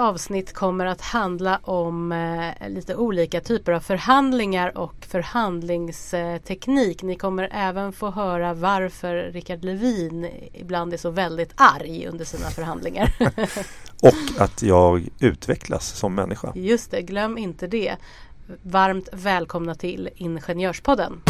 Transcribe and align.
Avsnitt 0.00 0.52
kommer 0.52 0.86
att 0.86 1.00
handla 1.00 1.60
om 1.62 2.12
eh, 2.12 2.68
lite 2.68 2.96
olika 2.96 3.40
typer 3.40 3.72
av 3.72 3.80
förhandlingar 3.80 4.78
och 4.78 4.94
förhandlingsteknik. 5.00 7.02
Ni 7.02 7.16
kommer 7.16 7.48
även 7.52 7.92
få 7.92 8.10
höra 8.10 8.54
varför 8.54 9.14
Rickard 9.14 9.64
Levin 9.64 10.28
ibland 10.52 10.92
är 10.92 10.96
så 10.96 11.10
väldigt 11.10 11.52
arg 11.54 12.06
under 12.06 12.24
sina 12.24 12.50
förhandlingar. 12.50 13.14
och 14.02 14.42
att 14.42 14.62
jag 14.62 15.08
utvecklas 15.18 15.86
som 15.86 16.14
människa. 16.14 16.52
Just 16.54 16.90
det, 16.90 17.02
glöm 17.02 17.38
inte 17.38 17.66
det. 17.66 17.96
Varmt 18.62 19.08
välkomna 19.12 19.74
till 19.74 20.08
Ingenjörspodden. 20.16 21.22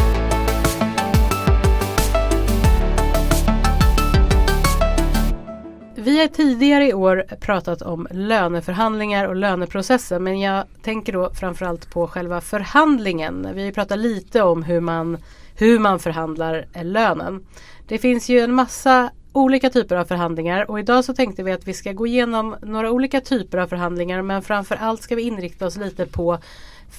Vi 6.02 6.20
har 6.20 6.26
tidigare 6.26 6.88
i 6.88 6.94
år 6.94 7.24
pratat 7.40 7.82
om 7.82 8.08
löneförhandlingar 8.10 9.24
och 9.24 9.36
löneprocesser 9.36 10.18
men 10.18 10.40
jag 10.40 10.64
tänker 10.82 11.12
då 11.12 11.30
framförallt 11.34 11.90
på 11.90 12.06
själva 12.06 12.40
förhandlingen. 12.40 13.48
Vi 13.54 13.64
har 13.64 13.72
pratat 13.72 13.98
lite 13.98 14.42
om 14.42 14.62
hur 14.62 14.80
man, 14.80 15.18
hur 15.56 15.78
man 15.78 15.98
förhandlar 15.98 16.66
lönen. 16.82 17.46
Det 17.88 17.98
finns 17.98 18.28
ju 18.28 18.40
en 18.40 18.54
massa 18.54 19.10
olika 19.32 19.70
typer 19.70 19.96
av 19.96 20.04
förhandlingar 20.04 20.70
och 20.70 20.80
idag 20.80 21.04
så 21.04 21.14
tänkte 21.14 21.42
vi 21.42 21.52
att 21.52 21.68
vi 21.68 21.74
ska 21.74 21.92
gå 21.92 22.06
igenom 22.06 22.56
några 22.62 22.90
olika 22.90 23.20
typer 23.20 23.58
av 23.58 23.66
förhandlingar 23.66 24.22
men 24.22 24.42
framförallt 24.42 25.02
ska 25.02 25.16
vi 25.16 25.22
inrikta 25.22 25.66
oss 25.66 25.76
lite 25.76 26.06
på 26.06 26.38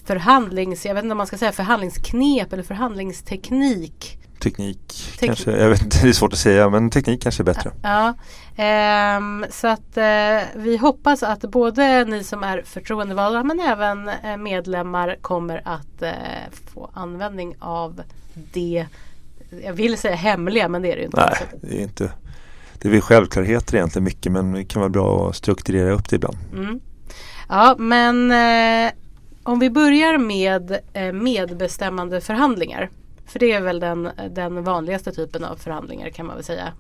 förhandlings, 0.06 0.86
jag 0.86 0.94
vet 0.94 1.04
inte 1.04 1.12
om 1.12 1.18
man 1.18 1.28
ska 1.28 1.38
säga 1.38 1.52
förhandlingsknep 1.52 2.54
eller 2.54 2.64
förhandlingsteknik 2.64 4.21
teknik 4.42 5.16
Tek 5.20 5.28
kanske, 5.28 5.52
jag 5.52 5.70
vet 5.70 5.92
det 6.02 6.10
är 6.10 6.14
svårt 6.14 6.34
att 6.34 6.40
säga 6.40 6.70
men 6.70 6.90
teknik 6.90 7.24
kanske 7.24 7.44
är 7.44 7.46
bättre. 7.46 7.72
Ja, 7.82 8.14
ehm, 8.56 9.46
så 9.50 9.68
att 9.68 9.98
eh, 9.98 10.40
vi 10.56 10.78
hoppas 10.78 11.24
att 11.24 11.42
både 11.42 12.06
ni 12.06 12.24
som 12.24 12.44
är 12.44 12.62
förtroendevalda 12.66 13.44
men 13.44 13.60
även 13.60 14.10
eh, 14.10 14.38
medlemmar 14.38 15.18
kommer 15.22 15.62
att 15.66 16.02
eh, 16.02 16.12
få 16.74 16.90
användning 16.94 17.56
av 17.60 18.02
det 18.54 18.86
jag 19.64 19.74
vill 19.74 19.98
säga 19.98 20.16
hemliga 20.16 20.68
men 20.68 20.82
det 20.82 20.92
är 20.92 20.96
det 20.96 21.00
ju 21.00 21.06
inte. 21.06 21.18
Nej, 21.18 21.60
det 21.62 21.78
är 21.78 21.82
inte 21.82 22.12
Det 22.80 22.88
är 22.88 22.92
väl 22.92 23.02
självklarheter 23.02 23.76
egentligen 23.76 24.04
mycket 24.04 24.32
men 24.32 24.52
det 24.52 24.64
kan 24.64 24.80
vara 24.80 24.90
bra 24.90 25.30
att 25.30 25.36
strukturera 25.36 25.92
upp 25.92 26.10
det 26.10 26.16
ibland. 26.16 26.38
Mm. 26.54 26.80
Ja 27.50 27.76
men 27.78 28.32
eh, 28.32 28.92
om 29.44 29.60
vi 29.60 29.70
börjar 29.70 30.18
med 30.18 30.80
eh, 30.94 31.14
medbestämmande 31.14 32.22
förhandlingar. 32.22 32.90
För 33.32 33.40
det 33.40 33.52
är 33.52 33.62
väl 33.62 33.80
den, 33.80 34.10
den 34.30 34.64
vanligaste 34.64 35.12
typen 35.12 35.44
av 35.44 35.56
förhandlingar 35.56 36.10
kan 36.10 36.26
man 36.26 36.36
väl 36.36 36.44
säga. 36.44 36.74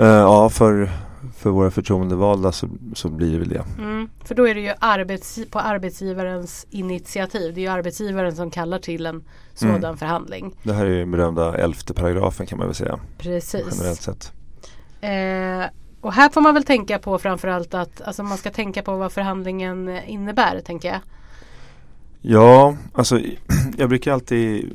Uh, 0.00 0.06
ja, 0.06 0.48
för, 0.48 0.90
för 1.36 1.50
våra 1.50 1.70
förtroendevalda 1.70 2.52
så, 2.52 2.68
så 2.94 3.08
blir 3.08 3.32
det 3.32 3.38
väl 3.38 3.48
det. 3.48 3.64
Mm, 3.78 4.10
för 4.24 4.34
då 4.34 4.48
är 4.48 4.54
det 4.54 4.60
ju 4.60 4.74
arbets, 4.78 5.38
på 5.50 5.58
arbetsgivarens 5.58 6.66
initiativ. 6.70 7.54
Det 7.54 7.60
är 7.60 7.62
ju 7.62 7.68
arbetsgivaren 7.68 8.36
som 8.36 8.50
kallar 8.50 8.78
till 8.78 9.06
en 9.06 9.24
sådan 9.54 9.84
mm. 9.84 9.96
förhandling. 9.96 10.56
Det 10.62 10.72
här 10.72 10.86
är 10.86 10.90
ju 10.90 11.06
berömda 11.06 11.58
elfte 11.58 11.94
paragrafen 11.94 12.46
kan 12.46 12.58
man 12.58 12.66
väl 12.66 12.74
säga. 12.74 12.98
Precis. 13.18 13.66
Generellt 13.72 14.02
sett. 14.02 14.32
Eh, 15.00 15.70
och 16.00 16.12
här 16.12 16.28
får 16.28 16.40
man 16.40 16.54
väl 16.54 16.64
tänka 16.64 16.98
på 16.98 17.18
framförallt 17.18 17.74
att 17.74 18.02
alltså 18.02 18.22
man 18.22 18.38
ska 18.38 18.50
tänka 18.50 18.82
på 18.82 18.96
vad 18.96 19.12
förhandlingen 19.12 19.88
innebär 20.06 20.60
tänker 20.60 20.88
jag. 20.88 21.00
Ja, 22.20 22.76
alltså 22.94 23.20
jag 23.76 23.88
brukar 23.88 24.12
alltid 24.12 24.72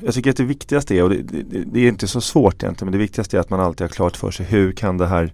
jag 0.00 0.14
tycker 0.14 0.30
att 0.30 0.36
det 0.36 0.44
viktigaste 0.44 0.94
är, 0.94 1.02
och 1.02 1.10
det, 1.10 1.22
det, 1.22 1.64
det, 1.64 1.80
är 1.80 1.88
inte 1.88 2.08
så 2.08 2.20
svårt 2.20 2.62
egentligen, 2.62 2.86
men 2.86 2.92
det 2.92 3.04
viktigaste 3.04 3.36
är 3.36 3.40
att 3.40 3.50
man 3.50 3.60
alltid 3.60 3.84
har 3.84 3.88
klart 3.88 4.16
för 4.16 4.30
sig 4.30 4.46
hur 4.46 4.72
kan 4.72 4.98
det 4.98 5.06
här 5.06 5.32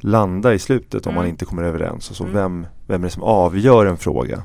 landa 0.00 0.54
i 0.54 0.58
slutet 0.58 1.06
om 1.06 1.10
mm. 1.10 1.22
man 1.22 1.28
inte 1.28 1.44
kommer 1.44 1.62
överens. 1.62 2.08
Alltså 2.08 2.22
mm. 2.22 2.34
vem, 2.34 2.66
vem 2.86 3.02
är 3.02 3.06
det 3.06 3.12
som 3.12 3.22
avgör 3.22 3.86
en 3.86 3.96
fråga? 3.96 4.42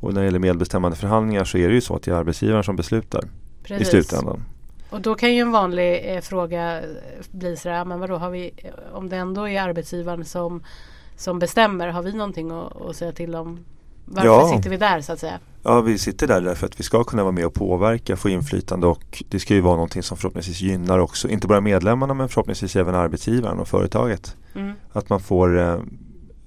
Och 0.00 0.14
när 0.14 0.20
det 0.20 0.24
gäller 0.24 0.38
medbestämmande 0.38 0.96
förhandlingar 0.96 1.44
så 1.44 1.58
är 1.58 1.68
det 1.68 1.74
ju 1.74 1.80
så 1.80 1.96
att 1.96 2.02
det 2.02 2.10
är 2.10 2.14
arbetsgivaren 2.14 2.64
som 2.64 2.76
beslutar 2.76 3.24
Precis. 3.62 3.88
i 3.88 3.90
slutändan. 3.90 4.44
Och 4.90 5.00
då 5.00 5.14
kan 5.14 5.34
ju 5.34 5.40
en 5.40 5.52
vanlig 5.52 6.02
eh, 6.04 6.20
fråga 6.20 6.82
bli 7.30 7.56
sådär, 7.56 7.84
men 7.84 8.00
vadå 8.00 8.16
har 8.16 8.30
vi, 8.30 8.50
om 8.92 9.08
det 9.08 9.16
ändå 9.16 9.48
är 9.48 9.62
arbetsgivaren 9.62 10.24
som, 10.24 10.62
som 11.16 11.38
bestämmer, 11.38 11.88
har 11.88 12.02
vi 12.02 12.12
någonting 12.12 12.50
att, 12.50 12.80
att 12.82 12.96
säga 12.96 13.12
till 13.12 13.34
om? 13.34 13.64
Varför 14.04 14.28
ja. 14.28 14.56
sitter 14.56 14.70
vi 14.70 14.76
där 14.76 15.00
så 15.00 15.12
att 15.12 15.18
säga? 15.18 15.38
Ja, 15.62 15.80
vi 15.80 15.98
sitter 15.98 16.26
där 16.26 16.40
därför 16.40 16.66
att 16.66 16.80
vi 16.80 16.84
ska 16.84 17.04
kunna 17.04 17.22
vara 17.22 17.32
med 17.32 17.46
och 17.46 17.54
påverka, 17.54 18.16
få 18.16 18.28
inflytande 18.28 18.86
och 18.86 19.22
det 19.28 19.40
ska 19.40 19.54
ju 19.54 19.60
vara 19.60 19.74
någonting 19.74 20.02
som 20.02 20.16
förhoppningsvis 20.16 20.60
gynnar 20.60 20.98
också, 20.98 21.28
inte 21.28 21.46
bara 21.46 21.60
medlemmarna 21.60 22.14
men 22.14 22.28
förhoppningsvis 22.28 22.76
även 22.76 22.94
arbetsgivaren 22.94 23.58
och 23.58 23.68
företaget. 23.68 24.36
Mm. 24.54 24.72
Att 24.92 25.08
man 25.08 25.20
får 25.20 25.58
eh, 25.58 25.78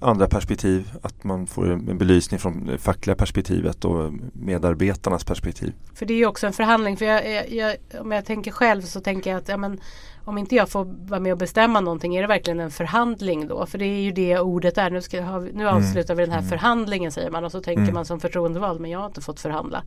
andra 0.00 0.28
perspektiv, 0.28 0.90
att 1.02 1.24
man 1.24 1.46
får 1.46 1.70
en 1.70 1.98
belysning 1.98 2.40
från 2.40 2.66
det 2.66 2.78
fackliga 2.78 3.16
perspektivet 3.16 3.84
och 3.84 4.12
medarbetarnas 4.32 5.24
perspektiv. 5.24 5.72
För 5.94 6.06
det 6.06 6.14
är 6.14 6.18
ju 6.18 6.26
också 6.26 6.46
en 6.46 6.52
förhandling, 6.52 6.96
för 6.96 7.04
jag, 7.04 7.52
jag, 7.52 7.76
om 8.00 8.12
jag 8.12 8.24
tänker 8.24 8.50
själv 8.50 8.82
så 8.82 9.00
tänker 9.00 9.30
jag 9.30 9.38
att 9.38 9.48
ja, 9.48 9.56
men, 9.56 9.80
om 10.24 10.38
inte 10.38 10.54
jag 10.54 10.68
får 10.68 10.84
vara 11.08 11.20
med 11.20 11.32
och 11.32 11.38
bestämma 11.38 11.80
någonting, 11.80 12.16
är 12.16 12.22
det 12.22 12.28
verkligen 12.28 12.60
en 12.60 12.70
förhandling 12.70 13.48
då? 13.48 13.66
För 13.66 13.78
det 13.78 13.84
är 13.84 14.00
ju 14.00 14.12
det 14.12 14.38
ordet 14.38 14.78
är. 14.78 14.90
Nu, 14.90 15.02
ska, 15.02 15.40
nu 15.40 15.62
mm. 15.62 15.66
avslutar 15.66 16.14
vi 16.14 16.22
den 16.22 16.32
här 16.32 16.38
mm. 16.38 16.50
förhandlingen 16.50 17.12
säger 17.12 17.30
man 17.30 17.44
och 17.44 17.52
så 17.52 17.60
tänker 17.60 17.82
mm. 17.82 17.94
man 17.94 18.04
som 18.04 18.20
förtroendevald, 18.20 18.80
men 18.80 18.90
jag 18.90 18.98
har 18.98 19.06
inte 19.06 19.20
fått 19.20 19.40
förhandla. 19.40 19.82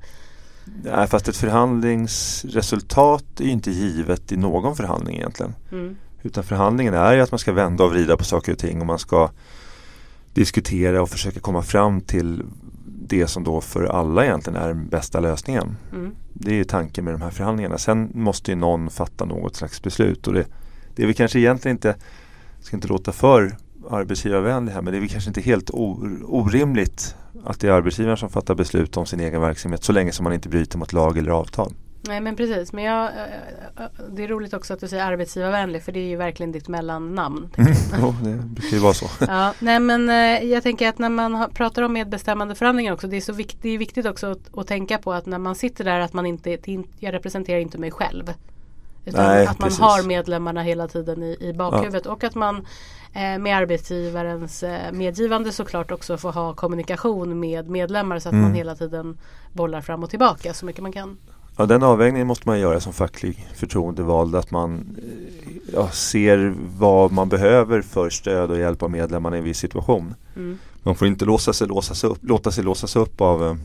Nej, 0.84 1.08
fast 1.08 1.28
ett 1.28 1.38
förhandlingsresultat 1.38 3.40
är 3.40 3.44
ju 3.44 3.52
inte 3.52 3.72
givet 3.72 4.32
i 4.32 4.38
någon 4.38 4.76
förhandling 4.76 5.16
egentligen. 5.16 5.56
Mm. 5.72 5.98
Utan 6.22 6.44
förhandlingen 6.44 6.94
är 6.94 7.14
ju 7.14 7.22
att 7.22 7.32
man 7.32 7.40
ska 7.40 7.54
vända 7.54 7.84
och 7.84 7.92
vrida 7.92 8.18
på 8.18 8.24
saker 8.24 8.52
och 8.52 8.58
ting 8.58 8.82
och 8.82 8.88
man 8.88 9.00
ska 9.00 9.30
diskutera 10.34 11.02
och 11.02 11.10
försöka 11.10 11.40
komma 11.40 11.62
fram 11.62 12.02
till 12.02 12.44
det 12.86 13.28
som 13.28 13.44
då 13.44 13.62
för 13.62 13.84
alla 13.84 14.26
egentligen 14.26 14.62
är 14.62 14.68
den 14.68 14.90
bästa 14.90 15.20
lösningen. 15.20 15.78
Mm. 15.92 16.12
Det 16.34 16.60
är 16.60 16.64
tanken 16.64 17.06
med 17.06 17.14
de 17.14 17.22
här 17.22 17.30
förhandlingarna. 17.30 17.78
Sen 17.78 18.12
måste 18.14 18.52
ju 18.52 18.58
någon 18.58 18.90
fatta 18.90 19.26
något 19.26 19.56
slags 19.56 19.82
beslut 19.82 20.28
och 20.28 20.34
det, 20.34 20.46
det 20.96 21.04
är 21.04 21.08
väl 21.08 21.16
kanske 21.16 21.40
egentligen 21.40 21.78
inte, 21.78 21.96
ska 22.60 22.78
inte 22.78 22.88
låta 22.88 23.12
för 23.12 23.58
arbetsgivarvänlig 23.90 24.74
här, 24.74 24.82
men 24.82 24.92
det 24.92 24.98
är 24.98 25.02
väl 25.02 25.10
kanske 25.10 25.30
inte 25.30 25.42
helt 25.42 25.70
orimligt 25.74 27.16
att 27.44 27.60
det 27.60 27.68
är 27.68 27.72
arbetsgivaren 27.72 28.18
som 28.18 28.30
fattar 28.30 28.56
beslut 28.56 28.98
om 28.98 29.06
sin 29.06 29.20
egen 29.20 29.42
verksamhet 29.42 29.84
så 29.84 29.92
länge 29.92 30.12
som 30.12 30.24
man 30.24 30.34
inte 30.34 30.50
bryter 30.50 30.78
mot 30.78 30.94
lag 30.94 31.18
eller 31.18 31.32
avtal. 31.32 31.74
Nej 32.04 32.22
men 32.22 32.36
precis, 32.36 32.74
men 32.74 32.84
jag, 32.84 33.04
eh, 33.04 33.84
eh, 33.84 33.90
det 34.10 34.24
är 34.24 34.28
roligt 34.28 34.54
också 34.54 34.74
att 34.74 34.80
du 34.80 34.88
säger 34.88 35.06
arbetsgivarvänlig 35.06 35.84
för 35.84 35.92
det 35.92 36.00
är 36.00 36.08
ju 36.08 36.16
verkligen 36.16 36.52
ditt 36.52 36.68
mellannamn. 36.68 37.50
Jo, 38.02 38.16
det 38.24 38.30
brukar 38.32 38.78
ju 38.78 38.80
vara 38.80 38.94
så. 38.94 39.10
ja, 39.20 39.54
nej 39.60 39.80
men 39.80 40.10
eh, 40.10 40.50
jag 40.52 40.64
tänker 40.64 40.90
att 40.90 41.00
när 41.00 41.10
man 41.10 41.50
pratar 41.54 41.82
om 41.82 41.94
medbestämmande 41.94 42.56
förhandlingar 42.56 42.94
också, 42.94 43.08
det 43.08 43.18
är, 43.18 43.22
så 43.22 43.34
vikt, 43.34 43.58
det 43.62 43.70
är 43.70 43.78
viktigt 43.78 44.06
också 44.06 44.32
att, 44.32 44.58
att, 44.58 44.68
tänka 44.68 44.98
på 44.98 45.14
att 45.14 45.26
när 45.26 45.38
man 45.38 45.56
sitter 45.56 45.84
där 45.84 46.00
att 46.00 46.14
man 46.14 46.26
inte, 46.26 46.58
jag 47.00 47.14
representerar 47.14 47.60
inte 47.60 47.78
mig 47.78 47.92
själv. 47.92 48.34
Utan 49.06 49.26
nej, 49.26 49.48
att 49.48 49.60
man 49.60 49.70
precis. 49.70 49.80
har 49.80 50.04
medlemmarna 50.04 50.62
hela 50.62 50.88
tiden 50.88 51.24
i, 51.24 51.38
i 51.40 51.54
bakhuvudet 51.54 52.06
ja. 52.06 52.12
och 52.12 52.24
att 52.24 52.36
man 52.36 52.56
eh, 53.14 53.40
med 53.40 53.58
arbetsgivarens 53.58 54.64
eh, 54.64 54.92
medgivande 54.92 55.52
såklart 55.52 55.92
också 55.92 56.18
får 56.18 56.32
ha 56.32 56.54
kommunikation 56.54 57.40
med 57.40 57.70
medlemmar 57.70 58.20
så 58.20 58.30
att 58.30 58.34
mm. 58.34 58.44
man 58.44 58.54
hela 58.54 58.76
tiden 58.76 59.18
bollar 59.54 59.82
fram 59.82 60.04
och 60.04 60.10
tillbaka 60.10 60.54
så 60.54 60.66
mycket 60.66 60.82
man 60.82 60.92
kan. 60.92 61.18
Ja, 61.58 61.66
den 61.66 61.84
avvägningen 61.84 62.28
måste 62.28 62.50
man 62.50 62.60
göra 62.60 62.80
som 62.80 62.94
facklig 62.94 63.48
förtroendevald. 63.56 64.36
Att 64.36 64.52
man 64.52 64.98
eh, 64.98 65.74
ja, 65.74 65.90
ser 65.90 66.56
vad 66.78 67.12
man 67.12 67.30
behöver 67.30 67.82
för 67.82 68.10
stöd 68.10 68.52
och 68.52 68.58
hjälp 68.58 68.84
av 68.84 68.92
medlemmarna 68.92 69.36
i 69.36 69.40
en 69.40 69.46
viss 69.46 69.58
situation. 69.58 70.16
Mm. 70.36 70.58
Man 70.84 70.96
får 70.96 71.08
inte 71.08 71.26
låsa 71.26 71.54
sig, 71.54 71.68
låsas 71.68 72.04
upp, 72.04 72.18
låta 72.22 72.52
sig 72.52 72.64
låsas 72.64 72.96
upp 72.96 73.22
av 73.22 73.44
eh, 73.44 73.56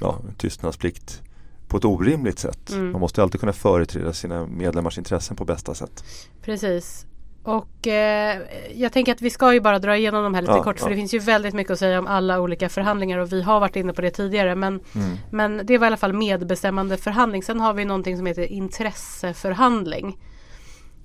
ja, 0.00 0.18
tystnadsplikt 0.36 1.22
på 1.68 1.76
ett 1.76 1.84
orimligt 1.84 2.38
sätt. 2.38 2.70
Mm. 2.70 2.92
Man 2.92 3.00
måste 3.00 3.22
alltid 3.22 3.40
kunna 3.40 3.52
företräda 3.52 4.12
sina 4.12 4.46
medlemmars 4.46 4.98
intressen 4.98 5.36
på 5.36 5.44
bästa 5.44 5.74
sätt. 5.74 6.04
Precis. 6.42 7.06
Och 7.44 7.86
eh, 7.86 8.40
jag 8.74 8.92
tänker 8.92 9.12
att 9.12 9.22
vi 9.22 9.30
ska 9.30 9.54
ju 9.54 9.60
bara 9.60 9.78
dra 9.78 9.96
igenom 9.96 10.24
de 10.24 10.34
här 10.34 10.42
lite 10.42 10.52
ja, 10.52 10.62
kort 10.62 10.78
för 10.78 10.86
ja. 10.86 10.90
det 10.90 10.96
finns 10.96 11.14
ju 11.14 11.18
väldigt 11.18 11.54
mycket 11.54 11.70
att 11.70 11.78
säga 11.78 11.98
om 11.98 12.06
alla 12.06 12.40
olika 12.40 12.68
förhandlingar 12.68 13.18
och 13.18 13.32
vi 13.32 13.42
har 13.42 13.60
varit 13.60 13.76
inne 13.76 13.92
på 13.92 14.02
det 14.02 14.10
tidigare 14.10 14.54
men, 14.54 14.80
mm. 14.94 15.16
men 15.30 15.60
det 15.64 15.78
var 15.78 15.86
i 15.86 15.88
alla 15.88 15.96
fall 15.96 16.12
medbestämmande 16.12 16.96
förhandling. 16.96 17.42
Sen 17.42 17.60
har 17.60 17.74
vi 17.74 17.84
någonting 17.84 18.16
som 18.16 18.26
heter 18.26 18.52
intresseförhandling. 18.52 20.18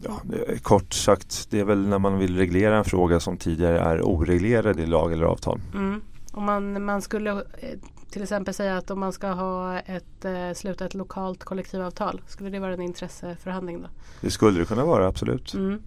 Ja, 0.03 0.21
kort 0.61 0.93
sagt, 0.93 1.47
det 1.49 1.59
är 1.59 1.63
väl 1.63 1.87
när 1.87 1.99
man 1.99 2.17
vill 2.17 2.37
reglera 2.37 2.77
en 2.77 2.85
fråga 2.85 3.19
som 3.19 3.37
tidigare 3.37 3.79
är 3.79 4.01
oreglerad 4.01 4.79
i 4.79 4.85
lag 4.85 5.13
eller 5.13 5.25
avtal. 5.25 5.61
Mm. 5.73 6.01
Om 6.31 6.43
man, 6.43 6.85
man 6.85 7.01
skulle 7.01 7.31
eh, 7.31 7.79
till 8.11 8.23
exempel 8.23 8.53
säga 8.53 8.77
att 8.77 8.91
om 8.91 8.99
man 8.99 9.13
ska 9.13 9.27
ha 9.27 9.79
ett, 9.79 10.25
eh, 10.25 10.53
sluta 10.55 10.85
ett 10.85 10.93
lokalt 10.93 11.43
kollektivavtal. 11.43 12.21
Skulle 12.27 12.49
det 12.49 12.59
vara 12.59 12.73
en 12.73 12.81
intresseförhandling 12.81 13.81
då? 13.81 13.87
Det 14.21 14.31
skulle 14.31 14.59
det 14.59 14.65
kunna 14.65 14.85
vara, 14.85 15.07
absolut. 15.07 15.53
Mm. 15.53 15.81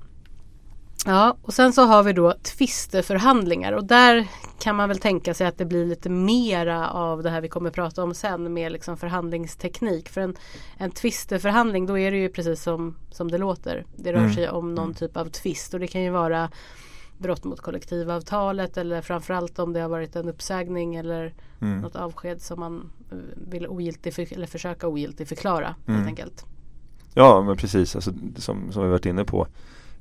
Ja, 1.07 1.37
och 1.43 1.55
sen 1.55 1.73
så 1.73 1.83
har 1.83 2.03
vi 2.03 2.13
då 2.13 2.35
tvisteförhandlingar 2.43 3.73
och 3.73 3.85
där 3.85 4.27
kan 4.59 4.77
man 4.77 4.89
väl 4.89 4.99
tänka 4.99 5.35
sig 5.35 5.47
att 5.47 5.59
det 5.59 5.65
blir 5.65 5.87
lite 5.87 6.09
mera 6.11 6.91
av 6.91 7.23
det 7.23 7.31
här 7.31 7.41
vi 7.41 7.49
kommer 7.49 7.71
prata 7.71 8.03
om 8.03 8.15
sen 8.15 8.53
med 8.55 8.73
liksom 8.73 8.97
förhandlingsteknik. 8.97 10.09
För 10.09 10.21
en, 10.21 10.37
en 10.77 10.91
tvisteförhandling 10.91 11.87
då 11.87 11.99
är 11.99 12.11
det 12.11 12.17
ju 12.17 12.29
precis 12.29 12.63
som, 12.63 12.97
som 13.11 13.31
det 13.31 13.39
låter. 13.39 13.85
Det 13.97 14.13
rör 14.13 14.19
Mm. 14.19 14.33
sig 14.35 14.49
om 14.51 14.75
någon 14.75 14.95
typ 14.95 15.17
av 15.17 15.25
tvist 15.29 15.75
och 15.75 15.81
det 15.81 15.87
kan 15.87 16.03
ju 16.03 16.11
vara 16.11 16.51
brott 17.19 17.45
mot 17.45 17.61
kollektivavtalet 17.61 18.77
eller 18.77 19.01
framförallt 19.03 19.59
om 19.59 19.73
det 19.73 19.81
har 19.81 19.89
varit 19.89 20.17
en 20.17 20.29
uppsägning 20.29 20.95
eller 20.95 21.35
Mm. 21.61 21.81
något 21.81 21.97
avsked 21.97 22.41
som 22.43 22.61
man 22.61 22.91
eh, 23.11 23.17
vill 23.51 23.67
ogiltig 23.67 24.33
eller 24.33 24.47
försöka 24.47 24.89
ogiltigförklara 24.89 25.75
Mm. 25.87 25.97
helt 25.99 26.09
enkelt. 26.09 26.45
Ja, 27.15 27.43
men 27.43 27.57
precis. 27.57 27.95
Alltså, 27.97 28.13
som, 28.37 28.73
som 28.73 28.83
vi 28.85 28.89
varit 28.91 29.07
inne 29.07 29.25
på. 29.25 29.47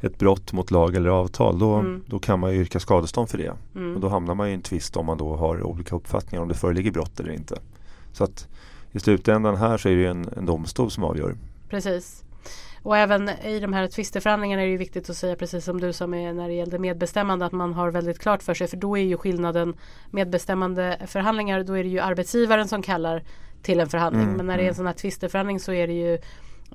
Ett 0.02 0.18
brott 0.20 0.54
mot 0.54 0.72
lag 0.72 0.96
eller 0.96 1.10
avtal. 1.10 1.60
Då, 1.60 1.74
Mm. 1.74 2.04
då 2.08 2.20
kan 2.20 2.40
man 2.40 2.54
ju 2.54 2.60
yrka 2.60 2.80
skadestånd 2.80 3.30
för 3.30 3.38
det. 3.38 3.54
Mm. 3.76 3.96
Och 3.96 4.02
då 4.02 4.10
hamnar 4.10 4.36
man 4.36 4.48
i 4.50 4.54
en 4.54 4.62
tvist 4.62 4.98
om 4.98 5.06
man 5.06 5.18
då 5.18 5.36
har 5.36 5.64
olika 5.64 5.96
uppfattningar 5.96 6.42
om 6.42 6.48
det 6.48 6.56
föreligger 6.56 6.92
brott 6.92 7.20
eller 7.20 7.32
inte. 7.32 7.56
Så 8.14 8.24
att 8.24 8.48
i 8.92 9.00
slutändan 9.00 9.56
här 9.56 9.78
så 9.78 9.90
är 9.90 9.94
det 9.94 10.00
ju 10.02 10.08
en, 10.08 10.30
en 10.38 10.46
domstol 10.46 10.92
som 10.92 11.04
avgör. 11.04 11.36
Precis. 11.70 12.24
Och 12.84 12.98
även 12.98 13.30
i 13.30 13.60
de 13.60 13.74
här 13.74 13.88
tvisteförhandlingarna 13.88 14.62
är 14.62 14.66
det 14.66 14.72
ju 14.72 14.78
viktigt 14.78 15.10
att 15.10 15.16
säga 15.16 15.36
precis 15.36 15.66
som 15.66 15.82
du 15.82 15.94
sa 15.94 16.08
med 16.08 16.36
när 16.36 16.48
det 16.48 16.54
gällde 16.54 16.80
medbestämmande 16.80 17.46
att 17.46 17.52
man 17.52 17.74
har 17.74 17.92
väldigt 17.92 18.20
klart 18.20 18.44
för 18.44 18.54
sig 18.54 18.68
för 18.68 18.78
då 18.78 18.98
är 18.98 19.02
ju 19.02 19.18
skillnaden 19.18 19.74
medbestämmande 20.12 20.98
förhandlingar 21.08 21.64
då 21.64 21.74
är 21.74 21.84
det 21.84 21.90
ju 21.90 22.00
arbetsgivaren 22.00 22.68
som 22.68 22.82
kallar 22.82 23.24
till 23.62 23.80
en 23.80 23.90
förhandling 23.90 24.24
Mm, 24.24 24.38
men 24.38 24.46
när 24.46 24.58
det 24.58 24.64
är 24.64 24.66
en 24.66 24.68
mm. 24.68 24.76
sån 24.76 24.86
här 24.86 24.94
tvisteförhandling 24.94 25.60
så 25.60 25.74
är 25.74 25.88
det 25.88 25.94
ju 25.94 26.18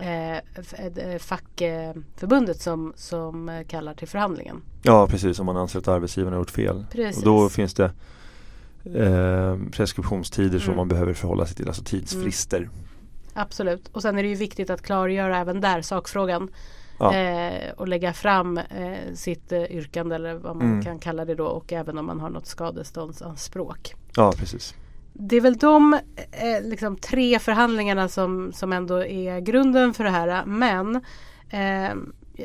eh, 0.00 0.36
f- 0.54 0.74
eh, 0.96 1.18
fackförbundet 1.18 2.60
som, 2.60 2.92
som 2.96 3.48
eh, 3.48 3.64
kallar 3.66 3.94
till 3.94 4.08
förhandlingen. 4.08 4.62
Ja, 4.82 5.06
precis. 5.06 5.38
Om 5.40 5.46
man 5.46 5.56
anser 5.56 5.78
att 5.78 5.88
arbetsgivaren 5.88 6.32
har 6.32 6.40
gjort 6.40 6.50
fel. 6.50 6.86
Precis. 6.92 7.18
Och 7.18 7.24
då 7.24 7.48
finns 7.48 7.74
det 7.74 7.90
eh, 8.94 9.56
preskriptionstider 9.72 10.58
som 10.58 10.66
Mm. 10.68 10.76
man 10.76 10.88
behöver 10.88 11.14
förhålla 11.14 11.46
sig 11.46 11.56
till. 11.56 11.68
Alltså 11.68 11.82
tidsfrister. 11.84 12.68
Absolut. 13.34 13.88
Och 13.92 14.02
sen 14.02 14.18
är 14.18 14.22
det 14.22 14.28
ju 14.28 14.34
viktigt 14.34 14.70
att 14.70 14.82
klargöra 14.82 15.38
även 15.38 15.60
där 15.60 15.82
sakfrågan. 15.82 16.48
Ja. 16.98 17.14
Eh, 17.14 17.72
och 17.76 17.88
lägga 17.88 18.12
fram 18.12 18.58
eh, 18.58 19.14
sitt 19.14 19.52
eh, 19.52 19.62
yrkande 19.64 20.14
eller 20.14 20.34
vad 20.34 20.56
man 20.56 20.66
Mm. 20.66 20.84
kan 20.84 20.98
kalla 20.98 21.24
det 21.24 21.34
då 21.34 21.46
och 21.46 21.72
även 21.72 21.98
om 21.98 22.06
man 22.06 22.20
har 22.20 22.30
något 22.30 22.46
skadeståndsanspråk. 22.46 23.94
ja, 24.16 24.32
precis. 24.36 24.74
Det 25.18 25.36
är 25.36 25.40
väl 25.40 25.56
de 25.56 25.94
eh, 26.32 26.62
liksom 26.62 26.96
tre 26.96 27.38
förhandlingarna 27.38 28.08
som, 28.08 28.52
som 28.52 28.72
ändå 28.72 29.04
är 29.04 29.40
grunden 29.40 29.94
för 29.94 30.04
det 30.04 30.10
här. 30.10 30.44
Men 30.46 30.96
eh, 31.50 31.94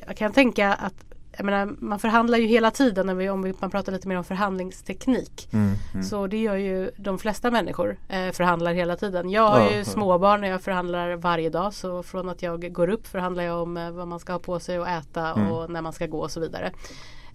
jag 0.08 0.18
kan 0.18 0.32
tänka 0.34 0.74
att 0.74 0.94
menar, 1.40 1.76
man 1.80 2.00
förhandlar 2.00 2.38
ju 2.38 2.46
hela 2.46 2.72
tiden 2.72 3.06
när 3.08 3.16
vi, 3.16 3.30
om 3.30 3.42
vi, 3.42 3.54
man 3.60 3.72
pratar 3.72 3.92
lite 3.92 4.08
mer 4.08 4.18
om 4.18 4.24
förhandlingsteknik. 4.24 5.50
Mm, 5.54 5.72
mm. 5.94 6.04
Så 6.04 6.28
det 6.28 6.38
gör 6.38 6.56
ju 6.56 6.92
de 6.98 7.20
flesta 7.20 7.52
människor 7.52 7.98
eh, 8.10 8.32
förhandlar 8.32 8.74
hela 8.74 8.96
tiden. 8.96 9.30
Jag 9.30 9.48
har 9.50 9.60
Ja, 9.60 9.72
ju 9.72 9.78
ja. 9.78 9.84
småbarn 9.86 10.44
och 10.44 10.50
jag 10.50 10.62
förhandlar 10.62 11.16
varje 11.16 11.50
dag. 11.50 11.74
Så 11.74 12.04
från 12.04 12.30
att 12.30 12.42
jag 12.42 12.74
går 12.74 12.90
upp 12.90 13.08
förhandlar 13.08 13.44
jag 13.44 13.62
om 13.62 13.78
eh, 13.78 13.92
vad 13.92 14.08
man 14.08 14.20
ska 14.20 14.34
ha 14.34 14.40
på 14.40 14.60
sig 14.60 14.80
och 14.80 14.88
äta 14.88 15.32
Mm. 15.32 15.52
och 15.52 15.70
när 15.72 15.82
man 15.82 15.94
ska 15.94 16.08
gå 16.08 16.20
och 16.20 16.32
så 16.32 16.40
vidare. 16.40 16.72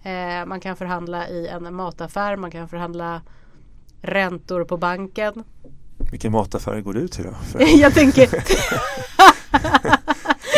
Eh, 0.03 0.45
man 0.45 0.59
kan 0.59 0.75
förhandla 0.75 1.27
i 1.27 1.47
en 1.47 1.75
mataffär, 1.75 2.35
man 2.35 2.51
kan 2.51 2.67
förhandla 2.67 3.21
räntor 4.01 4.63
på 4.63 4.77
banken. 4.77 5.43
Vilken 6.11 6.31
mataffär 6.31 6.81
går 6.81 6.93
du 6.93 7.07
till 7.07 7.23
då? 7.23 7.31
För- 7.51 7.79
jag 7.81 7.93
tänker, 7.93 8.29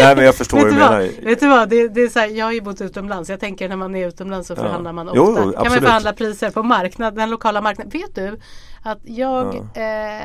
Nej 0.02 0.16
men 0.16 0.26
jag 0.26 0.36
förstår 0.36 0.58
vad 0.58 0.68
du 0.68 0.72
menar. 0.72 1.10
Vet 1.26 1.40
du 1.40 1.48
vad? 1.48 1.70
Det, 1.70 1.88
det 1.88 2.02
är 2.02 2.08
så 2.10 2.20
här, 2.20 2.28
jag 2.28 2.46
har 2.46 2.52
ju 2.52 2.62
bott 2.62 2.82
utomlands. 2.82 3.30
Jag 3.30 3.40
tänker 3.40 3.70
när 3.70 3.76
man 3.76 3.96
är 3.96 4.08
utomlands 4.08 4.48
så 4.48 4.54
Ja. 4.54 4.56
förhandlar 4.62 4.94
man 4.94 5.12
Jo, 5.16 5.24
ofta. 5.24 5.44
kan 5.64 5.72
man 5.72 5.80
förhandla 5.82 6.14
priser 6.14 6.50
på 6.52 6.64
marknad, 6.64 7.16
den 7.16 7.30
lokala 7.30 7.62
marknaden. 7.62 7.92
Vet 8.02 8.16
du 8.16 8.40
att 8.84 9.00
jag, 9.04 9.56
eh, 9.56 10.24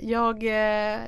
jag 0.00 0.44
eh, 0.92 0.98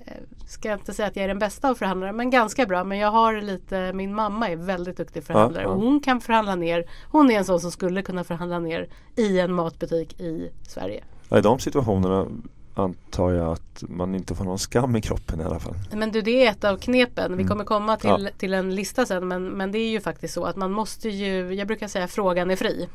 ska 0.48 0.72
inte 0.72 0.94
säga 0.94 1.08
att 1.08 1.16
jag 1.16 1.24
är 1.24 1.28
den 1.28 1.38
bästa 1.38 1.70
av 1.70 1.74
förhandlare 1.74 2.12
men 2.12 2.30
ganska 2.30 2.66
bra. 2.66 2.84
Men 2.84 2.98
jag 2.98 3.10
har 3.10 3.40
lite, 3.40 3.92
min 3.92 4.14
mamma 4.14 4.48
är 4.48 4.56
väldigt 4.56 4.96
duktig 4.96 5.24
förhandlare 5.24 5.62
Ja, 5.62 5.68
ja. 5.68 5.74
och 5.74 5.80
hon 5.82 6.00
kan 6.00 6.20
förhandla 6.20 6.54
ner. 6.54 6.84
Hon 7.10 7.30
är 7.30 7.38
en 7.38 7.44
sån 7.44 7.60
som 7.60 7.70
skulle 7.70 8.02
kunna 8.02 8.24
förhandla 8.24 8.58
ner 8.58 8.88
i 9.16 9.40
en 9.40 9.52
matbutik 9.52 10.20
i 10.20 10.50
Sverige. 10.68 11.04
I 11.30 11.40
de 11.40 11.58
situationerna 11.58 12.26
antar 12.74 13.30
jag 13.30 13.52
att 13.52 13.84
man 13.88 14.14
inte 14.14 14.34
får 14.34 14.44
någon 14.44 14.58
skam 14.58 14.96
i 14.96 15.00
kroppen 15.00 15.40
i 15.40 15.44
alla 15.44 15.58
fall. 15.58 15.74
Men 15.92 16.12
du 16.12 16.22
det 16.22 16.46
är 16.46 16.50
ett 16.50 16.64
av 16.64 16.76
knepen. 16.76 17.28
Vi 17.30 17.34
Mm. 17.42 17.48
kommer 17.48 17.64
komma 17.64 17.96
till, 17.96 18.08
Ja. 18.10 18.30
till 18.38 18.54
en 18.54 18.74
lista 18.74 19.06
sen 19.06 19.28
men, 19.28 19.44
men 19.44 19.72
det 19.72 19.78
är 19.78 19.90
ju 19.90 20.00
faktiskt 20.00 20.34
så 20.34 20.44
att 20.44 20.56
man 20.56 20.72
måste 20.72 21.08
ju, 21.08 21.54
jag 21.54 21.66
brukar 21.66 21.88
säga 21.88 22.08
frågan 22.08 22.50
är 22.50 22.56
fri. 22.56 22.88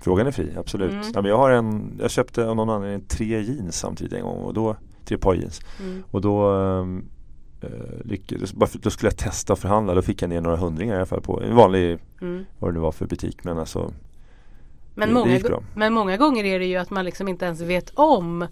Frågan 0.00 0.26
är 0.26 0.30
fri, 0.30 0.52
absolut. 0.56 0.92
Mm. 0.92 1.04
Ja, 1.14 1.22
men 1.22 1.30
jag, 1.30 1.38
har 1.38 1.50
en, 1.50 1.92
jag 2.00 2.10
köpte 2.10 2.46
av 2.46 2.56
någon 2.56 2.70
anledning 2.70 3.06
tre 3.08 3.40
jeans 3.40 3.76
samtidigt 3.78 4.12
en 4.12 4.22
gång. 4.22 4.36
Och 4.42 4.54
då, 4.54 4.76
tre 5.04 5.18
par 5.18 5.34
jeans. 5.34 5.60
Mm. 5.80 6.02
Och 6.10 6.20
då, 6.20 6.50
ehm, 6.50 7.04
eh, 7.60 7.68
lyckades, 8.04 8.52
då 8.72 8.90
skulle 8.90 9.10
jag 9.10 9.18
testa 9.18 9.52
och 9.52 9.58
förhandla. 9.58 9.94
Då 9.94 10.02
fick 10.02 10.22
jag 10.22 10.28
ner 10.28 10.40
några 10.40 10.56
hundringar 10.56 10.94
i 10.94 10.96
alla 10.96 11.06
fall 11.06 11.20
på 11.20 11.42
en 11.42 11.54
vanlig, 11.54 11.98
Mm. 12.20 12.44
vad 12.58 12.70
det 12.70 12.74
nu 12.74 12.80
var 12.80 12.92
för 12.92 13.06
butik. 13.06 13.44
Men 13.44 13.58
alltså, 13.58 13.92
Men, 14.94 15.08
Det- 15.08 15.14
det 15.14 15.26
många, 15.26 15.38
bra. 15.38 15.62
men 15.74 15.92
många 15.92 16.16
gånger 16.16 16.44
är 16.44 16.58
det 16.58 16.66
ju 16.66 16.76
att 16.76 16.90
man 16.90 17.04
liksom 17.04 17.28
inte 17.28 17.44
ens 17.44 17.60
vet 17.60 17.90
om 17.94 18.46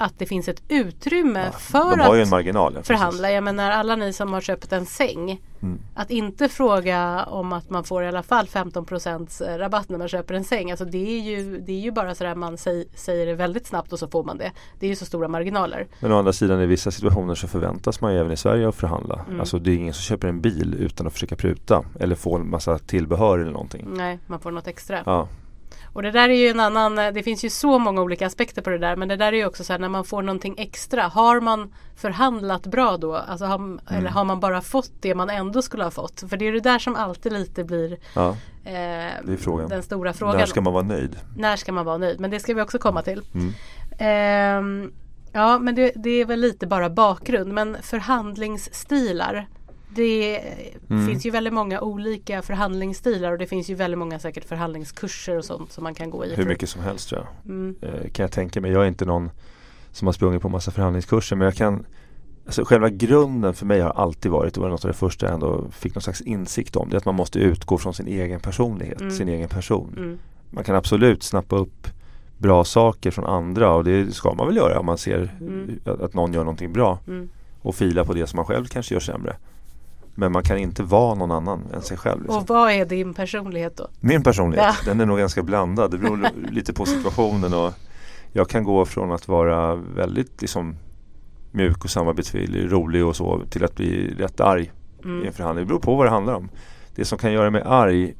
att 0.00 0.18
det 0.18 0.26
finns 0.26 0.48
ett 0.48 0.62
utrymme 0.68 1.44
ja, 1.44 1.52
för 1.52 1.98
att 2.22 2.28
marginal. 2.30 2.72
ja, 2.76 2.82
förhandla. 2.82 3.30
Jag 3.30 3.44
menar 3.44 3.70
alla 3.70 3.96
ni 3.96 4.12
som 4.12 4.32
har 4.32 4.40
köpt 4.40 4.72
en 4.72 4.86
säng. 4.86 5.40
Mm. 5.62 5.78
Att 5.94 6.10
inte 6.10 6.48
fråga 6.48 7.24
om 7.24 7.52
att 7.52 7.70
man 7.70 7.84
får 7.84 8.02
i 8.02 8.08
alla 8.08 8.22
fall 8.22 8.46
15% 8.46 9.58
rabatt 9.58 9.88
när 9.88 9.98
man 9.98 10.08
köper 10.08 10.34
en 10.34 10.44
säng. 10.44 10.70
Alltså 10.70 10.84
det 10.84 11.18
är 11.18 11.20
ju, 11.20 11.58
det 11.60 11.72
är 11.72 11.80
ju 11.80 11.90
bara 11.90 12.14
sådär 12.14 12.34
man 12.34 12.58
säg, 12.58 12.88
säger 12.94 13.26
det 13.26 13.34
väldigt 13.34 13.66
snabbt 13.66 13.92
och 13.92 13.98
så 13.98 14.08
får 14.08 14.24
man 14.24 14.38
det. 14.38 14.52
Det 14.78 14.86
är 14.86 14.90
ju 14.90 14.96
så 14.96 15.04
stora 15.04 15.28
marginaler. 15.28 15.86
Men 16.00 16.12
å 16.12 16.18
andra 16.18 16.32
sidan 16.32 16.60
i 16.60 16.66
vissa 16.66 16.90
situationer 16.90 17.34
så 17.34 17.48
förväntas 17.48 18.00
man 18.00 18.12
ju 18.14 18.20
även 18.20 18.32
i 18.32 18.36
Sverige 18.36 18.68
att 18.68 18.74
förhandla. 18.76 19.24
Mm. 19.28 19.40
Alltså 19.40 19.58
det 19.58 19.70
är 19.70 19.76
ingen 19.76 19.94
som 19.94 20.02
köper 20.02 20.28
en 20.28 20.40
bil 20.40 20.74
utan 20.78 21.06
att 21.06 21.12
försöka 21.12 21.36
pruta. 21.36 21.84
Eller 22.00 22.14
få 22.14 22.36
en 22.36 22.50
massa 22.50 22.78
tillbehör 22.78 23.38
eller 23.38 23.52
någonting. 23.52 23.86
Nej, 23.90 24.18
man 24.26 24.40
får 24.40 24.50
något 24.50 24.66
extra. 24.66 25.02
Ja, 25.06 25.28
Och 25.98 26.02
det 26.02 26.10
där 26.10 26.28
är 26.28 26.34
ju 26.34 26.48
en 26.48 26.60
annan, 26.60 26.94
det 26.94 27.22
finns 27.22 27.44
ju 27.44 27.50
så 27.50 27.78
många 27.78 28.02
olika 28.02 28.26
aspekter 28.26 28.62
på 28.62 28.70
det 28.70 28.78
där 28.78 28.96
men 28.96 29.08
det 29.08 29.16
där 29.16 29.32
är 29.32 29.36
ju 29.36 29.46
också 29.46 29.64
så 29.64 29.72
här 29.72 29.80
när 29.80 29.88
man 29.88 30.04
får 30.04 30.22
någonting 30.22 30.54
extra. 30.58 31.02
Har 31.02 31.40
man 31.40 31.74
förhandlat 31.96 32.66
bra 32.66 32.96
då? 32.96 33.16
Alltså 33.16 33.44
har, 33.44 33.54
Mm. 33.54 33.80
Eller 33.88 34.10
har 34.10 34.24
man 34.24 34.40
bara 34.40 34.60
fått 34.60 34.92
det 35.00 35.14
man 35.14 35.30
ändå 35.30 35.62
skulle 35.62 35.84
ha 35.84 35.90
fått? 35.90 36.24
För 36.30 36.36
det 36.36 36.48
är 36.48 36.52
det 36.52 36.60
där 36.60 36.78
som 36.78 36.96
alltid 36.96 37.32
lite 37.32 37.64
blir 37.64 37.98
ja. 38.14 38.36
eh, 38.64 39.24
den 39.68 39.82
stora 39.82 40.12
frågan. 40.12 40.36
När 40.36 40.46
ska 40.46 40.60
man 40.60 40.72
vara 40.72 40.82
nöjd? 40.82 41.16
När 41.36 41.56
ska 41.56 41.72
man 41.72 41.84
vara 41.84 41.98
nöjd? 41.98 42.20
Men 42.20 42.30
det 42.30 42.40
ska 42.40 42.54
vi 42.54 42.62
också 42.62 42.78
komma 42.78 43.02
till. 43.02 43.22
Mm. 43.34 43.52
Ehm, 43.98 44.92
ja 45.32 45.58
men 45.58 45.74
det, 45.74 45.92
det 45.96 46.10
är 46.10 46.24
väl 46.24 46.40
lite 46.40 46.66
bara 46.66 46.90
bakgrund 46.90 47.52
men 47.52 47.76
förhandlingsstilar 47.82 49.46
det 49.94 50.40
Mm. 50.90 51.06
finns 51.06 51.26
ju 51.26 51.30
väldigt 51.30 51.52
många 51.52 51.80
olika 51.80 52.42
förhandlingsstilar 52.42 53.32
och 53.32 53.38
det 53.38 53.46
finns 53.46 53.70
ju 53.70 53.74
väldigt 53.74 53.98
många 53.98 54.18
säkert 54.18 54.44
förhandlingskurser 54.44 55.38
och 55.38 55.44
sånt 55.44 55.72
som 55.72 55.84
man 55.84 55.94
kan 55.94 56.10
gå 56.10 56.24
i. 56.24 56.34
Hur 56.34 56.46
mycket 56.46 56.68
som 56.68 56.82
helst 56.82 57.08
tror 57.08 57.20
jag. 57.20 57.50
Mm. 57.52 57.76
Eh, 57.82 58.10
kan 58.10 58.22
jag 58.24 58.32
tänka 58.32 58.60
mig. 58.60 58.70
Jag 58.72 58.82
är 58.84 58.88
inte 58.88 59.04
någon 59.04 59.30
som 59.92 60.06
har 60.08 60.12
sprungit 60.12 60.42
på 60.42 60.48
massa 60.48 60.70
förhandlingskurser 60.70 61.36
men 61.36 61.44
jag 61.44 61.54
kan 61.54 61.86
Alltså 62.46 62.64
själva 62.64 62.88
grunden 62.88 63.54
för 63.54 63.66
mig 63.66 63.80
har 63.80 63.90
alltid 63.90 64.30
varit, 64.32 64.56
och 64.56 64.62
var 64.62 64.70
något 64.70 64.84
av 64.84 64.88
det 64.90 64.96
första 64.96 65.26
jag 65.26 65.34
ändå 65.34 65.64
fick 65.70 65.94
någon 65.94 66.02
slags 66.02 66.20
insikt 66.20 66.76
om, 66.76 66.90
det 66.90 66.94
är 66.96 66.98
att 66.98 67.04
man 67.04 67.14
måste 67.14 67.38
utgå 67.38 67.78
från 67.78 67.94
sin 67.94 68.06
egen 68.06 68.40
personlighet, 68.40 69.00
Mm. 69.00 69.10
sin 69.10 69.28
egen 69.28 69.48
person. 69.48 69.94
Mm. 69.96 70.18
Man 70.50 70.64
kan 70.64 70.76
absolut 70.76 71.22
snappa 71.22 71.56
upp 71.56 71.86
bra 72.38 72.64
saker 72.64 73.10
från 73.10 73.24
andra 73.26 73.74
och 73.74 73.84
det 73.84 74.14
ska 74.14 74.34
man 74.34 74.46
väl 74.46 74.56
göra 74.56 74.80
om 74.80 74.86
man 74.86 74.98
ser 74.98 75.34
Mm. 75.40 75.78
att, 75.84 76.00
att 76.00 76.14
någon 76.14 76.32
gör 76.32 76.40
någonting 76.44 76.72
bra 76.72 76.98
Mm. 77.06 77.28
och 77.62 77.74
fila 77.74 78.04
på 78.04 78.14
det 78.14 78.26
som 78.26 78.36
man 78.36 78.46
själv 78.46 78.64
kanske 78.66 78.94
gör 78.94 79.00
sämre. 79.00 79.36
Men 80.18 80.32
man 80.32 80.42
kan 80.42 80.58
inte 80.58 80.82
vara 80.82 81.14
någon 81.14 81.30
annan 81.30 81.62
än 81.74 81.82
sig 81.82 81.96
själv. 81.96 82.22
Liksom. 82.22 82.38
Och 82.42 82.48
vad 82.48 82.70
är 82.72 82.84
din 82.84 83.14
personlighet 83.14 83.76
då? 83.76 83.88
Min 84.00 84.22
personlighet, 84.22 84.66
Ja. 84.66 84.74
den 84.84 85.00
är 85.00 85.06
nog 85.06 85.18
ganska 85.18 85.42
blandad. 85.42 85.90
Det 85.90 85.98
beror 85.98 86.28
lite 86.50 86.72
på 86.72 86.86
situationen 86.86 87.54
och 87.54 87.72
jag 88.32 88.48
kan 88.48 88.64
gå 88.64 88.84
från 88.84 89.12
att 89.12 89.28
vara 89.28 89.74
väldigt 89.74 90.40
liksom 90.40 90.76
mjuk 91.52 91.84
och 91.84 91.90
samarbetsvillig, 91.90 92.72
rolig 92.72 93.06
och 93.06 93.16
så 93.16 93.42
till 93.50 93.64
att 93.64 93.74
bli 93.74 94.14
rätt 94.18 94.40
arg 94.40 94.62
i 94.64 94.70
Mm. 95.04 95.26
en 95.26 95.32
förhandling. 95.32 95.64
Det 95.64 95.68
beror 95.68 95.80
på 95.80 95.94
vad 95.96 96.06
det 96.06 96.10
handlar 96.10 96.34
om. 96.34 96.48
Det 96.94 97.04
som 97.04 97.18
kan 97.18 97.32
göra 97.32 97.50
mig 97.50 97.62
arg 97.66 98.14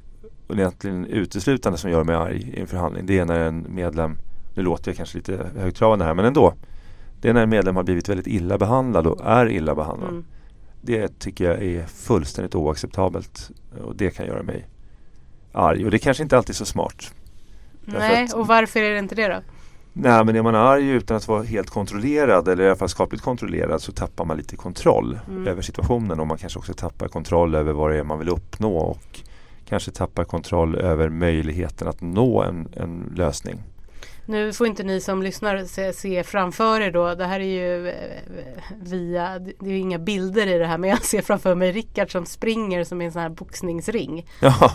och 0.47 0.55
egentligen 0.55 1.05
uteslutande 1.07 1.79
som 1.79 1.91
gör 1.91 2.05
mig 2.05 2.15
arg 2.17 2.53
i 2.57 2.61
en 2.61 2.67
förhandling 2.67 3.07
det 3.07 3.19
är 3.19 3.25
när 3.25 3.41
en 3.41 3.67
medlem, 3.69 4.17
nu 4.55 4.63
låter 4.63 4.91
jag 4.91 4.97
kanske 4.97 5.19
lite 5.19 5.47
högtravande 5.59 6.05
här 6.05 6.15
men 6.15 6.25
ändå. 6.25 6.53
Det 7.21 7.29
är 7.29 7.33
när 7.35 7.43
en 7.43 7.51
medlem 7.51 7.77
har 7.77 7.83
blivit 7.83 8.09
väldigt 8.09 8.27
illa 8.27 8.59
behandlad 8.59 9.07
och 9.07 9.21
är 9.25 9.49
illa 9.51 9.75
behandlad. 9.75 10.11
Mm. 10.11 10.25
Det 10.81 11.19
tycker 11.19 11.45
jag 11.45 11.63
är 11.63 11.87
fullständigt 11.87 12.55
oacceptabelt 12.55 13.51
och 13.85 13.97
det 13.97 14.11
kan 14.11 14.27
göra 14.27 14.43
mig 14.43 14.67
arg 15.53 15.85
och 15.85 15.91
det 15.91 15.99
kanske 15.99 16.23
inte 16.23 16.37
alltid 16.37 16.51
är 16.51 16.57
så 16.57 16.67
smart. 16.67 17.15
Nej, 17.85 18.25
att- 18.25 18.33
och 18.33 18.47
varför 18.47 18.81
är 18.81 18.91
det 18.91 18.99
inte 18.99 19.15
det 19.15 19.29
då? 19.29 19.41
Nej 19.93 20.25
men 20.25 20.37
är 20.37 20.43
man 20.43 20.55
arg 20.55 20.89
utan 20.89 21.17
att 21.17 21.29
vara 21.29 21.43
helt 21.43 21.71
kontrollerad 21.71 22.49
eller 22.49 22.65
i 22.65 22.67
alla 22.67 22.77
fall 22.77 22.89
skapligt 22.89 23.23
kontrollerad 23.23 23.83
så 23.83 23.93
tappar 23.93 24.25
man 24.25 24.37
lite 24.37 24.57
kontroll 24.57 25.19
mm. 25.29 25.49
över 25.49 25.63
situationen 25.63 26.21
och 26.21 26.27
man 26.27 26.39
kanske 26.39 26.59
också 26.59 26.75
tappar 26.75 27.09
kontroll 27.09 27.55
över 27.55 27.73
vad 27.73 27.91
det 27.91 27.99
är 27.99 28.05
man 28.05 28.19
vill 28.19 28.29
uppnå 28.29 28.77
och 28.77 29.21
kanske 29.69 29.91
tappar 29.91 30.25
kontroll 30.25 30.75
över 30.75 31.09
möjligheten 31.09 31.89
att 31.89 32.01
nå 32.01 32.43
en, 32.43 32.69
en 32.77 33.13
lösning. 33.17 33.63
Nu 34.29 34.53
får 34.53 34.67
inte 34.67 34.83
ni 34.83 35.01
som 35.01 35.23
lyssnar 35.23 35.65
se, 35.65 35.93
se, 35.93 36.25
framför 36.25 36.81
er 36.81 36.91
då. 36.91 37.15
Det 37.15 37.25
här 37.25 37.41
är 37.41 37.45
ju 37.45 37.89
eh, 37.89 37.95
via, 38.83 39.39
det 39.39 39.67
är 39.67 39.71
ju 39.71 39.79
inga 39.79 39.99
bilder 39.99 40.47
i 40.47 40.59
det 40.59 40.67
här 40.67 40.79
men 40.79 40.91
jag 40.91 41.05
ser 41.05 41.23
framför 41.23 41.55
mig 41.55 41.73
Rickard 41.73 42.13
som 42.13 42.27
springer 42.27 42.85
som 42.85 43.03
i 43.03 43.05
en 43.05 43.13
sån 43.13 43.23
här 43.23 43.29
boxningsring. 43.29 44.27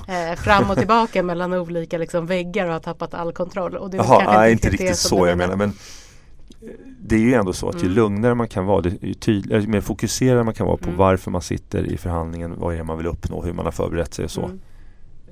Eh, 0.08 0.36
fram 0.36 0.70
och 0.70 0.78
tillbaka 0.78 1.24
mellan 1.24 1.54
olika 1.54 1.98
liksom, 1.98 2.26
väggar 2.26 2.66
och 2.66 2.74
har 2.74 2.80
tappat 2.80 3.14
all 3.14 3.34
kontroll. 3.34 3.76
Och 3.76 3.90
det 3.90 3.98
Jaha, 3.98 4.34
nej, 4.34 4.52
inte 4.52 4.70
riktigt 4.70 4.98
så 4.98 5.28
jag 5.28 5.38
menar. 5.38 5.56
Men 5.56 5.70
eh, 5.70 6.68
det 7.00 7.16
är 7.16 7.20
ju 7.20 7.34
ändå 7.34 7.54
så 7.54 7.70
att 7.70 7.76
ju 7.76 7.86
mm. 7.86 7.94
lugnare 7.94 8.36
man 8.36 8.48
kan 8.48 8.66
vara, 8.66 8.90
ju 9.02 9.14
tydligare, 9.14 9.68
mer 9.68 9.82
fokuserad 9.82 10.46
man 10.46 10.54
kan 10.54 10.68
vara 10.68 10.78
på 10.78 10.88
mm. 10.88 10.98
varför 10.98 11.32
man 11.32 11.42
sitter 11.42 11.86
i 11.86 11.98
förhandlingen, 11.98 12.60
vad 12.60 12.74
är 12.74 12.78
det 12.78 12.84
man 12.84 12.98
vill 12.98 13.08
uppnå, 13.08 13.44
hur 13.44 13.54
man 13.54 13.66
har 13.66 13.72
förberett 13.72 14.14
sig 14.14 14.26
och 14.26 14.32
så. 14.32 14.46
Mm. 14.46 14.60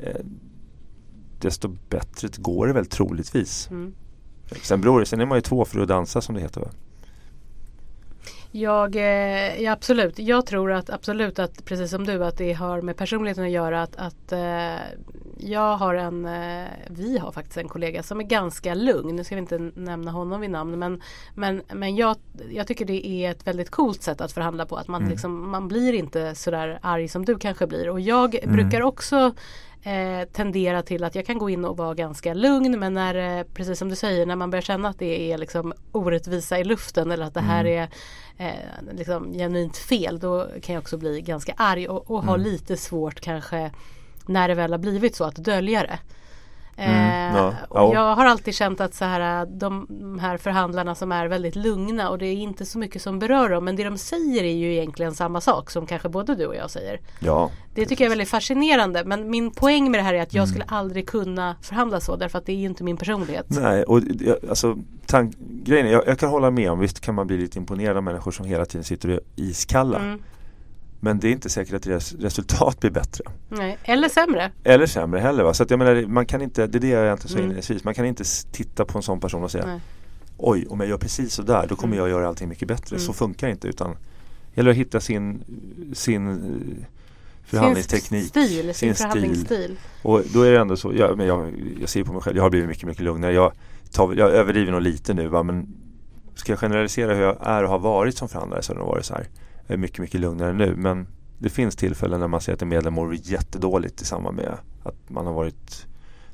Eh, 0.04 0.22
desto 1.40 1.68
bättre 1.90 2.28
går 2.38 2.68
det 2.68 2.74
väl 2.74 2.86
troligtvis. 2.86 3.68
Mm. 3.72 3.94
Sen 4.62 4.82
beror 4.82 5.00
det, 5.00 5.06
sen 5.06 5.22
är 5.22 5.26
man 5.26 5.38
ju 5.38 5.42
två 5.42 5.66
för 5.66 5.80
att 5.80 5.88
dansa 5.88 6.22
som 6.22 6.36
det 6.36 6.42
heter. 6.42 6.62
Va? 6.62 6.68
Jag, 8.52 8.96
eh, 8.96 9.62
ja, 9.62 9.72
absolut. 9.72 10.20
Jag 10.20 10.46
tror 10.46 10.72
att 10.72 10.90
absolut 10.90 11.40
att 11.40 11.66
precis 11.66 11.92
som 11.92 12.06
du 12.06 12.26
att 12.26 12.38
det 12.38 12.54
har 12.54 12.82
med 12.82 12.98
personligheten 12.98 13.44
att 13.44 13.52
göra 13.52 13.82
att, 13.82 13.96
att 13.96 14.32
eh, 14.32 14.76
jag 15.42 15.78
har 15.78 15.96
en, 15.96 16.26
eh, 16.26 16.68
vi 16.88 17.18
har 17.18 17.32
faktiskt 17.32 17.58
en 17.58 17.68
kollega 17.68 18.04
som 18.04 18.20
är 18.20 18.24
ganska 18.24 18.74
lugn. 18.74 19.16
Nu 19.16 19.24
ska 19.24 19.36
vi 19.36 19.42
inte 19.42 19.58
nämna 19.76 20.12
honom 20.12 20.42
vid 20.42 20.50
namn 20.50 20.80
men, 20.80 21.02
men, 21.36 21.62
men 21.74 21.96
jag, 21.96 22.16
jag 22.50 22.68
tycker 22.68 22.86
det 22.86 23.08
är 23.08 23.32
ett 23.32 23.48
väldigt 23.48 23.70
coolt 23.70 24.04
sätt 24.04 24.22
att 24.22 24.32
förhandla 24.32 24.66
på. 24.66 24.76
Att 24.76 24.88
man, 24.88 25.02
mm. 25.02 25.12
liksom, 25.12 25.52
man 25.52 25.68
blir 25.68 25.94
inte 25.94 26.36
sådär 26.36 26.80
arg 26.82 27.08
som 27.08 27.26
du 27.26 27.38
kanske 27.38 27.68
blir. 27.68 27.90
Och 27.90 28.00
jag 28.00 28.36
mm. 28.36 28.56
brukar 28.56 28.82
också 28.82 29.34
eh, 29.84 30.28
tendera 30.32 30.82
till 30.82 31.04
att 31.04 31.16
jag 31.16 31.26
kan 31.26 31.38
gå 31.38 31.50
in 31.50 31.66
och 31.66 31.78
vara 31.78 31.94
ganska 31.94 32.34
lugn 32.34 32.80
men 32.80 32.94
när, 32.94 33.40
eh, 33.40 33.44
precis 33.54 33.80
som 33.80 33.90
du 33.90 33.96
säger, 33.96 34.26
när 34.26 34.36
man 34.36 34.50
börjar 34.50 34.62
känna 34.62 34.90
att 34.90 35.00
det 35.00 35.32
är 35.32 35.38
liksom 35.38 35.74
orättvisa 35.92 36.60
i 36.60 36.64
luften 36.64 37.12
eller 37.12 37.26
att 37.26 37.34
det 37.34 37.42
här 37.42 37.66
mm. 37.66 37.90
är 38.38 38.48
eh, 38.48 38.98
liksom 38.98 39.34
genuint 39.34 39.78
fel 39.78 40.20
då 40.20 40.48
kan 40.62 40.76
jag 40.76 40.82
också 40.82 40.98
bli 40.98 41.22
ganska 41.22 41.54
arg 41.58 41.88
och, 41.88 42.12
och 42.12 42.24
ha 42.24 42.34
mm. 42.34 42.44
lite 42.44 42.78
svårt 42.78 43.20
kanske 43.20 43.72
när 44.28 44.48
det 44.48 44.56
väl 44.56 44.72
har 44.72 44.80
blivit 44.80 45.16
så 45.16 45.24
att 45.24 45.36
dölja 45.36 45.82
det. 45.82 46.00
Mm, 46.76 47.36
ja, 47.36 47.54
ja. 47.70 47.94
Jag 47.94 48.16
har 48.16 48.26
alltid 48.26 48.56
känt 48.56 48.82
att 48.82 48.94
så 48.94 49.06
här, 49.06 49.46
de, 49.46 49.86
de 49.90 50.20
här 50.20 50.38
förhandlarna 50.38 50.96
som 50.96 51.12
är 51.12 51.28
väldigt 51.28 51.56
lugna 51.56 52.10
och 52.10 52.18
det 52.18 52.26
är 52.26 52.34
inte 52.34 52.66
så 52.66 52.80
mycket 52.80 53.02
som 53.02 53.20
berör 53.20 53.50
dem 53.50 53.66
men 53.66 53.76
det 53.76 53.84
de 53.84 53.98
säger 53.98 54.44
är 54.44 54.54
ju 54.54 54.74
egentligen 54.74 55.14
samma 55.14 55.42
sak 55.42 55.72
som 55.72 55.86
kanske 55.86 56.10
både 56.10 56.36
du 56.36 56.46
och 56.46 56.56
jag 56.56 56.70
säger. 56.70 57.00
Ja, 57.20 57.52
det 57.76 57.86
tycker 57.86 58.04
jag 58.04 58.06
är 58.06 58.12
väldigt 58.12 58.30
fascinerande 58.30 59.04
men 59.06 59.30
min 59.30 59.52
poäng 59.52 59.92
med 59.92 60.00
det 60.00 60.04
här 60.04 60.14
är 60.14 60.22
att 60.22 60.34
jag 60.34 60.44
mm. 60.44 60.50
skulle 60.50 60.66
aldrig 60.66 61.08
kunna 61.08 61.56
förhandla 61.62 62.00
så 62.00 62.16
därför 62.16 62.38
att 62.38 62.46
det 62.46 62.52
är 62.52 62.58
ju 62.58 62.66
inte 62.66 62.84
min 62.84 62.98
personlighet. 62.98 63.46
Nej, 63.50 63.84
och 63.84 64.02
alltså 64.50 64.78
tank, 65.06 65.36
grejen 65.40 65.88
är, 65.88 65.92
jag, 65.92 66.08
jag, 66.08 66.20
kan 66.20 66.30
hålla 66.30 66.52
med 66.52 66.72
om 66.72 66.80
visst 66.80 67.00
kan 67.00 67.16
man 67.16 67.28
bli 67.28 67.38
lite 67.38 67.60
imponerad 67.60 67.98
av 67.98 68.04
människor 68.04 68.32
som 68.32 68.46
hela 68.46 68.66
tiden 68.66 68.84
sitter 68.84 69.10
och 69.10 69.16
är 69.16 69.22
iskalla. 69.36 70.00
Mm. 70.00 70.20
Men 71.04 71.20
det 71.20 71.28
är 71.28 71.32
inte 71.32 71.50
säkert 71.50 71.74
att 71.74 71.84
deras 71.84 72.14
resultat 72.14 72.80
blir 72.80 72.92
bättre. 72.92 73.24
Nej. 73.50 73.78
Eller 73.84 74.10
sämre. 74.10 74.52
Eller 74.64 74.86
sämre 74.86 75.20
heller. 75.20 75.44
Va? 75.44 75.54
Så 75.54 75.64
att 75.64 75.70
jag 75.70 75.80
menar, 75.80 76.06
man 76.08 76.26
kan 76.26 76.42
inte, 76.42 76.68
det 76.68 76.78
är 76.78 76.80
det 76.80 76.88
jag 76.88 77.06
egentligen 77.06 77.30
sa 77.30 77.36
mm. 77.36 77.44
inledningsvis. 77.44 77.84
Man 77.84 77.94
kan 77.94 78.06
inte 78.06 78.24
titta 78.52 78.86
på 78.86 78.98
en 78.98 79.04
sån 79.04 79.20
person 79.20 79.44
och 79.44 79.52
säga 79.52 79.66
Nej. 79.66 79.80
Oj, 80.38 80.66
om 80.70 80.80
jag 80.80 80.90
gör 80.90 80.98
precis 80.98 81.34
så 81.34 81.42
där 81.42 81.68
då 81.68 81.76
kommer 81.76 81.94
mm. 81.94 82.06
jag 82.06 82.10
göra 82.10 82.28
allting 82.28 82.50
mycket 82.50 82.68
bättre. 82.68 82.96
Mm. 82.96 83.06
Så 83.06 83.14
funkar 83.14 83.48
det 83.48 83.52
inte 83.52 83.68
utan 83.68 83.90
det 83.92 83.98
gäller 84.60 84.72
att 84.72 84.78
hitta 84.78 85.00
sin, 85.00 85.44
sin 85.94 86.30
eh, 86.30 86.88
förhandlingsteknik. 87.44 88.34
Sin 88.34 88.48
stil, 88.48 88.76
sin, 88.76 88.96
förhandlingsstil. 88.96 89.78
Och 90.02 90.22
då 90.34 90.42
är 90.42 90.52
det 90.52 90.60
ändå 90.60 90.78
så, 90.78 90.94
jag, 90.94 91.18
men 91.18 91.28
jag, 91.28 91.54
jag 91.80 91.90
ser 91.90 92.04
på 92.04 92.14
mig 92.14 92.22
själv, 92.22 92.38
jag 92.38 92.44
har 92.44 92.50
blivit 92.50 92.70
mycket, 92.70 92.88
mycket 92.88 93.04
lugnare. 93.04 93.34
Jag, 93.34 93.52
tar, 93.92 94.14
jag 94.14 94.32
överdriver 94.32 94.72
nog 94.72 94.82
lite 94.82 95.14
nu 95.14 95.28
va? 95.28 95.44
men 95.44 95.68
ska 96.36 96.52
jag 96.52 96.60
generalisera 96.60 97.14
hur 97.14 97.22
jag 97.22 97.38
är 97.42 97.64
och 97.64 97.70
har 97.70 97.80
varit 97.80 98.18
som 98.18 98.30
förhandlare 98.30 98.62
så 98.62 98.72
har 98.72 98.76
det 98.76 98.80
nog 98.80 98.90
varit 98.90 99.06
så 99.06 99.14
här 99.14 99.22
är 99.22 99.28
mycket, 99.78 100.00
mycket 100.00 100.20
lugnare 100.20 100.54
nu. 100.54 100.76
Men 100.76 101.08
det 101.38 101.50
finns 101.50 101.76
tillfällen 101.76 102.20
när 102.20 102.28
man 102.28 102.42
ser 102.42 102.54
att 102.54 102.62
en 102.62 102.70
medlem 102.70 102.94
mår 102.94 103.16
jättedåligt 103.16 104.02
i 104.02 104.06
samband 104.06 104.36
med 104.36 104.58
att 104.84 105.10
man 105.10 105.26
har 105.26 105.34
varit 105.34 105.86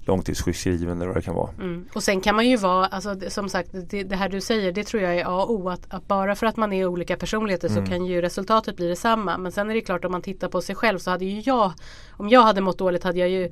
långtidssjukskriven 0.08 0.98
eller 0.98 1.08
vad 1.08 1.16
det 1.16 1.22
kan 1.22 1.36
vara. 1.36 1.50
Mm. 1.52 1.86
Och 1.94 2.04
sen 2.04 2.22
kan 2.22 2.36
man 2.36 2.50
ju 2.50 2.58
vara, 2.58 2.86
alltså, 2.86 3.16
som 3.30 3.50
sagt 3.50 3.70
det, 3.90 4.04
det, 4.04 4.16
här 4.16 4.30
du 4.30 4.42
säger 4.42 4.72
det 4.72 4.84
tror 4.84 5.04
jag 5.04 5.16
är 5.16 5.26
A 5.26 5.44
och 5.44 5.52
O. 5.52 5.70
Att, 5.70 5.86
att 5.90 6.08
bara 6.08 6.36
för 6.36 6.46
att 6.46 6.58
man 6.58 6.74
är 6.74 6.86
olika 6.86 7.18
personligheter 7.18 7.70
mm. 7.70 7.86
så 7.86 7.92
kan 7.92 8.06
ju 8.06 8.22
resultatet 8.22 8.76
bli 8.76 8.88
detsamma. 8.88 9.38
Men 9.38 9.52
sen 9.52 9.70
är 9.70 9.74
det 9.74 9.82
klart 9.82 10.06
om 10.06 10.12
man 10.12 10.22
tittar 10.22 10.48
på 10.48 10.62
sig 10.62 10.76
själv 10.76 11.00
så 11.00 11.12
hade 11.12 11.26
ju 11.26 11.42
jag, 11.46 11.74
om 12.12 12.30
jag 12.30 12.42
hade 12.42 12.62
mått 12.62 12.78
dåligt 12.78 13.04
hade 13.04 13.20
jag 13.20 13.30
ju 13.30 13.52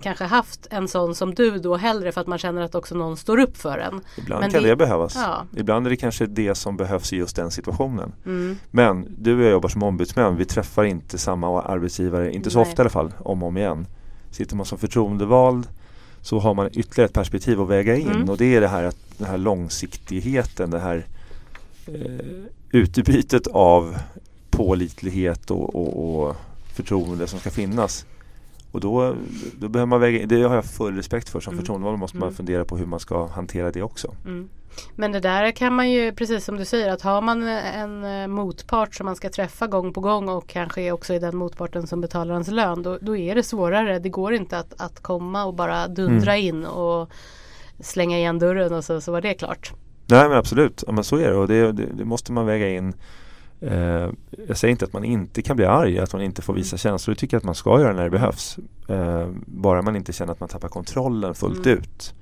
kanske 0.00 0.24
haft 0.24 0.66
en 0.70 0.88
sån 0.88 1.14
som 1.14 1.34
du 1.34 1.58
då 1.58 1.76
hellre 1.76 2.12
för 2.12 2.20
att 2.20 2.26
man 2.26 2.38
känner 2.38 2.62
att 2.62 2.74
också 2.74 2.94
någon 2.94 3.16
står 3.16 3.38
upp 3.38 3.56
för 3.56 3.78
en. 3.78 4.00
Ibland 4.18 4.40
Men 4.40 4.50
kan 4.50 4.62
det, 4.62 4.68
det 4.68 4.76
behövas. 4.76 5.14
Ja. 5.16 5.46
Ibland 5.56 5.86
är 5.86 5.90
det 5.90 5.96
kanske 5.96 6.26
det 6.26 6.54
som 6.54 6.76
behövs 6.76 7.12
i 7.12 7.16
just 7.16 7.36
den 7.36 7.50
situationen. 7.50 8.12
Mm. 8.26 8.58
Men 8.70 9.06
du 9.18 9.36
och 9.36 9.42
jag 9.42 9.50
jobbar 9.50 9.68
som 9.68 9.82
ombudsmän. 9.82 10.36
Vi 10.36 10.44
träffar 10.44 10.84
inte 10.84 11.18
samma 11.18 11.62
arbetsgivare, 11.62 12.32
inte 12.32 12.50
så 12.50 12.58
Nej. 12.58 12.68
ofta 12.68 12.82
i 12.82 12.82
alla 12.82 12.90
fall, 12.90 13.12
om 13.18 13.42
och 13.42 13.48
om 13.48 13.56
igen. 13.56 13.86
Sitter 14.30 14.56
man 14.56 14.66
som 14.66 14.78
förtroendevald 14.78 15.68
så 16.20 16.38
har 16.38 16.54
man 16.54 16.66
ytterligare 16.66 17.06
ett 17.06 17.14
perspektiv 17.14 17.60
att 17.60 17.68
väga 17.68 17.96
in 17.96 18.10
mm. 18.10 18.30
och 18.30 18.36
det 18.36 18.56
är 18.56 18.60
det 18.60 18.68
här, 18.68 18.92
den 19.18 19.26
här 19.26 19.38
långsiktigheten, 19.38 20.70
det 20.70 20.78
här 20.78 21.06
eh, 21.86 22.26
utbytet 22.70 23.46
av 23.46 23.96
pålitlighet 24.50 25.50
och, 25.50 25.74
och, 25.74 26.26
och 26.26 26.36
förtroende 26.74 27.26
som 27.26 27.38
ska 27.38 27.50
finnas. 27.50 28.06
Och 28.72 28.80
då, 28.80 29.14
då 29.58 29.68
behöver 29.68 29.86
man 29.86 30.00
väga 30.00 30.26
det 30.26 30.42
har 30.42 30.54
jag 30.54 30.64
full 30.64 30.96
respekt 30.96 31.28
för 31.28 31.40
som 31.40 31.52
mm. 31.52 31.62
förtroendevald 31.62 31.98
måste 31.98 32.16
man 32.16 32.28
mm. 32.28 32.36
fundera 32.36 32.64
på 32.64 32.76
hur 32.76 32.86
man 32.86 33.00
ska 33.00 33.26
hantera 33.26 33.70
det 33.70 33.82
också. 33.82 34.14
Mm. 34.24 34.48
Men 34.94 35.12
det 35.12 35.20
där 35.20 35.50
kan 35.50 35.74
man 35.74 35.90
ju 35.90 36.12
precis 36.12 36.44
som 36.44 36.56
du 36.56 36.64
säger 36.64 36.92
att 36.92 37.02
har 37.02 37.20
man 37.20 37.42
en 37.42 38.04
eh, 38.04 38.26
motpart 38.26 38.94
som 38.94 39.04
man 39.04 39.16
ska 39.16 39.30
träffa 39.30 39.66
gång 39.66 39.92
på 39.92 40.00
gång 40.00 40.28
och 40.28 40.46
kanske 40.46 40.92
också 40.92 41.14
är 41.14 41.20
den 41.20 41.36
motparten 41.36 41.86
som 41.86 42.00
betalar 42.00 42.32
ens 42.32 42.48
lön 42.48 42.82
då, 42.82 42.98
då 43.00 43.16
är 43.16 43.34
det 43.34 43.42
svårare. 43.42 43.98
Det 43.98 44.08
går 44.08 44.34
inte 44.34 44.58
att, 44.58 44.80
att 44.80 45.02
komma 45.02 45.44
och 45.44 45.54
bara 45.54 45.88
dundra 45.88 46.36
mm. 46.36 46.46
in 46.46 46.66
och 46.66 47.10
slänga 47.80 48.18
igen 48.18 48.38
dörren 48.38 48.72
och 48.72 48.84
så, 48.84 49.00
så 49.00 49.12
var 49.12 49.20
det 49.20 49.34
klart. 49.34 49.72
Nej 50.06 50.28
men 50.28 50.38
absolut, 50.38 50.84
ja, 50.86 50.92
men 50.92 51.04
så 51.04 51.16
är 51.16 51.30
det 51.30 51.36
och 51.36 51.48
det, 51.48 51.72
det, 51.72 51.86
det 51.86 52.04
måste 52.04 52.32
man 52.32 52.46
väga 52.46 52.68
in 52.68 52.94
Eh, 53.62 54.10
jag 54.48 54.56
säger 54.56 54.72
inte 54.72 54.84
att 54.84 54.92
man 54.92 55.04
inte 55.04 55.42
kan 55.42 55.56
bli 55.56 55.64
arg, 55.64 55.98
att 55.98 56.12
man 56.12 56.22
inte 56.22 56.42
får 56.42 56.54
visa 56.54 56.74
mm. 56.74 56.78
känslor. 56.78 57.14
Det 57.14 57.20
tycker 57.20 57.34
jag 57.36 57.40
att 57.40 57.44
man 57.44 57.54
ska 57.54 57.80
göra 57.80 57.92
när 57.92 58.04
det 58.04 58.10
behövs. 58.10 58.58
Eh, 58.88 59.28
bara 59.46 59.82
man 59.82 59.96
inte 59.96 60.12
känner 60.12 60.32
att 60.32 60.40
man 60.40 60.48
tappar 60.48 60.68
kontrollen 60.68 61.34
fullt 61.34 61.66
mm. 61.66 61.78
ut. 61.78 62.14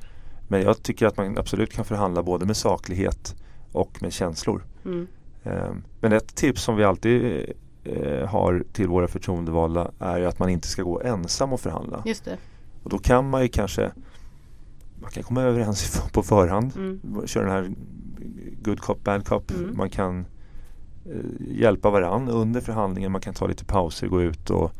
Men 0.48 0.62
jag 0.62 0.82
tycker 0.82 1.06
att 1.06 1.16
man 1.16 1.38
absolut 1.38 1.72
kan 1.72 1.84
förhandla 1.84 2.22
både 2.22 2.46
med 2.46 2.56
saklighet 2.56 3.34
och 3.72 4.02
med 4.02 4.12
känslor. 4.12 4.64
Mm. 4.84 5.06
Eh, 5.44 5.72
men 6.00 6.12
ett 6.12 6.34
tips 6.34 6.62
som 6.62 6.76
vi 6.76 6.84
alltid 6.84 7.46
eh, 7.84 8.28
har 8.28 8.64
till 8.72 8.88
våra 8.88 9.08
förtroendevalda 9.08 9.90
är 9.98 10.22
att 10.22 10.38
man 10.38 10.48
inte 10.48 10.68
ska 10.68 10.82
gå 10.82 11.00
ensam 11.00 11.52
och 11.52 11.60
förhandla. 11.60 12.02
Just 12.06 12.24
det. 12.24 12.36
Och 12.82 12.90
då 12.90 12.98
kan 12.98 13.30
man 13.30 13.42
ju 13.42 13.48
kanske 13.48 13.90
man 15.00 15.10
kan 15.10 15.22
komma 15.22 15.42
överens 15.42 16.02
på 16.12 16.22
förhand. 16.22 16.72
Mm. 16.76 17.26
Köra 17.26 17.44
den 17.44 17.52
här 17.52 17.74
good 18.62 18.80
cop, 18.80 19.04
bad 19.04 19.26
cop. 19.26 19.50
Mm. 19.50 19.76
Man 19.76 19.90
kan 19.90 20.26
hjälpa 21.40 21.90
varandra 21.90 22.32
under 22.32 22.60
förhandlingen. 22.60 23.12
Man 23.12 23.20
kan 23.20 23.34
ta 23.34 23.46
lite 23.46 23.64
pauser, 23.64 24.06
gå 24.06 24.22
ut 24.22 24.50
och 24.50 24.72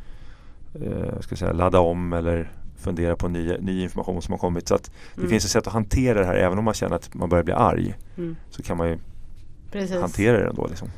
eh, 0.75 1.21
ska 1.21 1.37
säga, 1.37 1.53
ladda 1.53 1.81
om 1.81 2.13
eller 2.13 2.53
fundera 2.81 3.17
på 3.17 3.29
ny, 3.29 3.57
ny 3.61 3.83
information 3.83 4.23
som 4.23 4.33
har 4.33 4.39
kommit. 4.39 4.69
Så 4.69 4.75
att 4.75 4.91
det 5.15 5.21
mm. 5.21 5.31
finns 5.31 5.45
ett 5.45 5.51
sätt 5.51 5.67
att 5.67 5.73
hantera 5.73 6.21
det 6.21 6.27
här 6.27 6.35
även 6.35 6.59
om 6.59 6.65
man 6.65 6.75
känner 6.75 6.97
att 6.97 7.15
man 7.15 7.29
börjar 7.29 7.45
bli 7.45 7.55
arg. 7.55 7.95
Mm. 8.17 8.37
Så 8.51 8.63
kan 8.63 8.77
man 8.77 8.89
ju 8.89 8.99
Precis. 9.73 10.01
hantera 10.01 10.39
det 10.39 10.49
ändå. 10.49 10.67
Liksom. 10.67 10.89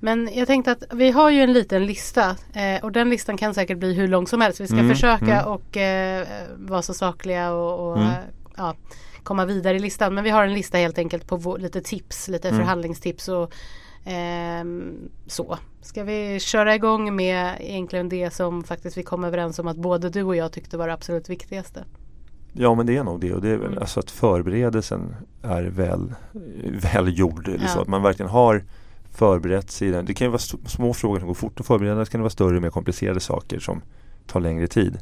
Men 0.00 0.30
jag 0.34 0.46
tänkte 0.46 0.72
att 0.72 0.82
vi 0.92 1.10
har 1.10 1.30
ju 1.30 1.40
en 1.42 1.52
liten 1.52 1.86
lista 1.86 2.36
eh, 2.52 2.84
och 2.84 2.92
den 2.92 3.10
listan 3.10 3.36
kan 3.36 3.54
säkert 3.54 3.78
bli 3.78 3.94
hur 3.94 4.08
lång 4.08 4.26
som 4.26 4.40
helst. 4.40 4.60
Vi 4.60 4.66
ska 4.66 4.76
mm, 4.76 4.88
försöka 4.88 5.40
mm. 5.40 5.46
och 5.52 5.76
eh, 5.76 6.26
vara 6.56 6.82
så 6.82 6.94
sakliga 6.94 7.52
och, 7.52 7.90
och 7.90 7.98
mm. 7.98 8.12
ja, 8.56 8.74
komma 9.22 9.44
vidare 9.44 9.76
i 9.76 9.78
listan. 9.78 10.14
Men 10.14 10.24
vi 10.24 10.30
har 10.30 10.44
en 10.44 10.54
lista 10.54 10.78
helt 10.78 10.98
enkelt 10.98 11.26
på 11.26 11.36
vår, 11.36 11.58
lite 11.58 11.80
tips, 11.80 12.28
lite 12.28 12.48
mm. 12.48 12.60
förhandlingstips 12.60 13.28
och 13.28 13.52
så. 15.26 15.58
Ska 15.80 16.04
vi 16.04 16.40
köra 16.40 16.74
igång 16.74 17.16
med 17.16 17.56
egentligen 17.60 18.08
det 18.08 18.30
som 18.30 18.64
faktiskt 18.64 18.96
vi 18.96 19.02
kom 19.02 19.24
överens 19.24 19.58
om 19.58 19.68
att 19.68 19.76
både 19.76 20.10
du 20.10 20.22
och 20.22 20.36
jag 20.36 20.52
tyckte 20.52 20.76
var 20.76 20.86
det 20.86 20.92
absolut 20.92 21.30
viktigaste? 21.30 21.84
Ja 22.52 22.74
men 22.74 22.86
det 22.86 22.96
är 22.96 23.04
nog 23.04 23.20
det 23.20 23.32
och 23.34 23.40
det 23.40 23.48
är 23.48 23.56
väl 23.56 23.66
mm. 23.66 23.78
alltså 23.78 24.00
att 24.00 24.10
förberedelsen 24.10 25.16
är 25.42 25.62
väl, 25.62 26.14
väl 26.92 27.18
gjord. 27.18 27.48
Eller 27.48 27.62
ja. 27.62 27.68
så, 27.68 27.80
att 27.80 27.88
man 27.88 28.02
verkligen 28.02 28.30
har 28.30 28.64
förberett 29.10 29.70
sig. 29.70 29.90
Det 29.90 30.14
kan 30.14 30.24
ju 30.24 30.30
vara 30.30 30.38
små 30.66 30.94
frågor 30.94 31.18
som 31.18 31.28
går 31.28 31.34
fort 31.34 31.60
att 31.60 31.66
förbereda. 31.66 31.94
Det 31.94 32.06
kan 32.06 32.20
vara 32.20 32.30
större 32.30 32.60
mer 32.60 32.70
komplicerade 32.70 33.20
saker 33.20 33.58
som 33.58 33.82
tar 34.26 34.40
längre 34.40 34.66
tid. 34.66 34.98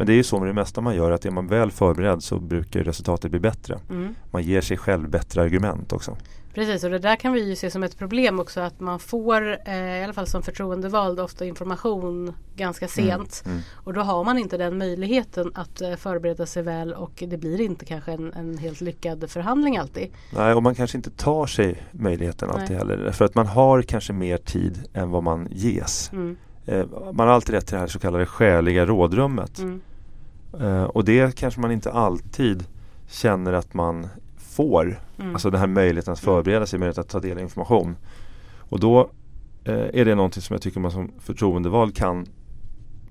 Men 0.00 0.06
det 0.06 0.12
är 0.12 0.16
ju 0.16 0.22
så 0.22 0.38
med 0.38 0.48
det 0.48 0.52
mesta 0.52 0.80
man 0.80 0.96
gör 0.96 1.10
att 1.10 1.26
är 1.26 1.30
man 1.30 1.46
väl 1.46 1.70
förberedd 1.70 2.22
så 2.22 2.38
brukar 2.38 2.84
resultatet 2.84 3.30
bli 3.30 3.40
bättre. 3.40 3.78
Mm. 3.90 4.14
Man 4.30 4.42
ger 4.42 4.60
sig 4.60 4.76
själv 4.76 5.10
bättre 5.10 5.42
argument 5.42 5.92
också. 5.92 6.16
Precis 6.54 6.84
och 6.84 6.90
det 6.90 6.98
där 6.98 7.16
kan 7.16 7.32
vi 7.32 7.48
ju 7.48 7.56
se 7.56 7.70
som 7.70 7.82
ett 7.82 7.98
problem 7.98 8.40
också 8.40 8.60
att 8.60 8.80
man 8.80 8.98
får 8.98 9.58
eh, 9.66 10.00
i 10.00 10.04
alla 10.04 10.12
fall 10.12 10.26
som 10.26 10.42
förtroendevald 10.42 11.20
ofta 11.20 11.44
information 11.44 12.34
ganska 12.56 12.88
sent. 12.88 13.42
Mm. 13.46 13.60
Och 13.74 13.92
då 13.92 14.00
har 14.00 14.24
man 14.24 14.38
inte 14.38 14.56
den 14.56 14.78
möjligheten 14.78 15.52
att 15.54 15.80
eh, 15.80 15.94
förbereda 15.96 16.46
sig 16.46 16.62
väl 16.62 16.92
och 16.92 17.24
det 17.26 17.36
blir 17.36 17.60
inte 17.60 17.84
kanske 17.84 18.12
en, 18.12 18.32
en 18.32 18.58
helt 18.58 18.80
lyckad 18.80 19.30
förhandling 19.30 19.76
alltid. 19.76 20.08
Nej, 20.32 20.54
och 20.54 20.62
man 20.62 20.74
kanske 20.74 20.98
inte 20.98 21.10
tar 21.10 21.46
sig 21.46 21.82
möjligheten 21.92 22.50
alltid 22.50 22.70
Nej. 22.70 22.78
heller. 22.78 23.12
För 23.12 23.24
att 23.24 23.34
man 23.34 23.46
har 23.46 23.82
kanske 23.82 24.12
mer 24.12 24.36
tid 24.36 24.78
än 24.92 25.10
vad 25.10 25.22
man 25.22 25.48
ges. 25.50 26.12
Mm. 26.12 26.36
Eh, 26.66 26.86
man 27.12 27.26
har 27.26 27.34
alltid 27.34 27.54
rätt 27.54 27.66
till 27.66 27.74
det 27.74 27.80
här 27.80 27.86
så 27.86 27.98
kallade 27.98 28.26
skäliga 28.26 28.86
rådrummet. 28.86 29.58
Mm. 29.58 29.80
Eh, 30.60 30.84
och 30.84 31.04
det 31.04 31.36
kanske 31.36 31.60
man 31.60 31.72
inte 31.72 31.92
alltid 31.92 32.64
känner 33.08 33.52
att 33.52 33.74
man 33.74 34.08
får. 34.36 35.00
Mm. 35.18 35.32
Alltså 35.32 35.50
den 35.50 35.60
här 35.60 35.66
möjligheten 35.66 36.12
att 36.12 36.20
förbereda 36.20 36.66
sig, 36.66 36.78
möjligheten 36.78 37.02
att 37.02 37.08
ta 37.08 37.20
del 37.20 37.36
av 37.36 37.42
information. 37.42 37.96
Och 38.58 38.80
då 38.80 39.10
eh, 39.64 39.74
är 39.74 40.04
det 40.04 40.14
någonting 40.14 40.42
som 40.42 40.54
jag 40.54 40.62
tycker 40.62 40.80
man 40.80 40.90
som 40.90 41.10
förtroendevald 41.18 41.96
kan 41.96 42.26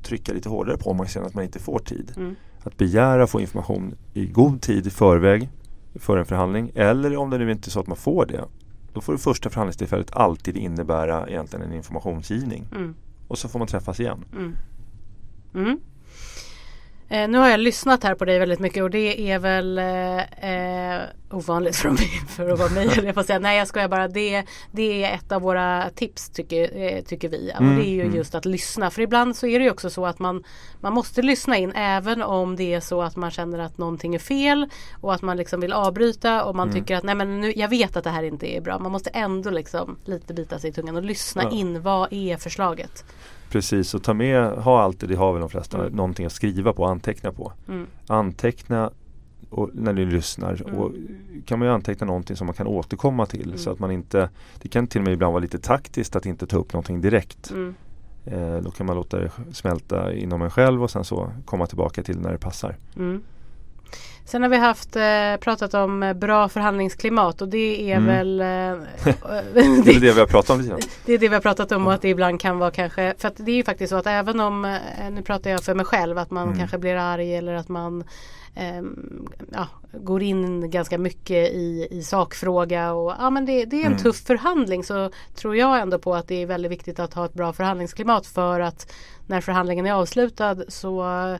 trycka 0.03 0.33
lite 0.33 0.49
hårdare 0.49 0.77
på 0.77 0.89
om 0.89 0.97
man 0.97 1.07
känner 1.07 1.27
att 1.27 1.33
man 1.33 1.43
inte 1.43 1.59
får 1.59 1.79
tid. 1.79 2.13
Mm. 2.17 2.35
Att 2.63 2.77
begära 2.77 3.23
att 3.23 3.29
få 3.29 3.41
information 3.41 3.95
i 4.13 4.25
god 4.25 4.61
tid 4.61 4.87
i 4.87 4.89
förväg 4.89 5.49
för 5.95 6.17
en 6.17 6.25
förhandling. 6.25 6.71
Eller 6.75 7.17
om 7.17 7.29
det 7.29 7.37
nu 7.37 7.51
inte 7.51 7.69
är 7.69 7.71
så 7.71 7.79
att 7.79 7.87
man 7.87 7.97
får 7.97 8.25
det. 8.25 8.45
Då 8.93 9.01
får 9.01 9.13
det 9.13 9.19
första 9.19 9.49
förhandlingstillfället 9.49 10.11
alltid 10.11 10.57
innebära 10.57 11.27
egentligen 11.27 11.65
en 11.65 11.73
informationsgivning. 11.73 12.67
Mm. 12.75 12.95
Och 13.27 13.37
så 13.37 13.49
får 13.49 13.59
man 13.59 13.67
träffas 13.67 13.99
igen. 13.99 14.25
Mm. 15.53 15.79
Mm. 17.09 17.23
Eh, 17.23 17.29
nu 17.29 17.37
har 17.37 17.49
jag 17.49 17.59
lyssnat 17.59 18.03
här 18.03 18.15
på 18.15 18.25
dig 18.25 18.39
väldigt 18.39 18.59
mycket 18.59 18.83
och 18.83 18.89
det 18.89 19.31
är 19.31 19.39
väl 19.39 19.77
eh, 19.77 20.19
eh, 20.51 21.01
ovanligt 21.31 21.75
för, 21.75 21.89
mig, 21.89 22.07
för 22.29 22.49
att 22.49 22.59
vara 22.59 22.69
mig. 22.69 22.89
Jag 23.05 23.15
får 23.15 23.23
säga. 23.23 23.39
Nej 23.39 23.57
jag 23.57 23.67
skojar 23.67 23.87
bara. 23.87 24.07
Det, 24.07 24.43
det 24.71 25.03
är 25.03 25.15
ett 25.15 25.31
av 25.31 25.41
våra 25.41 25.89
tips 25.95 26.29
tycker, 26.29 26.77
eh, 26.77 27.01
tycker 27.03 27.29
vi. 27.29 27.51
Mm, 27.51 27.69
och 27.69 27.75
det 27.75 27.89
är 27.89 27.93
ju 27.93 28.01
mm. 28.01 28.15
just 28.15 28.35
att 28.35 28.45
lyssna. 28.45 28.91
För 28.91 29.01
ibland 29.01 29.35
så 29.35 29.47
är 29.47 29.59
det 29.59 29.65
ju 29.65 29.71
också 29.71 29.89
så 29.89 30.05
att 30.05 30.19
man, 30.19 30.43
man 30.79 30.93
måste 30.93 31.21
lyssna 31.21 31.57
in 31.57 31.71
även 31.75 32.21
om 32.21 32.55
det 32.55 32.73
är 32.73 32.79
så 32.79 33.01
att 33.01 33.15
man 33.15 33.31
känner 33.31 33.59
att 33.59 33.77
någonting 33.77 34.15
är 34.15 34.19
fel. 34.19 34.69
Och 35.01 35.13
att 35.13 35.21
man 35.21 35.37
liksom 35.37 35.61
vill 35.61 35.73
avbryta 35.73 36.43
och 36.43 36.55
man 36.55 36.69
Mm. 36.69 36.81
tycker 36.81 36.95
att 36.95 37.03
nej 37.03 37.15
men 37.15 37.41
nu, 37.41 37.53
jag 37.55 37.67
vet 37.67 37.97
att 37.97 38.03
det 38.03 38.09
här 38.09 38.23
inte 38.23 38.55
är 38.57 38.61
bra. 38.61 38.79
Man 38.79 38.91
måste 38.91 39.09
ändå 39.09 39.49
liksom 39.49 39.97
lite 40.05 40.33
bita 40.33 40.59
sig 40.59 40.69
i 40.69 40.73
tungan 40.73 40.95
och 40.95 41.03
lyssna 41.03 41.43
Ja. 41.43 41.49
in. 41.51 41.81
Vad 41.81 42.13
är 42.13 42.37
förslaget? 42.37 43.03
Precis, 43.49 43.93
och 43.93 44.03
ta 44.03 44.13
med, 44.13 44.51
ha 44.51 44.81
alltid, 44.81 45.09
det 45.09 45.15
har 45.15 45.31
väl 45.33 45.39
de 45.41 45.49
flesta, 45.49 45.77
Mm. 45.79 45.93
någonting 45.93 46.25
att 46.25 46.31
skriva 46.31 46.73
på 46.73 46.85
anteckna 46.85 47.31
på. 47.31 47.53
Mm. 47.67 47.87
Anteckna 48.07 48.91
och, 49.49 49.69
när 49.73 49.93
ni 49.93 50.05
lyssnar. 50.05 50.61
Mm. 50.67 50.75
Och 50.79 50.91
kan 51.45 51.59
man 51.59 51.67
ju 51.67 51.73
anteckna 51.73 52.07
någonting 52.07 52.35
som 52.35 52.47
man 52.47 52.53
kan 52.53 52.67
återkomma 52.67 53.25
till. 53.25 53.43
Mm. 53.45 53.57
Så 53.57 53.71
att 53.71 53.79
man 53.79 53.91
inte, 53.91 54.29
det 54.61 54.67
kan 54.69 54.87
till 54.87 55.01
och 55.01 55.05
med 55.05 55.13
ibland 55.13 55.33
vara 55.33 55.41
lite 55.41 55.59
taktiskt 55.59 56.15
att 56.15 56.25
inte 56.25 56.47
ta 56.47 56.57
upp 56.57 56.73
någonting 56.73 57.01
direkt. 57.01 57.51
Mm. 57.51 57.75
Eh, 58.25 58.57
då 58.57 58.71
kan 58.71 58.85
man 58.85 58.95
låta 58.95 59.19
det 59.19 59.31
smälta 59.51 60.13
inom 60.13 60.41
en 60.41 60.49
själv 60.49 60.83
och 60.83 60.91
sen 60.91 61.03
så 61.03 61.31
komma 61.45 61.65
tillbaka 61.65 62.03
till 62.03 62.19
när 62.19 62.31
det 62.31 62.37
passar. 62.37 62.75
Sen 64.29 64.41
har 64.41 64.49
vi 64.49 64.57
haft 64.57 64.95
eh, 64.95 65.35
pratat 65.39 65.73
om 65.73 66.03
eh, 66.03 66.13
bra 66.13 66.49
förhandlingsklimat 66.49 67.41
och 67.41 67.47
det 67.47 67.91
är 67.91 67.97
Mm. 67.97 68.05
väl 68.07 68.41
eh, 68.41 68.45
Det 69.53 69.59
är 69.59 69.99
det, 69.99 70.13
vi 70.13 70.19
har 70.19 70.25
pratat 70.27 70.49
om 70.49 70.61
lite 70.61 70.77
det 71.05 71.13
är 71.13 71.17
det 71.17 71.27
vi 71.27 71.33
har 71.35 71.41
pratat 71.41 71.71
om 71.71 71.87
och 71.87 71.93
att 71.93 72.01
det 72.01 72.09
ibland 72.09 72.39
kan 72.41 72.59
vara 72.59 72.71
kanske 72.71 73.13
För 73.17 73.27
att 73.27 73.33
det 73.37 73.51
är 73.51 73.55
ju 73.55 73.63
faktiskt 73.63 73.89
så 73.89 73.95
att 73.95 74.07
även 74.07 74.39
om 74.39 74.65
eh, 74.65 74.71
Nu 75.11 75.21
pratar 75.21 75.49
jag 75.49 75.63
för 75.63 75.75
mig 75.75 75.85
själv 75.85 76.17
att 76.17 76.31
man 76.31 76.43
Mm. 76.47 76.57
kanske 76.59 76.77
blir 76.77 76.95
arg 76.95 77.35
eller 77.35 77.53
att 77.53 77.69
man 77.69 78.03
ehm, 78.55 79.27
ja, 79.51 79.67
Går 79.93 80.23
in 80.23 80.69
ganska 80.71 80.97
mycket 80.97 81.51
i, 81.51 81.87
i 81.91 82.03
sakfråga 82.03 82.93
och 82.93 83.13
ja 83.19 83.29
men 83.29 83.45
det, 83.45 83.65
det 83.65 83.75
är 83.75 83.85
en 83.85 83.87
Mm. 83.91 83.99
tuff 83.99 84.17
förhandling 84.25 84.83
så 84.83 85.09
Tror 85.35 85.55
jag 85.55 85.79
ändå 85.79 85.99
på 85.99 86.15
att 86.15 86.27
det 86.27 86.41
är 86.41 86.45
väldigt 86.45 86.71
viktigt 86.71 86.99
att 86.99 87.13
ha 87.13 87.25
ett 87.25 87.33
bra 87.33 87.53
förhandlingsklimat 87.53 88.27
för 88.27 88.59
att 88.59 88.91
När 89.27 89.41
förhandlingen 89.41 89.85
är 89.85 89.93
avslutad 89.93 90.55
så 90.67 91.01
Mm. 91.03 91.37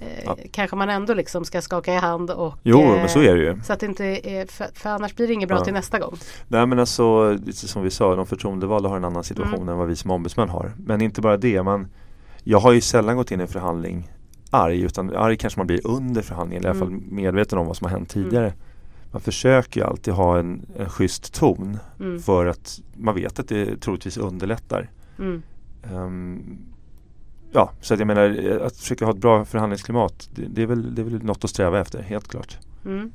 eh, 0.00 0.24
Ja. 0.24 0.36
kanske 0.52 0.76
man 0.76 0.90
ändå 0.90 1.14
liksom 1.14 1.44
ska 1.44 1.60
skaka 1.62 1.94
i 1.94 1.96
hand 1.96 2.30
och 2.30 2.54
Jo, 2.62 2.80
eh, 2.80 2.88
men 2.96 3.08
så 3.08 3.20
är 3.20 3.34
det 3.34 3.40
ju. 3.42 3.60
Så 3.64 3.72
att 3.72 3.82
inte 3.82 4.04
är, 4.04 4.46
för, 4.46 4.66
för 4.74 4.90
annars 4.90 5.14
blir 5.16 5.26
det 5.26 5.32
inget 5.34 5.48
bra 5.48 5.58
Ja. 5.58 5.64
till 5.64 5.74
nästa 5.74 5.98
gång. 5.98 6.16
Nej 6.48 6.66
men 6.66 6.78
alltså, 6.78 7.38
som 7.52 7.82
vi 7.82 7.90
sa, 7.90 8.14
de 8.16 8.26
förtroendevalda 8.26 8.88
har 8.88 8.96
en 8.96 9.04
annan 9.04 9.24
situation 9.24 9.54
Mm. 9.56 9.68
än 9.68 9.76
vad 9.78 9.88
vi 9.88 9.96
som 9.96 10.10
ombudsmän 10.10 10.48
har. 10.48 10.72
Men 10.76 11.00
inte 11.02 11.20
bara 11.20 11.36
det, 11.36 11.62
man, 11.62 11.88
jag 12.44 12.58
har 12.58 12.72
ju 12.72 12.80
sällan 12.80 13.16
gått 13.16 13.30
in 13.30 13.40
i 13.40 13.42
en 13.42 13.48
förhandling 13.48 14.10
arg, 14.52 14.80
utan 14.80 15.16
arg 15.16 15.36
kanske 15.36 15.60
man 15.60 15.66
blir 15.66 15.86
under 15.86 16.22
förhandlingen, 16.22 16.64
i 16.64 16.68
alla 16.68 16.78
fall 16.78 16.88
Mm. 16.88 17.04
medveten 17.10 17.58
om 17.58 17.66
vad 17.66 17.76
som 17.76 17.84
har 17.84 17.90
hänt 17.98 18.10
tidigare. 18.10 18.52
Man 19.12 19.20
försöker 19.20 19.80
ju 19.80 19.86
alltid 19.86 20.14
ha 20.14 20.38
en, 20.38 20.66
en 20.76 20.88
schysst 20.88 21.34
ton 21.34 21.78
Mm. 22.00 22.20
för 22.20 22.46
att 22.46 22.80
man 22.96 23.14
vet 23.14 23.38
att 23.38 23.48
det 23.48 23.76
troligtvis 23.80 24.16
underlättar. 24.16 24.90
Mm. 25.18 25.42
Ehm, 25.82 26.58
ja, 27.52 27.70
så 27.80 27.94
att 27.94 28.00
jag 28.00 28.06
menar 28.06 28.46
eh, 28.50 28.66
att 28.66 28.76
försöka 28.76 29.04
ha 29.04 29.12
ett 29.12 29.18
bra 29.18 29.44
förhandlingsklimat, 29.44 30.28
det, 30.34 30.42
det, 30.48 30.62
är 30.62 30.66
väl, 30.66 30.94
det 30.94 31.02
är 31.02 31.04
väl 31.04 31.22
något 31.24 31.44
att 31.44 31.50
sträva 31.50 31.80
efter, 31.80 32.02
helt 32.02 32.28
klart. 32.28 32.58
Mm. 32.84 33.10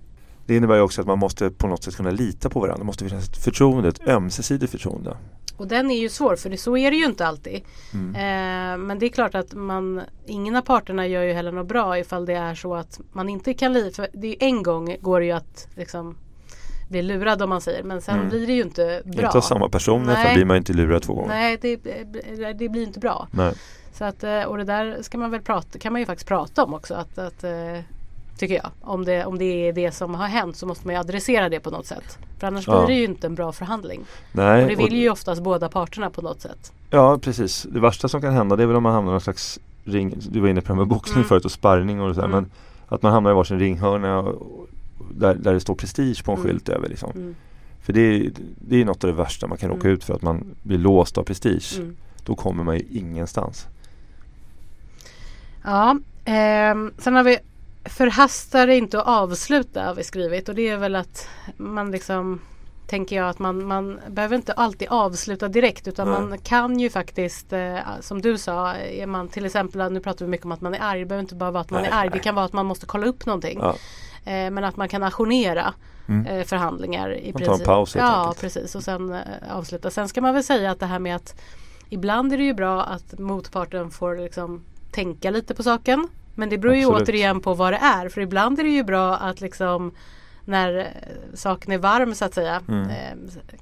Det 0.45 0.56
innebär 0.56 0.82
också 0.82 1.02
att 1.02 1.08
man 1.08 1.19
måste 1.19 1.50
på 1.50 1.67
något 1.67 1.84
sätt 1.84 1.95
kunna 1.95 2.12
lita 2.12 2.50
på 2.50 2.60
varandra. 2.60 2.78
Det 2.80 2.86
måste 2.86 3.10
finnas 3.10 3.30
ett 3.30 3.38
förtroende, 3.38 3.89
ett 3.89 4.08
ömsesidigt 4.08 4.71
förtroende. 4.71 5.17
Och 5.57 5.67
den 5.67 5.91
är 5.91 5.97
ju 5.99 6.09
svår 6.09 6.35
för 6.35 6.49
det, 6.49 6.57
så 6.57 6.77
är 6.77 6.91
det 6.91 6.97
ju 6.97 7.05
inte 7.05 7.27
alltid. 7.27 7.61
Mm. 7.93 8.15
Eh, 8.15 8.85
men 8.85 8.99
det 8.99 9.05
är 9.05 9.09
klart 9.09 9.35
att 9.35 9.53
man, 9.53 10.01
ingen 10.25 10.55
av 10.55 10.61
parterna 10.61 11.07
gör 11.07 11.23
ju 11.23 11.33
heller 11.33 11.51
något 11.51 11.67
bra 11.67 11.99
ifall 11.99 12.25
det 12.25 12.33
är 12.33 12.55
så 12.55 12.75
att 12.75 12.99
man 13.11 13.29
inte 13.29 13.53
kan 13.53 13.73
lita. 13.73 13.95
För 13.95 14.07
det 14.13 14.27
är 14.27 14.31
ju 14.31 14.37
en 14.39 14.63
gång 14.63 14.95
går 15.01 15.19
det 15.19 15.25
ju 15.25 15.31
att 15.31 15.67
liksom 15.75 16.17
bli 16.89 17.01
lurad 17.01 17.41
om 17.41 17.49
man 17.49 17.61
säger 17.61 17.83
men 17.83 18.01
sen 18.01 18.15
Mm. 18.15 18.29
blir 18.29 18.47
det 18.47 18.53
ju 18.53 18.61
inte 18.61 19.01
bra. 19.05 19.25
Inte 19.25 19.37
av 19.37 19.41
samma 19.41 19.69
person, 19.69 20.01
i 20.01 20.05
alla 20.05 20.13
fall 20.15 20.23
Nej. 20.23 20.35
blir 20.35 20.45
man 20.45 20.57
inte 20.57 20.73
lurad 20.73 21.01
två 21.01 21.13
gånger. 21.13 21.27
Nej 21.27 21.57
det, 21.61 21.75
det 22.53 22.69
blir 22.69 22.83
inte 22.83 22.99
bra. 22.99 23.27
Nej. 23.31 23.53
Så 23.93 24.05
att, 24.05 24.23
eh, 24.23 24.41
och 24.43 24.57
det 24.57 24.63
där 24.63 24.97
ska 25.01 25.17
man 25.17 25.31
väl 25.31 25.41
prata, 25.41 25.79
kan 25.79 25.93
man 25.93 26.01
ju 26.01 26.05
faktiskt 26.05 26.27
prata 26.27 26.63
om 26.63 26.73
också. 26.73 26.93
Att, 26.93 27.17
att, 27.17 27.43
eh, 27.43 27.79
tycker 28.38 28.56
jag. 28.56 28.71
Om 28.82 29.06
det, 29.06 29.26
om 29.26 29.38
det 29.38 29.45
är 29.67 29.73
det 29.73 29.91
som 29.91 30.15
har 30.15 30.28
hänt 30.28 30.56
så 30.58 30.65
måste 30.65 30.88
man 30.88 30.95
ju 30.95 31.00
adressera 31.00 31.50
det 31.50 31.60
på 31.60 31.69
något 31.69 31.86
sätt. 31.86 32.17
För 32.39 32.47
annars 32.47 32.67
Ja. 32.67 32.86
blir 32.86 32.95
det 32.95 33.00
ju 33.02 33.06
inte 33.06 33.28
en 33.28 33.36
bra 33.36 33.52
förhandling. 33.52 34.06
Nej. 34.32 34.63
Och 34.63 34.69
det 34.69 34.76
vill 34.76 34.95
ju 34.95 35.10
oftast 35.10 35.41
båda 35.43 35.69
parterna 35.69 36.10
på 36.10 36.21
något 36.21 36.41
sätt. 36.41 36.71
Ja, 36.89 37.17
precis. 37.21 37.63
Det 37.71 37.80
värsta 37.80 38.08
som 38.08 38.21
kan 38.21 38.34
hända 38.34 38.56
det 38.56 38.63
är 38.63 38.67
väl 38.67 38.76
om 38.76 38.84
man 38.84 38.93
hamnar 38.93 39.12
i 39.12 39.13
någon 39.13 39.21
slags 39.21 39.60
ring. 39.84 40.13
Du 40.32 40.39
var 40.39 40.47
inne 40.47 40.62
på 40.62 40.73
det 40.73 40.78
med 40.80 40.88
boxning 40.88 41.15
Mm. 41.17 41.28
förut 41.28 41.45
och 41.45 41.52
sparring 41.52 42.02
och 42.02 42.15
så 42.15 42.21
här, 42.21 42.28
Mm. 42.28 42.41
Men 42.43 42.52
att 42.88 43.02
man 43.02 43.12
hamnar 43.13 43.32
i 43.32 43.34
varsin 43.34 43.60
ringhörna 43.60 44.19
och, 44.19 44.28
och 44.60 44.67
där, 45.12 45.36
där 45.36 45.54
det 45.54 45.60
står 45.60 45.76
prestige 45.76 46.23
på 46.26 46.32
en 46.32 46.38
Mm. 46.38 46.47
skylt 46.50 46.69
över. 46.69 46.89
Liksom. 46.89 47.12
Mm. 47.15 47.36
För 47.82 47.93
det 47.93 48.00
är, 48.02 48.32
det 48.67 48.82
är 48.82 48.86
något 48.86 49.04
av 49.04 49.10
det 49.10 49.15
värsta 49.15 49.47
man 49.47 49.58
kan 49.58 49.69
råka 49.69 49.82
Mm. 49.82 49.93
ut 49.93 50.04
för. 50.04 50.13
Att 50.13 50.21
man 50.21 50.56
blir 50.63 50.78
låst 50.78 51.17
av 51.17 51.23
prestige. 51.23 51.73
Mm. 51.78 51.95
Då 52.23 52.36
kommer 52.36 52.63
man 52.63 52.76
ju 52.76 52.84
ingenstans. 52.91 53.67
Ja, 55.63 55.97
ehm, 56.26 56.91
sen 56.97 57.15
har 57.15 57.23
vi 57.23 57.38
Förhasta 57.89 58.65
dig 58.65 58.78
inte 58.78 59.00
att 59.02 59.08
avsluta 59.08 59.84
har 59.84 59.95
vi 59.95 60.04
skrivit 60.04 60.50
och 60.50 60.56
det 60.56 60.69
är 60.69 60.78
väl 60.78 60.95
att 60.95 61.30
man 61.58 61.91
liksom 61.91 62.41
Tänker 62.88 63.15
jag 63.15 63.30
att 63.30 63.39
man, 63.39 63.65
man 63.65 64.00
behöver 64.10 64.36
inte 64.36 64.54
alltid 64.54 64.88
avsluta 64.88 65.47
direkt 65.47 65.88
utan 65.88 66.08
Nej. 66.12 66.21
man 66.21 66.38
kan 66.38 66.80
ju 66.80 66.89
faktiskt 66.89 67.54
eh, 67.54 67.78
Som 68.02 68.21
du 68.21 68.38
sa, 68.38 68.73
är 68.76 69.06
man 69.08 69.28
till 69.28 69.45
exempel, 69.45 69.91
nu 69.93 70.00
pratar 70.00 70.26
vi 70.26 70.32
mycket 70.32 70.45
om 70.45 70.52
att 70.52 70.62
man 70.62 70.73
är 70.73 70.80
arg 70.82 71.00
Det 71.00 71.06
behöver 71.06 71.21
inte 71.21 71.36
bara 71.36 71.52
vara 71.52 71.62
att 71.62 71.69
man 71.69 71.82
Nej, 71.82 71.91
är 71.91 71.95
arg, 71.97 72.10
det 72.13 72.19
kan 72.19 72.36
vara 72.36 72.45
att 72.45 72.54
man 72.54 72.65
måste 72.65 72.86
kolla 72.86 73.06
upp 73.08 73.26
någonting 73.26 73.60
Ja. 73.62 73.69
eh, 74.32 74.52
Men 74.52 74.63
att 74.63 74.78
man 74.78 74.89
kan 74.89 75.04
ajournera 75.04 75.73
Mm. 76.10 76.26
eh, 76.26 76.43
förhandlingar 76.45 77.13
i 77.13 77.34
Man 77.34 77.41
tar 77.41 77.54
en 77.54 77.60
paus 77.60 77.95
Ja 77.95 78.21
enkelt. 78.21 78.41
precis 78.41 78.76
och 78.76 78.84
sen 78.84 79.17
avsluta 79.52 79.91
Sen 79.91 80.08
ska 80.08 80.21
man 80.21 80.34
väl 80.34 80.43
säga 80.43 80.71
att 80.71 80.80
det 80.80 80.86
här 80.86 81.00
med 81.00 81.15
att 81.15 81.36
Ibland 81.89 82.34
är 82.34 82.38
det 82.38 82.43
ju 82.43 82.54
bra 82.54 82.84
att 82.84 83.19
motparten 83.19 83.91
får 83.91 84.15
liksom 84.17 84.63
tänka 84.91 85.30
lite 85.32 85.56
på 85.56 85.63
saken. 85.63 86.08
Men 86.38 86.50
det 86.50 86.58
beror 86.58 86.76
ju 86.76 86.82
Absolut. 86.86 87.02
återigen 87.10 87.39
på 87.41 87.54
vad 87.54 87.73
det 87.73 87.78
är. 87.78 88.10
För 88.10 88.21
ibland 88.21 88.60
är 88.60 88.63
det 88.63 88.69
ju 88.69 88.84
bra 88.84 89.15
att 89.15 89.41
liksom 89.41 89.91
när 90.45 90.78
eh, 90.78 90.86
saken 91.34 91.71
är 91.73 91.78
varm 91.78 92.15
så 92.15 92.26
att 92.26 92.34
säga 92.34 92.62
Mm. 92.67 92.89
eh, 92.89 92.95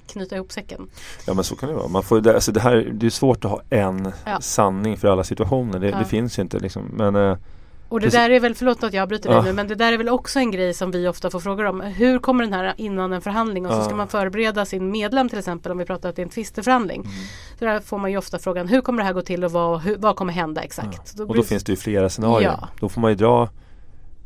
knyta 0.06 0.36
ihop 0.36 0.52
säcken. 0.52 0.88
Ja 1.26 1.34
men 1.34 1.44
så 1.44 1.56
kan 1.56 1.68
det 1.68 1.74
vara. 1.74 1.88
Man 1.88 2.02
får, 2.02 2.28
alltså 2.28 2.52
det, 2.52 2.60
här, 2.60 2.76
det 2.92 3.06
är 3.06 3.10
svårt 3.10 3.44
att 3.44 3.50
ha 3.50 3.60
en 3.70 4.12
Ja. 4.24 4.40
sanning 4.40 4.96
för 4.96 5.08
alla 5.08 5.24
situationer. 5.24 5.78
Det, 5.78 5.88
Ja. 5.88 5.98
det 5.98 6.04
finns 6.04 6.38
ju 6.38 6.42
inte 6.42 6.58
liksom. 6.58 6.82
Men 6.92 7.16
eh, 7.16 7.36
Och 7.88 8.00
det 8.00 8.06
Precis. 8.06 8.20
där 8.20 8.30
är 8.30 8.40
väl, 8.40 8.54
förlåt 8.54 8.82
att 8.82 8.92
jag 8.92 9.08
bryter 9.08 9.28
dig 9.28 9.38
Ja. 9.38 9.44
nu, 9.44 9.52
men 9.52 9.68
det 9.68 9.74
där 9.74 9.92
är 9.92 9.98
väl 9.98 10.08
också 10.08 10.38
en 10.38 10.50
grej 10.50 10.74
som 10.74 10.90
vi 10.90 11.08
ofta 11.08 11.30
får 11.30 11.40
frågor 11.40 11.64
om. 11.64 11.80
Hur 11.80 12.18
kommer 12.18 12.44
den 12.44 12.52
här 12.52 12.74
innan 12.76 13.12
en 13.12 13.20
förhandling 13.20 13.66
och 13.66 13.72
så 13.72 13.78
Ja. 13.78 13.84
ska 13.84 13.94
man 13.96 14.08
förbereda 14.08 14.64
sin 14.64 14.90
medlem 14.90 15.28
till 15.28 15.38
exempel 15.38 15.72
om 15.72 15.78
vi 15.78 15.84
pratar 15.84 16.08
att 16.08 16.16
det 16.16 16.22
är 16.22 16.24
en 16.24 16.30
tvisteförhandling. 16.30 17.00
Mm. 17.00 17.12
Så 17.58 17.64
där 17.64 17.80
får 17.80 17.98
man 17.98 18.10
ju 18.10 18.16
ofta 18.18 18.38
frågan 18.38 18.68
hur 18.68 18.80
kommer 18.80 18.98
det 18.98 19.04
här 19.06 19.12
gå 19.12 19.22
till 19.22 19.44
och 19.44 19.52
vad, 19.52 19.80
hur, 19.80 19.96
vad 19.96 20.16
kommer 20.16 20.32
hända 20.32 20.60
exakt? 20.62 21.20
och 21.20 21.34
då 21.36 21.42
finns 21.42 21.64
det 21.64 21.72
ju 21.72 21.76
flera 21.76 22.08
scenarier. 22.08 22.48
Ja. 22.60 22.68
Då 22.80 22.88
får 22.88 23.00
man 23.00 23.10
ju 23.10 23.14
dra 23.14 23.48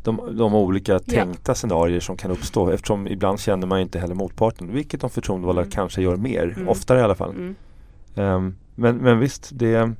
de, 0.04 0.20
de 0.38 0.54
olika 0.54 0.98
tänkta 0.98 1.54
scenarier 1.54 2.00
som 2.00 2.16
kan 2.16 2.30
uppstå 2.30 2.70
eftersom 2.70 3.06
ibland 3.08 3.40
känner 3.40 3.66
man 3.66 3.78
ju 3.78 3.82
inte 3.82 3.98
heller 3.98 4.14
motparten. 4.14 4.72
Vilket 4.72 5.00
de 5.00 5.10
förtroendevalda 5.10 5.60
Mm. 5.62 5.70
kanske 5.70 6.02
gör 6.02 6.16
mer, 6.16 6.54
Mm. 6.56 6.68
oftare 6.68 6.98
i 6.98 7.02
alla 7.02 7.14
fall. 7.14 7.54
Ehm, 8.14 8.56
men, 8.74 8.96
men 8.96 9.18
visst, 9.18 9.50
det, 9.52 9.92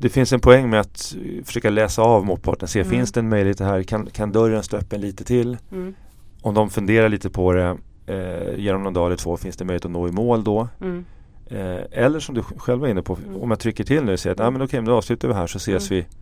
det 0.00 0.08
finns 0.08 0.32
en 0.32 0.40
poäng 0.40 0.70
med 0.70 0.80
att 0.80 1.16
försöka 1.44 1.70
läsa 1.70 2.02
av 2.02 2.26
motparten. 2.26 2.68
Se, 2.68 2.80
Mm. 2.80 2.90
finns 2.90 3.12
det 3.12 3.20
en 3.20 3.28
möjlighet 3.28 3.60
här? 3.60 3.82
Kan, 3.82 4.06
kan 4.06 4.32
dörren 4.32 4.62
stå 4.62 4.76
öppen 4.76 5.00
lite 5.00 5.24
till? 5.24 5.58
Mm. 5.72 5.94
Om 6.42 6.54
de 6.54 6.70
funderar 6.70 7.08
lite 7.08 7.30
på 7.30 7.52
det, 7.52 7.76
eh, 8.06 8.58
ger 8.60 8.72
dem 8.72 8.82
någon 8.82 8.92
dag 8.94 9.06
eller 9.06 9.16
två, 9.16 9.36
finns 9.36 9.56
det 9.56 9.64
möjlighet 9.64 9.84
att 9.84 9.90
nå 9.90 10.08
i 10.08 10.12
mål 10.12 10.44
då? 10.44 10.68
Mm. 10.80 11.04
Eh, 11.46 11.80
eller 11.90 12.20
som 12.20 12.34
du 12.34 12.42
själv 12.42 12.80
var 12.80 12.88
inne 12.88 13.02
på, 13.02 13.18
Mm. 13.28 13.42
om 13.42 13.50
jag 13.50 13.58
trycker 13.60 13.84
till 13.84 14.04
nu 14.04 14.12
och 14.12 14.20
säger 14.20 14.34
att 14.34 14.40
ah, 14.40 14.50
men 14.50 14.62
okej, 14.62 14.80
men 14.80 14.84
då 14.88 14.94
avslutar 14.96 15.28
vi 15.28 15.34
här 15.34 15.46
så 15.46 15.56
ses 15.58 15.90
Mm. 15.90 16.04
vi 16.04 16.16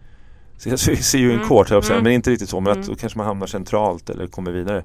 Ses 0.56 0.88
vi, 0.88 0.96
see 0.96 1.18
you 1.18 1.30
in 1.32 1.36
Mm. 1.36 1.48
court. 1.48 1.70
Mm. 1.70 2.02
men 2.04 2.12
inte 2.12 2.30
riktigt 2.30 2.48
så. 2.48 2.60
Men 2.60 2.78
att 2.80 2.86
då 2.86 2.94
kanske 2.94 3.18
man 3.18 3.26
hamnar 3.26 3.46
centralt 3.46 4.10
eller 4.10 4.26
kommer 4.26 4.50
vidare. 4.52 4.84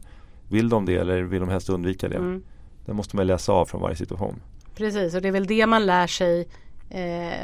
Vill 0.50 0.70
de 0.70 0.86
det 0.86 0.96
eller 0.96 1.22
vill 1.22 1.40
de 1.40 1.50
helst 1.50 1.70
undvika 1.70 2.10
det? 2.10 2.40
Det 2.86 2.94
måste 2.94 3.16
man 3.16 3.28
läsa 3.28 3.52
av 3.54 3.66
från 3.66 3.82
varje 3.82 3.96
situation. 3.96 4.42
Precis 4.78 5.16
och 5.16 5.22
det 5.22 5.28
är 5.28 5.32
väl 5.32 5.48
det 5.48 5.66
man 5.66 5.86
lär 5.86 6.08
sig 6.08 6.48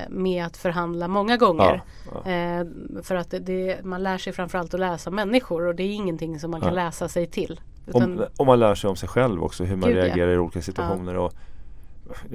med 0.10 0.45
att 0.45 0.58
förhandla 0.58 1.08
många 1.08 1.38
gånger. 1.38 1.82
Ja, 2.13 2.21
ja. 2.25 2.32
Eh, 2.32 2.65
för 3.04 3.15
att 3.15 3.34
det, 3.41 3.86
man 3.86 4.04
lär 4.04 4.17
sig 4.17 4.34
framförallt 4.34 4.73
att 4.73 4.80
läsa 4.80 5.12
människor 5.12 5.65
och 5.67 5.75
det 5.75 5.84
är 5.84 5.93
ingenting 5.93 6.39
som 6.39 6.51
man 6.51 6.62
kan 6.62 6.69
Ja. 6.75 6.75
läsa 6.86 7.08
sig 7.08 7.27
till. 7.27 7.60
Om, 7.93 8.25
om 8.38 8.47
man 8.47 8.60
lär 8.60 8.75
sig 8.75 8.89
om 8.89 8.95
sig 8.95 9.10
själv 9.10 9.43
också, 9.43 9.63
hur 9.63 9.75
man 9.75 9.89
Gud, 9.89 9.97
reagerar 10.04 10.32
i 10.34 10.38
olika 10.38 10.62
situationer. 10.62 11.17
Och 11.17 11.34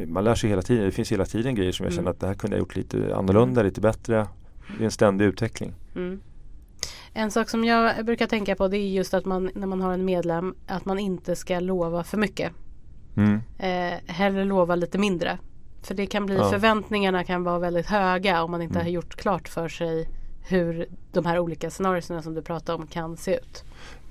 man 0.06 0.24
lär 0.24 0.34
sig 0.34 0.50
hela 0.50 0.62
tiden, 0.62 0.84
det 0.84 0.90
finns 0.90 1.12
hela 1.12 1.24
tiden 1.24 1.54
grejer 1.54 1.72
som 1.72 1.84
jag 1.84 1.92
Mm. 1.92 1.96
känner 1.96 2.10
att 2.10 2.20
det 2.20 2.26
här 2.26 2.34
kunde 2.34 2.56
jag 2.56 2.60
gjort 2.60 2.76
lite 2.76 3.16
annorlunda, 3.16 3.62
lite 3.62 3.80
bättre. 3.80 4.26
Det 4.78 4.82
är 4.82 4.84
en 4.84 4.90
ständig 4.90 5.24
utveckling. 5.24 5.72
mm. 5.96 6.20
En 7.12 7.30
sak 7.30 7.48
som 7.48 7.64
jag 7.64 8.04
brukar 8.04 8.26
tänka 8.26 8.56
på 8.56 8.68
det 8.68 8.76
är 8.76 8.88
just 8.88 9.14
att 9.14 9.24
man 9.24 9.50
när 9.54 9.66
man 9.66 9.80
har 9.80 9.92
en 9.92 10.04
medlem 10.04 10.54
att 10.66 10.84
man 10.84 10.98
inte 10.98 11.36
ska 11.36 11.60
lova 11.60 12.04
för 12.04 12.18
mycket. 12.18 12.52
Mm. 13.16 13.40
Eh, 13.58 13.98
hellre 14.06 14.44
lova 14.44 14.74
lite 14.74 14.98
mindre. 14.98 15.38
För 15.86 15.94
det 15.94 16.06
kan 16.06 16.26
bli, 16.26 16.36
Ja. 16.36 16.50
förväntningarna 16.50 17.24
kan 17.24 17.44
vara 17.44 17.58
väldigt 17.58 17.86
höga 17.86 18.42
om 18.42 18.50
man 18.50 18.62
inte 18.62 18.74
Mm. 18.74 18.84
har 18.86 18.90
gjort 18.90 19.16
klart 19.16 19.48
för 19.48 19.68
sig 19.68 20.08
hur 20.48 20.86
de 21.12 21.26
här 21.26 21.38
olika 21.38 21.70
scenarierna 21.70 22.22
som 22.22 22.34
du 22.34 22.42
pratar 22.42 22.74
om 22.74 22.86
kan 22.86 23.16
se 23.16 23.34
ut. 23.36 23.64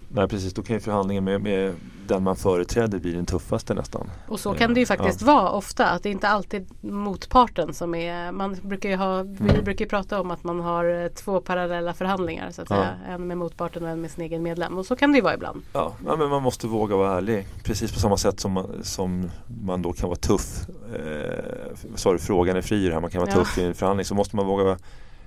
Nej 0.10 0.28
precis, 0.28 0.54
då 0.54 0.62
kan 0.64 0.76
ju 0.76 0.80
förhandlingen 0.80 1.24
med, 1.24 1.42
med 1.42 1.74
den 2.08 2.24
man 2.24 2.36
företräder 2.36 3.00
bli 3.00 3.12
den 3.12 3.26
tuffaste 3.26 3.74
nästan. 3.74 4.10
Och 4.28 4.40
så 4.40 4.50
Ja, 4.50 4.54
kan 4.54 4.74
det 4.74 4.80
ju 4.80 4.86
faktiskt 4.86 5.22
vara 5.22 5.50
ofta. 5.50 5.86
Att 5.86 6.04
det 6.04 6.10
är 6.10 6.12
inte 6.12 6.28
alltid 6.28 6.66
motparten 6.82 7.74
som 7.74 7.96
är 7.96 8.32
Man 8.32 8.58
brukar 8.62 8.90
ju 8.90 8.96
ha 8.96 9.22
Vi 9.24 9.50
Mm. 9.50 9.64
brukar 9.64 9.86
ju 9.86 9.90
prata 9.90 10.22
om 10.22 10.32
att 10.32 10.44
man 10.44 10.60
har 10.60 11.04
eh, 11.04 11.08
två 11.08 11.42
parallella 11.42 11.94
förhandlingar 11.94 12.52
så 12.52 12.62
att 12.62 12.70
Ja. 12.70 12.76
säga. 12.76 12.94
En 13.10 13.28
med 13.28 13.38
motparten 13.38 13.84
och 13.84 13.90
en 13.90 14.02
med 14.02 14.12
sin 14.12 14.24
egen 14.24 14.44
medlem. 14.44 14.78
Och 14.78 14.86
så 14.86 14.96
kan 14.96 15.12
det 15.12 15.16
ju 15.18 15.22
vara 15.24 15.34
ibland. 15.34 15.62
Ja, 15.74 15.94
ja, 16.06 16.16
men 16.16 16.30
man 16.30 16.44
måste 16.44 16.68
våga 16.68 16.96
vara 16.96 17.18
ärlig. 17.18 17.48
Precis 17.64 17.94
på 17.94 18.00
samma 18.00 18.18
sätt 18.18 18.40
som 18.40 18.52
man, 18.52 18.70
som 18.84 19.30
man 19.66 19.82
då 19.82 19.94
kan 19.94 20.10
vara 20.10 20.20
tuff. 20.20 20.68
Eh, 20.96 21.55
sorry, 21.96 22.18
frågan 22.18 22.58
är 22.58 22.62
fri 22.62 22.92
här. 22.92 23.02
Man 23.02 23.10
kan 23.10 23.22
vara 23.22 23.32
Ja. 23.32 23.36
tuff 23.38 23.58
i 23.58 23.64
en 23.64 23.74
förhandling. 23.74 24.06
Så 24.06 24.16
måste 24.16 24.36
man 24.36 24.46
våga 24.48 24.78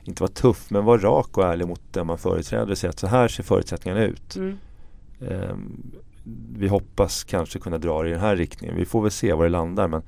inte 0.05 0.23
vara 0.23 0.31
tuff 0.33 0.71
men 0.71 0.85
vara 0.85 1.01
rak 1.01 1.39
och 1.39 1.45
ärlig 1.45 1.69
mot 1.69 1.81
den 1.91 2.07
man 2.07 2.19
företräder. 2.19 2.71
och 2.71 2.79
Säga 2.79 2.91
att 2.91 2.99
så 2.99 3.07
här 3.07 3.29
ser 3.29 3.43
förutsättningarna 3.43 4.05
ut. 4.05 4.37
Mm. 4.37 4.57
Eh, 5.21 5.55
vi 6.57 6.69
hoppas 6.69 7.25
kanske 7.25 7.59
kunna 7.59 7.79
dra 7.79 8.03
det 8.03 8.09
i 8.09 8.13
den 8.13 8.21
här 8.21 8.37
riktningen. 8.37 8.77
Vi 8.77 8.85
får 8.85 9.03
väl 9.03 9.11
se 9.11 9.33
var 9.33 9.45
det 9.45 9.51
landar. 9.51 9.89
Men 9.89 10.03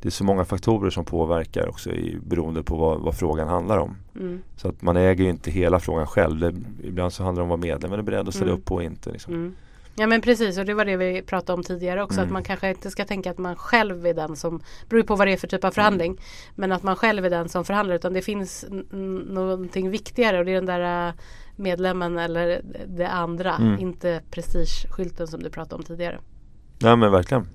det 0.00 0.08
är 0.08 0.10
så 0.10 0.24
många 0.24 0.44
faktorer 0.44 0.90
som 0.90 1.04
påverkar 1.04 1.68
också 1.68 1.90
i, 1.90 2.18
beroende 2.26 2.62
på 2.62 2.76
vad, 2.76 3.00
vad 3.00 3.14
frågan 3.18 3.48
handlar 3.48 3.78
om. 3.78 3.96
Mm. 4.20 4.42
Så 4.56 4.68
att 4.68 4.82
man 4.82 4.96
äger 4.96 5.24
ju 5.24 5.30
inte 5.30 5.50
hela 5.50 5.80
frågan 5.80 6.06
själv. 6.06 6.40
Det, 6.40 6.54
ibland 6.88 7.12
så 7.12 7.24
handlar 7.24 7.42
det 7.42 7.44
om 7.44 7.52
att 7.52 7.60
vara 7.60 7.72
medlem 7.74 7.92
är 7.92 8.02
beredd 8.02 8.28
att 8.28 8.34
ställa 8.34 8.50
Mm. 8.50 8.58
upp 8.60 8.64
på 8.66 8.74
och 8.74 8.82
inte. 8.82 9.10
Liksom. 9.12 9.54
Mm. 9.94 10.02
Ja 10.02 10.06
men 10.06 10.20
precis 10.20 10.58
och 10.58 10.64
det 10.64 10.74
var 10.74 10.84
det 10.84 10.96
vi 10.96 11.22
pratade 11.22 11.56
om 11.56 11.62
tidigare 11.64 12.02
också. 12.02 12.18
Mm. 12.18 12.26
Att 12.28 12.32
man 12.32 12.42
kanske 12.42 12.68
inte 12.68 12.90
ska 12.90 13.04
tänka 13.04 13.30
att 13.30 13.38
man 13.38 13.56
själv 13.56 14.06
är 14.06 14.14
den 14.14 14.36
som 14.36 14.60
beror 14.88 15.02
på 15.02 15.16
vad 15.16 15.26
det 15.26 15.32
är 15.32 15.36
för 15.36 15.46
typ 15.46 15.64
av 15.64 15.70
förhandling. 15.70 16.20
Men 16.54 16.72
att 16.72 16.82
man 16.82 16.96
själv 16.96 17.24
är 17.24 17.30
den 17.30 17.48
som 17.48 17.64
förhandlar. 17.64 17.94
Utan 17.94 18.12
det 18.12 18.22
finns 18.22 18.64
någonting 19.26 19.90
viktigare 19.90 20.38
och 20.38 20.44
det 20.44 20.50
är 20.50 20.54
den 20.54 20.66
där 20.66 21.08
äh, 21.08 21.14
medlemmen 21.56 22.18
eller 22.18 22.60
det 22.86 23.08
andra. 23.08 23.54
Mm. 23.56 23.80
Inte 23.80 24.20
prestigeskylten 24.30 25.26
som 25.26 25.42
du 25.42 25.50
pratade 25.50 25.74
om 25.74 25.82
tidigare. 25.82 26.18
Ja 26.78 26.96
men 26.96 27.12
verkligen. 27.12 27.46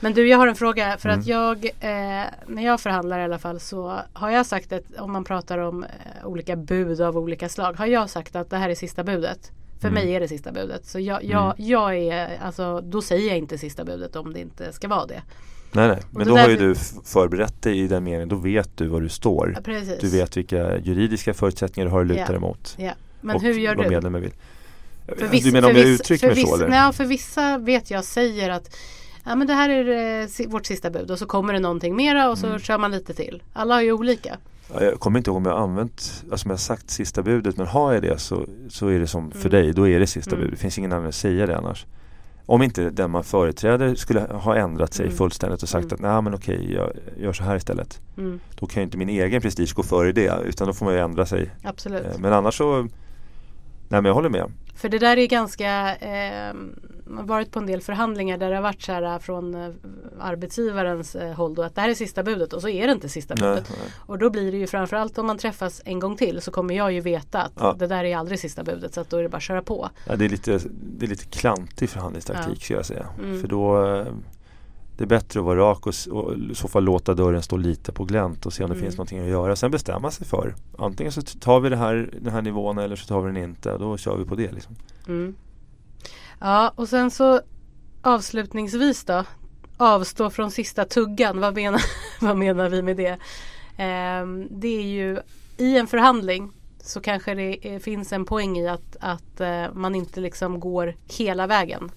Men 0.00 0.12
du, 0.12 0.28
jag 0.28 0.38
har 0.38 0.46
en 0.46 0.54
fråga. 0.54 0.96
För 0.98 1.08
Mm. 1.08 1.20
att 1.20 1.26
jag, 1.26 1.64
eh, 1.64 2.24
när 2.46 2.64
jag 2.64 2.80
förhandlar 2.80 3.20
i 3.20 3.24
alla 3.24 3.38
fall 3.38 3.60
så 3.60 4.00
har 4.12 4.30
jag 4.30 4.46
sagt 4.46 4.72
att 4.72 4.82
om 4.98 5.12
man 5.12 5.24
pratar 5.24 5.58
om 5.58 5.84
eh, 5.84 6.26
olika 6.26 6.56
bud 6.56 7.00
av 7.00 7.18
olika 7.18 7.48
slag. 7.48 7.72
Har 7.72 7.86
jag 7.86 8.10
sagt 8.10 8.36
att 8.36 8.50
det 8.50 8.56
här 8.56 8.70
är 8.70 8.74
sista 8.74 9.04
budet. 9.04 9.52
För 9.80 9.88
Mm. 9.88 10.04
mig 10.04 10.14
är 10.14 10.20
det 10.20 10.28
sista 10.28 10.52
budet. 10.52 10.86
Så 10.86 11.00
jag, 11.00 11.24
jag, 11.24 11.54
jag 11.58 11.96
är, 11.98 12.38
alltså 12.42 12.80
då 12.80 13.02
säger 13.02 13.28
jag 13.28 13.38
inte 13.38 13.58
sista 13.58 13.84
budet 13.84 14.16
om 14.16 14.32
det 14.32 14.40
inte 14.40 14.72
ska 14.72 14.88
vara 14.88 15.06
det. 15.06 15.22
Nej, 15.72 15.88
nej. 15.88 15.98
Men 16.10 16.26
då 16.26 16.36
har 16.36 16.48
ju 16.48 16.56
du 16.56 16.74
förberett 17.04 17.62
dig 17.62 17.80
i 17.80 17.88
den 17.88 18.04
meningen. 18.04 18.28
Då 18.28 18.36
vet 18.36 18.76
du 18.76 18.86
var 18.88 19.00
du 19.00 19.08
står. 19.08 19.60
Ja. 19.66 19.96
Du 20.00 20.08
vet 20.08 20.36
vilka 20.36 20.78
juridiska 20.78 21.34
förutsättningar 21.34 21.86
du 21.86 21.92
har 21.92 22.00
att 22.00 22.06
luta 22.06 22.26
dig 22.26 22.36
emot. 22.36 22.74
Ja. 22.78 22.92
Men 23.20 23.36
och 23.36 23.42
hur 23.42 23.54
gör 23.54 23.74
vad 23.76 23.86
du? 23.86 23.90
medlemmen 23.90 24.22
vill. 24.22 24.32
För 25.18 25.26
viss- 25.28 25.44
du 25.44 25.52
menar 25.52 25.70
om 25.70 25.76
jag 25.76 25.86
uttrycker 25.86 26.26
mig 26.26 26.36
så 26.46 26.54
eller? 26.54 26.68
Nej, 26.68 26.92
för 26.92 27.04
vissa 27.04 27.58
vet 27.58 27.90
jag 27.90 28.04
säger 28.04 28.50
att 28.50 28.76
Ja 29.28 29.34
men 29.34 29.46
det 29.46 29.54
här 29.54 29.68
är 29.68 30.22
eh, 30.22 30.48
vårt 30.48 30.66
sista 30.66 30.90
bud 30.90 31.10
och 31.10 31.18
så 31.18 31.26
kommer 31.26 31.52
det 31.52 31.60
någonting 31.60 31.96
mera 31.96 32.30
och 32.30 32.38
så 32.38 32.46
Mm. 32.46 32.58
kör 32.58 32.78
man 32.78 32.90
lite 32.90 33.14
till. 33.14 33.42
Alla 33.52 33.74
har 33.74 33.82
ju 33.82 33.92
olika. 33.92 34.36
Ja, 34.74 34.82
Jag 34.82 35.00
kommer 35.00 35.18
inte 35.18 35.30
ihåg 35.30 35.36
om 35.36 35.44
jag 35.46 35.52
har 35.52 35.58
använt, 35.62 36.24
alltså 36.30 36.46
om 36.46 36.50
jag 36.50 36.56
har 36.56 36.58
sagt 36.58 36.90
sista 36.90 37.22
budet 37.22 37.56
men 37.56 37.66
har 37.66 37.92
jag 37.92 38.02
det 38.02 38.18
så, 38.18 38.46
så 38.68 38.88
är 38.88 38.98
det 38.98 39.06
som 39.06 39.30
för 39.30 39.48
Mm. 39.48 39.50
dig, 39.50 39.72
då 39.72 39.88
är 39.88 40.00
det 40.00 40.06
sista 40.06 40.30
Mm. 40.30 40.40
budet. 40.40 40.58
Det 40.58 40.62
finns 40.62 40.78
ingen 40.78 40.92
anledning 40.92 41.08
att 41.08 41.14
säga 41.14 41.46
det 41.46 41.56
annars. 41.58 41.86
Om 42.46 42.62
inte 42.62 42.90
den 42.90 43.10
man 43.10 43.24
företräder 43.24 43.94
skulle 43.94 44.20
ha 44.20 44.56
ändrat 44.56 44.94
sig 44.94 45.06
Mm. 45.06 45.16
fullständigt 45.18 45.62
och 45.62 45.68
sagt 45.68 45.84
Mm. 45.92 45.94
att 45.94 46.00
nej 46.00 46.22
men 46.22 46.34
okej, 46.34 46.72
jag 46.74 46.92
gör 47.16 47.32
så 47.32 47.42
här 47.44 47.56
istället. 47.56 48.00
Mm, 48.18 48.40
Då 48.58 48.66
kan 48.66 48.80
ju 48.80 48.84
inte 48.84 48.96
min 48.98 49.08
egen 49.08 49.40
prestige 49.42 49.72
gå 49.76 49.82
före 49.82 50.12
det 50.12 50.32
utan 50.44 50.66
då 50.66 50.72
får 50.72 50.84
man 50.84 50.94
ju 50.94 51.00
ändra 51.00 51.26
sig. 51.26 51.50
absolut. 51.64 52.04
Eh, 52.06 52.18
Men 52.18 52.32
annars 52.32 52.56
så, 52.58 52.82
nej 52.82 52.88
men 53.88 54.04
jag 54.04 54.14
håller 54.14 54.28
med. 54.28 54.52
För 54.76 54.88
det 54.88 54.98
där 54.98 55.16
är 55.16 55.26
ganska, 55.26 55.96
eh, 55.96 56.54
varit 57.08 57.50
på 57.52 57.58
en 57.58 57.66
del 57.66 57.80
förhandlingar 57.80 58.38
där 58.38 58.50
det 58.50 58.56
har 58.56 58.62
varit 58.62 58.82
så 58.82 58.92
här 58.92 59.02
eh, 59.02 59.18
från 59.18 59.54
eh, 59.54 59.70
arbetsgivarens 60.20 61.14
eh, 61.16 61.32
håll 61.34 61.54
då 61.54 61.62
att 61.62 61.74
det 61.74 61.80
här 61.80 61.88
är 61.88 61.94
sista 61.94 62.22
budet 62.22 62.52
och 62.52 62.62
så 62.62 62.68
är 62.68 62.86
det 62.86 62.92
inte 62.92 63.08
sista 63.08 63.34
Nej, 63.34 63.42
budet. 63.50 63.70
nej. 63.82 63.92
Och 63.98 64.18
då 64.18 64.30
blir 64.30 64.52
det 64.52 64.58
ju 64.58 64.66
framförallt 64.66 65.18
om 65.18 65.26
man 65.26 65.38
träffas 65.38 65.82
en 65.84 65.98
gång 66.00 66.16
till 66.16 66.40
så 66.40 66.50
kommer 66.50 66.74
jag 66.74 66.92
ju 66.92 67.00
veta 67.00 67.42
att 67.42 67.52
Ja. 67.56 67.76
det 67.78 67.86
där 67.86 68.04
är 68.04 68.16
aldrig 68.16 68.38
sista 68.38 68.64
budet 68.64 68.94
så 68.94 69.00
att 69.00 69.10
då 69.10 69.16
är 69.16 69.22
det 69.22 69.28
bara 69.28 69.36
att 69.36 69.42
köra 69.42 69.62
på. 69.62 69.88
Ja, 70.06 70.16
det, 70.16 70.24
är 70.24 70.28
lite, 70.28 70.60
det 70.98 71.06
är 71.06 71.10
lite 71.10 71.24
klantig 71.24 71.90
förhandlingstaktik 71.90 72.56
Ja. 72.58 72.60
skulle 72.64 72.78
jag 72.78 72.86
säga. 72.86 73.06
Mm. 73.18 73.40
För 73.40 73.48
då 73.48 73.86
eh, 73.86 74.06
det 74.96 75.04
är 75.04 75.08
bättre 75.08 75.40
att 75.40 75.46
vara 75.46 75.58
rak 75.60 75.86
och, 75.86 75.94
och 76.10 76.34
i 76.36 76.54
så 76.54 76.68
fall 76.68 76.84
låta 76.84 77.14
dörren 77.14 77.42
stå 77.42 77.56
lite 77.56 77.92
på 77.92 78.04
glänt 78.04 78.46
och 78.46 78.52
se 78.52 78.64
om 78.64 78.70
det 78.70 78.74
Mm. 78.76 78.84
finns 78.84 78.96
någonting 78.96 79.18
att 79.18 79.28
göra. 79.28 79.56
Sen 79.56 79.70
bestämma 79.70 80.10
sig 80.10 80.26
för 80.26 80.54
antingen 80.78 81.12
så 81.12 81.22
tar 81.22 81.60
vi 81.60 81.68
det 81.68 81.76
här, 81.76 82.10
den 82.20 82.32
här 82.32 82.42
nivån 82.42 82.78
eller 82.78 82.96
så 82.96 83.06
tar 83.06 83.20
vi 83.20 83.26
den 83.32 83.36
inte. 83.44 83.78
Då 83.78 83.96
kör 83.96 84.16
vi 84.16 84.24
på 84.24 84.34
det. 84.34 84.52
Liksom. 84.52 84.76
Mm. 85.08 85.34
Ja 86.40 86.72
och 86.74 86.88
sen 86.88 87.10
så 87.10 87.40
avslutningsvis 88.02 89.04
då 89.04 89.24
avstå 89.76 90.30
från 90.30 90.50
sista 90.50 90.84
tuggan. 90.84 91.40
Vad 91.40 91.54
menar, 91.54 91.82
vad 92.20 92.36
menar 92.36 92.68
vi 92.68 92.82
med 92.82 92.96
det? 92.96 93.18
Eh, 93.76 94.26
det 94.50 94.68
är 94.68 94.82
ju 94.82 95.20
i 95.56 95.78
en 95.78 95.86
förhandling 95.86 96.52
så 96.80 97.00
kanske 97.00 97.34
det 97.34 97.68
är, 97.68 97.78
finns 97.78 98.12
en 98.12 98.24
poäng 98.24 98.58
i 98.58 98.68
att, 98.68 98.96
att 99.00 99.40
eh, 99.40 99.64
man 99.72 99.94
inte 99.94 100.20
liksom 100.20 100.60
går 100.60 100.94
hela 101.06 101.46
vägen. 101.46 101.90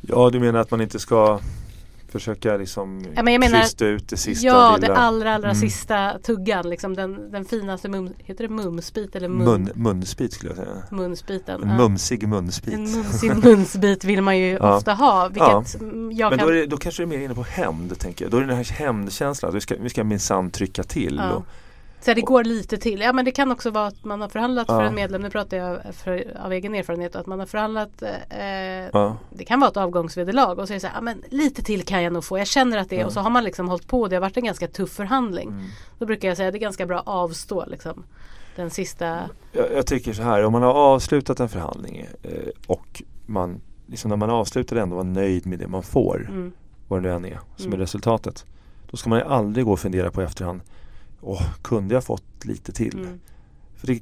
Ja, 0.00 0.30
du 0.30 0.40
menar 0.40 0.60
att 0.60 0.70
man 0.70 0.80
inte 0.80 0.98
ska 0.98 1.40
försöka 2.12 2.56
liksom 2.56 3.04
Ja, 3.16 3.22
men 3.22 3.40
menar- 3.40 3.60
krysta 3.60 3.86
ut 3.86 4.08
det 4.08 4.16
sista 4.16 4.46
ja, 4.46 4.76
lilla 4.76 4.88
det 4.88 4.96
allra 5.00 5.34
allra 5.34 5.48
Mm. 5.50 5.60
sista 5.60 6.18
tuggan. 6.22 6.70
Liksom 6.70 6.94
den, 6.94 7.30
den 7.30 7.44
finaste 7.44 7.88
mum, 7.88 8.12
heter 8.18 8.48
det 8.48 8.54
mumsbit 8.54 9.16
eller 9.16 9.28
mun, 9.28 9.44
mun, 9.44 9.70
munspit 9.74 10.32
skulle 10.32 10.50
jag 10.50 10.56
säga. 10.56 10.76
munsbiten. 10.90 11.62
En 11.62 11.68
Ja. 11.70 11.76
mumsig 11.76 12.28
munspit. 12.28 12.74
En 12.74 12.92
mumsig 12.92 13.44
munsbit 13.44 14.04
vill 14.04 14.22
man 14.22 14.38
ju 14.38 14.52
Ja. 14.60 14.76
ofta 14.76 14.94
ha. 14.94 15.28
Vilket 15.28 15.80
mm, 15.80 16.12
jag 16.12 16.30
Men 16.30 16.38
kan... 16.38 16.48
då, 16.48 16.54
är 16.54 16.56
det, 16.58 16.66
då 16.66 16.76
kanske 16.76 17.02
du 17.02 17.04
är 17.04 17.18
mer 17.18 17.24
inne 17.24 17.34
på 17.34 17.42
hämnd, 17.42 17.98
tänker 17.98 18.24
jag. 18.24 18.32
Då 18.32 18.36
är 18.36 18.40
det 18.40 18.46
den 18.46 18.56
här 18.56 18.64
hämndkänslan. 18.64 19.54
Vi 19.54 19.60
ska, 19.60 19.74
vi 19.80 19.88
ska 19.90 20.04
minsann 20.04 20.50
trycka 20.50 20.82
till. 20.82 21.20
Och, 21.20 21.44
Så 22.00 22.14
det 22.14 22.20
går 22.20 22.44
lite 22.44 22.76
till. 22.78 23.00
Ja 23.00 23.12
men 23.12 23.24
det 23.24 23.30
kan 23.30 23.52
också 23.52 23.70
vara 23.70 23.86
att 23.86 24.04
man 24.04 24.20
har 24.20 24.28
förhandlat 24.28 24.66
för 24.66 24.80
Ja. 24.82 24.86
en 24.88 24.94
medlem. 24.94 25.22
Nu 25.22 25.30
pratar 25.30 25.56
jag 25.56 25.78
för, 25.94 26.36
av 26.44 26.52
egen 26.52 26.74
erfarenhet. 26.74 27.16
Att 27.16 27.26
man 27.26 27.38
har 27.38 27.46
förhandlat. 27.46 28.02
Eh, 28.30 28.42
ja. 28.92 29.16
det 29.30 29.44
kan 29.44 29.60
vara 29.60 29.70
ett 29.70 29.76
avgångsvederlag. 29.76 30.58
Och 30.58 30.66
så 30.68 30.72
är 30.72 30.74
det 30.76 30.80
så 30.80 30.86
här, 30.86 30.94
ja, 30.94 31.00
men 31.00 31.22
lite 31.28 31.62
till 31.62 31.82
kan 31.84 32.02
jag 32.02 32.12
nog 32.12 32.24
få. 32.24 32.38
Jag 32.38 32.46
känner 32.46 32.78
att 32.78 32.88
det 32.90 33.00
är. 33.00 33.06
Och 33.06 33.12
så 33.12 33.20
har 33.20 33.30
man 33.30 33.44
liksom 33.44 33.68
hållit 33.68 33.86
på. 33.86 34.08
Det 34.08 34.16
har 34.16 34.20
varit 34.20 34.36
en 34.36 34.44
ganska 34.44 34.68
tuff 34.68 34.90
förhandling. 34.90 35.48
Mm. 35.48 35.64
Då 35.98 36.06
brukar 36.06 36.28
jag 36.28 36.36
säga 36.36 36.48
att 36.48 36.52
det 36.52 36.58
är 36.58 36.60
ganska 36.60 36.86
bra 36.86 36.98
att 36.98 37.08
avstå 37.08 37.64
liksom. 37.66 38.04
Den 38.56 38.70
sista. 38.70 39.20
Jag, 39.52 39.66
jag 39.74 39.86
tycker 39.86 40.12
så 40.12 40.22
här, 40.22 40.44
om 40.44 40.52
man 40.52 40.62
har 40.62 40.72
avslutat 40.74 41.40
en 41.40 41.48
förhandling 41.48 42.06
eh, 42.22 42.30
och 42.66 43.02
man, 43.26 43.60
liksom 43.86 44.08
när 44.08 44.16
man 44.16 44.30
avslutar 44.30 44.76
ändå 44.76 44.94
vara 44.96 45.04
nöjd 45.06 45.46
med 45.46 45.58
det 45.58 45.68
man 45.68 45.82
får, 45.82 46.26
Mm, 46.28 46.52
vad 46.88 46.98
det 47.02 47.08
nu 47.08 47.14
än 47.14 47.24
är, 47.24 47.40
som 47.56 47.66
Mm. 47.66 47.74
är 47.78 47.82
resultatet. 47.82 48.44
Då 48.90 48.96
ska 48.96 49.10
man 49.10 49.18
ju 49.18 49.24
aldrig 49.24 49.64
gå 49.64 49.72
och 49.72 49.80
fundera 49.80 50.10
på 50.10 50.22
efterhand, 50.22 50.60
åh, 51.20 51.42
kunde 51.62 51.94
jag 51.94 52.04
fått 52.04 52.44
lite 52.44 52.72
till? 52.72 52.94
mm, 52.98 53.20
För 53.76 53.86
det, 53.86 54.00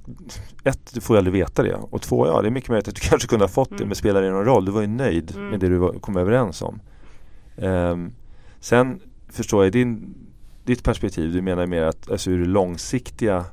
ett, 0.64 0.90
du 0.94 1.00
får 1.00 1.16
ju 1.16 1.18
aldrig 1.18 1.32
veta 1.32 1.62
det. 1.62 1.74
Och 1.74 2.02
två, 2.02 2.26
ja 2.26 2.42
det 2.42 2.48
är 2.48 2.50
mycket 2.50 2.70
möjligt 2.70 2.88
att 2.88 2.94
du 2.94 3.00
kanske 3.08 3.28
kunde 3.28 3.44
ha 3.44 3.50
fått 3.50 3.68
det 3.70 3.74
Mm. 3.76 3.88
men 3.88 3.96
spelar 3.96 4.22
det 4.22 4.30
någon 4.30 4.44
roll? 4.44 4.64
Du 4.64 4.72
var 4.72 4.80
ju 4.80 4.86
nöjd 4.86 5.32
Mm. 5.36 5.48
med 5.48 5.60
det 5.60 5.68
du 5.68 5.76
var, 5.76 5.92
kom 5.92 6.16
överens 6.16 6.62
om. 6.62 6.80
Ehm, 7.56 8.12
sen 8.60 9.00
förstår 9.28 9.64
jag 9.64 9.72
din 9.72 10.14
ditt 10.64 10.84
perspektiv, 10.84 11.32
du 11.32 11.42
menar 11.42 11.66
mer 11.66 11.82
att 11.82 12.10
alltså 12.10 12.30
ur 12.30 12.38
det 12.40 12.46
långsiktiga 12.46 13.44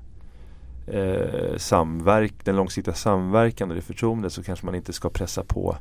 eh, 0.88 1.58
samverk, 1.58 2.34
den 2.44 2.56
långsiktiga 2.56 2.94
samverkan 2.94 3.70
och 3.70 3.76
det 3.76 3.82
förtroendet 3.82 4.34
så 4.34 4.44
kanske 4.44 4.66
man 4.66 4.76
inte 4.76 4.94
ska 4.94 5.10
pressa 5.10 5.44
på 5.44 5.78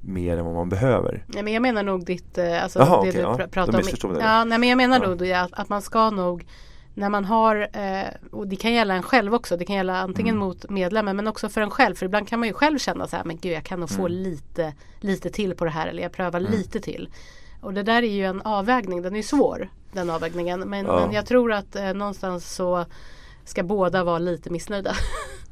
mer 0.00 0.36
än 0.36 0.44
vad 0.44 0.54
man 0.54 0.68
behöver. 0.68 1.24
Nej 1.26 1.42
men 1.42 1.52
jag 1.52 1.62
menar 1.62 1.82
nog 1.82 2.04
ditt, 2.06 2.38
eh, 2.38 2.62
alltså 2.62 2.78
Jaha, 2.78 2.90
det 2.90 2.96
okej, 2.98 3.12
du 3.12 3.18
ja. 3.18 3.34
pr- 3.34 3.38
Då 3.42 3.48
pratar 3.48 4.06
om. 4.08 4.14
det. 4.14 4.20
Ja, 4.20 4.44
nej 4.44 4.58
men 4.58 4.68
jag 4.68 4.76
menar 4.76 5.00
Ja. 5.02 5.08
nog 5.08 5.18
det 5.18 5.32
att, 5.32 5.52
att 5.52 5.68
man 5.68 5.82
ska 5.82 6.10
nog 6.10 6.46
när 7.00 7.08
man 7.10 7.24
har, 7.24 7.68
eh, 7.72 8.08
och 8.32 8.48
det 8.48 8.56
kan 8.56 8.72
gälla 8.72 8.94
en 8.94 9.02
själv 9.02 9.34
också, 9.34 9.56
det 9.56 9.64
kan 9.64 9.76
gälla 9.76 10.00
antingen 10.00 10.34
Mm. 10.36 10.46
mot 10.48 10.70
medlemmen 10.70 11.16
men 11.16 11.26
också 11.26 11.48
för 11.48 11.60
en 11.60 11.70
själv. 11.70 11.94
För 11.94 12.06
ibland 12.06 12.28
kan 12.28 12.38
man 12.38 12.48
ju 12.48 12.54
själv 12.54 12.78
känna 12.78 13.06
så 13.08 13.16
här, 13.16 13.24
men 13.24 13.36
gud 13.38 13.52
jag 13.52 13.64
kan 13.64 13.80
nog 13.80 13.90
få 13.90 14.06
Mm. 14.06 14.12
lite, 14.22 14.74
lite 15.00 15.30
till 15.30 15.54
på 15.54 15.64
det 15.64 15.70
här 15.70 15.86
eller 15.86 16.02
jag 16.02 16.12
prövar 16.12 16.40
Mm. 16.40 16.52
lite 16.52 16.80
till. 16.80 17.08
Och 17.60 17.74
det 17.74 17.82
där 17.82 18.02
är 18.02 18.06
ju 18.12 18.24
en 18.24 18.42
avvägning, 18.42 19.02
den 19.02 19.16
är 19.16 19.22
svår 19.22 19.68
den 19.92 20.10
avvägningen. 20.10 20.60
Men, 20.60 20.86
Ja. 20.86 21.00
men 21.06 21.14
jag 21.14 21.26
tror 21.26 21.52
att 21.52 21.76
eh, 21.76 21.92
någonstans 21.94 22.54
så 22.54 22.84
ska 23.44 23.62
båda 23.62 24.04
vara 24.04 24.18
lite 24.18 24.50
missnöjda. 24.50 24.94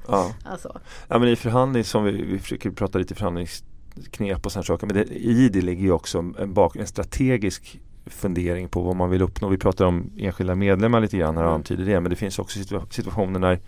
Ja. 0.09 0.33
alltså. 0.45 0.81
Ja 1.09 1.19
men 1.19 1.29
i 1.29 1.37
förhandling 1.37 1.85
som 1.85 2.05
vi, 2.05 2.23
vi 2.23 2.39
försöker 2.39 2.71
prata 2.71 2.99
lite 2.99 3.15
förhandlingsknep 3.15 4.47
och 4.47 4.53
sådana 4.53 4.65
saker. 4.65 4.87
Men 4.87 4.97
det, 4.97 5.05
i 5.05 5.49
det 5.49 5.61
ligger 5.61 5.83
ju 5.83 5.93
också 5.93 6.19
en, 6.19 6.55
bak, 6.55 6.77
en 6.77 6.87
strategisk 6.87 7.81
fundering 8.09 8.69
på 8.69 8.81
vad 8.83 8.97
man 8.97 9.11
vill 9.11 9.23
uppnå. 9.23 9.49
Vi 9.49 9.59
pratar 9.59 9.85
om 9.85 10.11
enskilda 10.17 10.55
medlemmar 10.55 11.01
lite 11.01 11.17
grann 11.19 11.37
här 11.37 11.43
och 11.45 11.49
Mm. 11.49 11.55
antyder 11.61 11.85
det. 11.85 12.01
Men 12.01 12.11
det 12.11 12.17
finns 12.17 12.39
också 12.39 12.59
situa- 12.59 12.87
situationer 12.91 13.39
när 13.41 13.59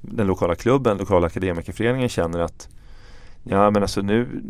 den 0.00 0.26
lokala 0.26 0.54
klubben, 0.54 0.96
lokala 0.98 1.26
akademikerföreningen 1.26 2.08
känner 2.08 2.38
att 2.38 2.68
Ja 3.46 3.70
men 3.70 3.82
alltså 3.82 4.00
nu, 4.02 4.42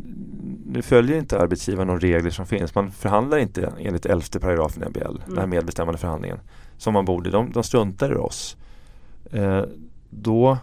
nu 0.67 0.83
följer 0.83 1.19
inte 1.19 1.39
arbetsgivaren 1.41 1.89
de 1.89 2.01
regler 2.01 2.31
som 2.31 2.47
finns. 2.47 2.75
Man 2.75 2.91
förhandlar 2.91 3.39
inte 3.39 3.73
enligt 3.81 4.07
elfte 4.07 4.41
paragrafen 4.41 4.83
i 4.83 4.87
MBL, 4.87 5.01
den 5.27 5.37
här 5.37 5.45
Mm. 5.45 5.51
medbestämmande 5.51 5.99
förhandlingen. 5.99 6.39
Som 6.79 6.93
man 6.95 7.05
borde. 7.05 7.31
De, 7.31 7.53
de 7.53 7.63
struntar 7.63 8.13
i 8.13 8.17
oss. 8.17 8.57
Eh, 9.33 9.63
då 10.11 10.59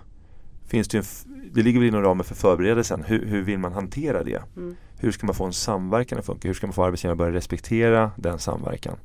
finns 0.67 0.87
det 0.87 0.97
ju 0.97 1.03
en, 1.03 1.30
det 1.53 1.63
ligger 1.63 1.79
väl 1.79 1.87
inom 1.87 2.01
ramen 2.01 2.23
för 2.23 2.35
förberedelsen. 2.35 3.03
Hur, 3.03 3.25
hur 3.25 3.41
vill 3.41 3.59
man 3.59 3.73
hantera 3.73 4.23
det? 4.23 4.41
Mm. 4.57 4.75
Hur 4.97 5.11
ska 5.11 5.25
man 5.25 5.35
få 5.35 5.45
en 5.45 5.53
samverkan 5.53 6.19
att 6.19 6.25
funka? 6.25 6.47
Hur 6.47 6.53
ska 6.55 6.67
man 6.67 6.73
få 6.73 6.83
arbetsgivaren 6.83 7.13
att 7.13 7.17
börja 7.17 7.33
respektera 7.33 8.11
den 8.15 8.39
samverkan? 8.39 8.95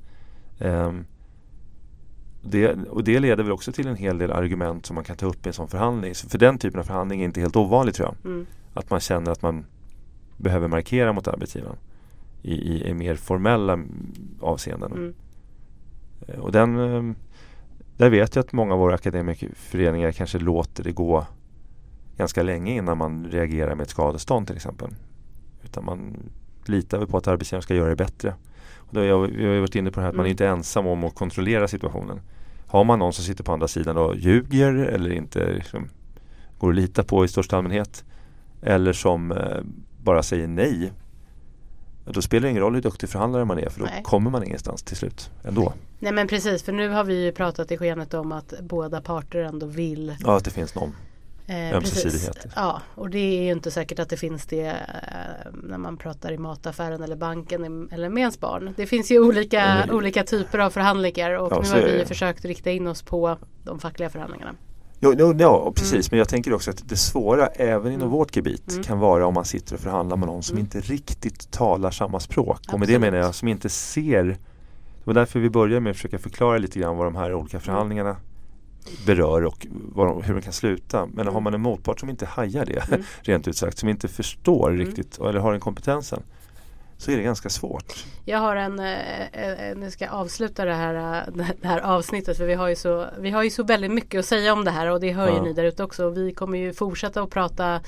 Ehm, 0.59 1.05
det, 2.43 2.73
och 2.91 3.05
det 3.05 3.21
leder 3.21 3.43
väl 3.43 3.53
också 3.53 3.73
till 3.73 3.87
en 3.87 3.97
hel 3.97 4.19
del 4.19 4.33
argument 4.33 4.87
som 4.87 4.95
man 4.95 5.05
kan 5.05 5.17
ta 5.17 5.27
upp 5.27 5.47
i 5.47 5.49
en 5.49 5.53
sån 5.53 5.69
förhandling. 5.69 6.15
Så 6.15 6.29
för 6.29 6.39
den 6.39 6.59
typen 6.59 6.81
av 6.81 6.85
förhandling 6.85 7.21
är 7.21 7.25
inte 7.25 7.41
helt 7.41 7.57
ovanligt 7.57 7.95
tror 7.95 8.09
jag. 8.09 8.33
Mm. 8.33 8.47
Att 8.75 8.91
man 8.91 9.01
känner 9.01 9.31
att 9.31 9.43
man 9.43 9.65
behöver 10.37 10.69
markera 10.69 11.13
mot 11.13 11.29
arbetsgivaren 11.29 11.77
i, 12.43 12.55
i, 12.55 12.89
i 12.89 12.95
mer 12.95 13.15
formella 13.15 13.79
avseenden. 14.41 14.93
Mm. 14.93 15.15
Eh, 16.29 16.39
Och 16.39 16.53
den, 16.53 16.79
eh, 16.79 17.15
där 17.97 18.11
vet 18.11 18.37
jag 18.37 18.45
att 18.45 18.53
många 18.53 18.75
av 18.75 18.81
våra 18.81 18.95
akademikerföreningar 18.95 20.13
kanske 20.13 20.39
låter 20.39 20.85
det 20.85 20.93
gå 20.93 21.27
ganska 22.17 22.43
länge 22.43 22.75
innan 22.77 22.99
man 22.99 23.25
reagerar 23.31 23.75
med 23.75 23.85
ett 23.85 23.91
skadestånd 23.91 24.47
till 24.47 24.57
exempel. 24.57 24.91
Utan 25.65 25.85
man 25.85 26.17
litar 26.65 26.99
väl 26.99 27.07
på 27.07 27.17
att 27.17 27.27
arbetsgivaren 27.29 27.63
ska 27.63 27.75
göra 27.75 27.89
det 27.89 27.97
bättre. 27.97 28.35
Och 28.77 28.95
då 28.95 29.01
har 29.01 29.07
jag, 29.07 29.19
vi 29.27 29.47
har 29.47 29.61
varit 29.61 29.75
inne 29.75 29.91
på 29.91 30.01
det 30.01 30.05
här 30.05 30.09
att 30.11 30.17
man 30.17 30.25
Mm. 30.27 30.31
inte 30.31 30.47
är 30.47 30.49
ensam 30.51 30.87
om 30.87 31.05
att 31.05 31.15
kontrollera 31.15 31.69
situationen. 31.69 32.21
Har 32.67 32.85
man 32.85 32.99
någon 32.99 33.13
som 33.13 33.25
sitter 33.25 33.45
på 33.45 33.53
andra 33.53 33.69
sidan 33.69 33.97
och 33.97 34.17
ljuger 34.17 34.73
eller 34.75 35.11
inte 35.13 35.53
liksom, 35.53 35.89
går 36.59 36.69
att 36.71 36.77
lita 36.77 37.05
på 37.05 37.25
i 37.25 37.29
största 37.29 37.57
allmänhet 37.57 38.05
eller 38.63 38.93
som 38.93 39.33
eh, 39.33 39.59
bara 40.03 40.23
säger 40.23 40.47
nej 40.47 40.93
då 42.05 42.23
spelar 42.23 42.43
det 42.43 42.51
ingen 42.51 42.63
roll 42.63 42.75
hur 42.75 42.83
duktig 42.83 43.09
förhandlare 43.09 43.45
man 43.45 43.59
är 43.59 43.69
för 43.69 43.81
då 43.81 43.87
Nej. 43.87 44.03
kommer 44.03 44.31
man 44.31 44.45
ingenstans 44.45 44.83
till 44.83 44.97
slut 44.97 45.31
ändå. 45.45 45.73
Nej 45.99 46.13
men 46.13 46.29
precis 46.29 46.63
för 46.63 46.73
nu 46.73 46.89
har 46.89 47.05
vi 47.05 47.25
ju 47.25 47.33
pratat 47.33 47.71
i 47.73 47.77
skenet 47.77 48.15
om 48.15 48.33
att 48.33 48.55
båda 48.63 49.01
parter 49.01 49.43
ändå 49.43 49.67
vill 49.67 50.17
Ja, 50.25 50.37
att 50.37 50.45
det 50.45 50.51
finns 50.51 50.75
någon. 50.75 50.93
Eh, 51.49 51.77
Ömsesidighet. 51.77 52.35
precis. 52.35 52.53
Ja, 52.57 52.83
och 52.95 53.11
det 53.11 53.19
är 53.19 53.43
ju 53.43 53.53
inte 53.53 53.71
säkert 53.71 53.99
att 53.99 54.09
det 54.09 54.17
finns 54.17 54.47
det 54.47 54.67
eh, 54.67 55.53
när 55.63 55.79
man 55.79 55.97
pratar 55.97 56.33
i 56.33 56.39
mataffären 56.39 57.03
eller 57.03 57.17
banken 57.17 57.89
eller 57.93 58.09
med 58.09 58.21
ens 58.21 58.41
barn. 58.41 58.75
Det 58.77 58.87
finns 58.87 59.11
ju 59.11 59.21
olika, 59.21 59.63
Mm. 59.65 59.97
olika 59.97 60.25
typer 60.25 60.59
av 60.59 60.71
förhandlingar 60.71 61.31
och 61.31 61.53
Ja, 61.53 61.61
nu 61.63 61.69
har 61.69 61.89
vi 61.99 62.05
försökt 62.07 62.45
rikta 62.45 62.71
in 62.71 62.87
oss 62.87 63.03
på 63.03 63.37
de 63.65 63.79
fackliga 63.81 64.11
förhandlingarna. 64.11 64.55
Jo, 65.01 65.15
jo, 65.19 65.35
ja, 65.39 65.73
precis. 65.77 65.93
Mm. 65.93 66.09
Men 66.11 66.19
jag 66.19 66.29
tänker 66.29 66.53
också 66.53 66.71
att 66.71 66.89
det 66.89 66.97
svåra 66.97 67.47
även 67.47 67.87
inom 67.93 68.03
Mm. 68.03 68.11
vårt 68.13 68.37
gebit 68.37 68.71
Mm. 68.73 68.83
kan 68.85 68.99
vara 68.99 69.27
om 69.27 69.35
man 69.35 69.45
sitter 69.45 69.75
och 69.75 69.81
förhandlar 69.81 70.17
med 70.17 70.29
någon 70.29 70.43
som 70.43 70.55
Mm. 70.57 70.65
inte 70.65 70.81
riktigt 70.81 71.51
talar 71.51 71.91
samma 71.91 72.21
språk. 72.21 72.61
Och 72.73 72.79
med 72.81 72.89
det 72.89 72.95
Absolut. 72.95 73.01
menar 73.01 73.19
jag 73.19 73.35
som 73.35 73.49
inte 73.49 73.69
ser 73.69 74.25
Det 74.25 74.39
var 75.11 75.15
därför 75.15 75.41
vi 75.41 75.51
började 75.51 75.81
med 75.81 75.91
att 75.91 75.97
försöka 75.97 76.19
förklara 76.19 76.59
lite 76.59 76.79
grann 76.79 76.97
vad 76.97 77.07
de 77.07 77.17
här 77.17 77.35
olika 77.35 77.61
förhandlingarna 77.61 78.17
berör 79.07 79.45
och 79.45 79.67
de, 79.95 80.23
hur 80.23 80.35
de 80.35 80.41
kan 80.43 80.53
sluta. 80.53 81.07
Men 81.07 81.21
Mm. 81.21 81.35
har 81.35 81.41
man 81.41 81.55
en 81.55 81.61
motpart 81.63 82.01
som 82.01 82.11
inte 82.11 82.27
hajar 82.27 82.65
det, 82.67 82.89
Mm. 82.89 83.03
rent 83.23 83.49
ut 83.49 83.57
sagt, 83.57 83.79
som 83.79 83.89
inte 83.89 84.09
förstår 84.09 84.71
Mm. 84.71 84.87
riktigt 84.87 85.19
eller 85.19 85.39
har 85.41 85.53
den 85.53 85.61
kompetensen 85.61 86.23
så 86.99 87.11
är 87.11 87.17
det 87.17 87.23
ganska 87.23 87.49
svårt. 87.49 88.05
Jag 88.25 88.39
har 88.39 88.57
en, 88.57 88.79
eh, 88.81 89.27
eh, 89.33 89.77
nu 89.77 89.91
ska 89.91 90.05
jag 90.05 90.15
avsluta 90.15 90.65
det 90.65 90.75
här, 90.75 90.95
eh, 90.95 91.45
det 91.61 91.69
här 91.69 91.81
avsnittet 91.81 92.37
för 92.37 92.45
vi 92.47 92.55
har, 92.55 92.69
ju 92.69 92.77
så, 92.77 93.07
vi 93.19 93.31
har 93.31 93.43
ju 93.43 93.51
så 93.51 93.63
väldigt 93.65 93.91
mycket 93.91 94.19
att 94.19 94.25
säga 94.27 94.53
om 94.53 94.65
det 94.65 94.71
här 94.71 94.87
och 94.91 95.01
det 95.01 95.13
hör 95.13 95.29
ju 95.29 95.35
Ja. 95.37 95.43
ni 95.43 95.53
där 95.53 95.65
ute 95.65 95.85
också. 95.85 96.11
Vi 96.11 96.33
kommer 96.33 96.59
ju 96.59 96.73
fortsätta 96.73 97.23
att 97.23 97.31
prata 97.31 97.75
eh, 97.75 97.81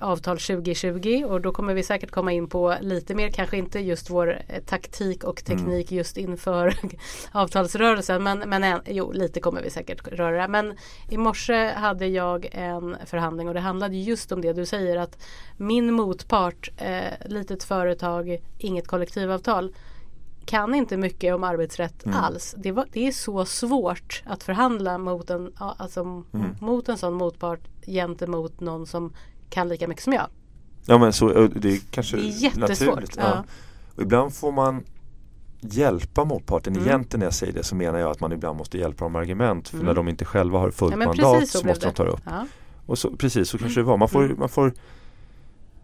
avtal 0.00 0.38
2020 0.38 1.24
och 1.28 1.40
då 1.40 1.52
kommer 1.52 1.74
vi 1.74 1.82
säkert 1.82 2.10
komma 2.10 2.32
in 2.32 2.48
på 2.48 2.74
lite 2.80 3.14
mer, 3.14 3.30
kanske 3.30 3.56
inte 3.56 3.80
just 3.80 4.10
vår 4.10 4.40
eh, 4.48 4.62
taktik 4.62 5.24
och 5.24 5.44
teknik 5.44 5.92
just 5.92 6.16
inför 6.16 6.74
avtalsrörelsen 7.32 8.22
men, 8.22 8.38
men 8.38 8.64
en, 8.64 8.80
jo 8.86 9.12
lite 9.12 9.40
kommer 9.40 9.62
vi 9.62 9.70
säkert 9.70 10.08
röra. 10.08 10.48
Men 10.48 10.74
i 11.08 11.16
morse 11.16 11.68
hade 11.72 12.06
jag 12.06 12.48
en 12.52 12.96
förhandling 13.06 13.48
och 13.48 13.54
det 13.54 13.60
handlade 13.60 13.96
just 13.96 14.32
om 14.32 14.40
det 14.40 14.52
du 14.52 14.66
säger 14.66 14.96
att 14.96 15.18
min 15.56 15.92
motpart, 15.92 16.70
eh, 16.76 17.12
litet 17.26 17.64
företag, 17.64 18.38
inget 18.58 18.88
kollektivavtal 18.88 19.74
kan 20.44 20.74
inte 20.74 20.96
mycket 20.96 21.34
om 21.34 21.44
arbetsrätt 21.44 22.06
Mm. 22.06 22.18
alls. 22.18 22.54
Det, 22.58 22.72
var, 22.72 22.86
det 22.92 23.06
är 23.06 23.12
så 23.12 23.44
svårt 23.44 24.22
att 24.26 24.42
förhandla 24.42 24.98
mot 24.98 25.30
en, 25.30 25.52
alltså, 25.56 26.00
Mm. 26.00 26.24
mot 26.60 26.88
en 26.88 26.98
sån 26.98 27.14
motpart 27.14 27.60
gentemot 27.86 28.60
någon 28.60 28.86
som 28.86 29.12
kan 29.50 29.68
lika 29.68 29.88
mycket 29.88 30.04
som 30.04 30.12
jag. 30.12 30.26
Ja 30.86 30.98
men 30.98 31.12
så, 31.12 31.28
det 31.46 31.68
är 31.72 31.80
kanske 31.90 32.16
Det 32.16 32.22
är 32.22 32.26
jättesvårt. 32.42 32.68
naturligt. 32.68 33.16
Ja. 33.16 33.44
Och 33.96 34.02
ibland 34.02 34.34
får 34.34 34.52
man 34.52 34.84
hjälpa 35.60 36.24
motparten. 36.24 36.72
Mm. 36.76 36.88
Egentligen 36.88 37.18
när 37.20 37.26
jag 37.26 37.34
säger 37.34 37.52
det 37.52 37.62
så 37.64 37.74
menar 37.74 37.98
jag 37.98 38.10
att 38.10 38.20
man 38.20 38.32
ibland 38.32 38.58
måste 38.58 38.78
hjälpa 38.78 39.04
dem 39.04 39.12
med 39.12 39.20
argument. 39.22 39.68
För 39.68 39.76
Mm. 39.76 39.86
när 39.86 39.94
de 39.94 40.08
inte 40.08 40.24
själva 40.24 40.58
har 40.58 40.70
fullt 40.70 40.92
Ja, 40.92 40.96
mandat 41.06 41.48
så 41.48 41.58
så 41.58 41.66
måste 41.66 41.86
de 41.86 41.92
ta 41.94 42.04
det 42.04 42.10
upp. 42.10 42.20
Ja. 42.24 42.46
Och 42.86 42.98
så, 42.98 43.16
precis 43.16 43.48
så 43.48 43.58
kanske 43.58 43.80
det 43.80 43.84
var. 43.84 43.96
Man 43.96 44.08
får, 44.08 44.24
Mm. 44.24 44.38
man 44.38 44.48
får 44.48 44.72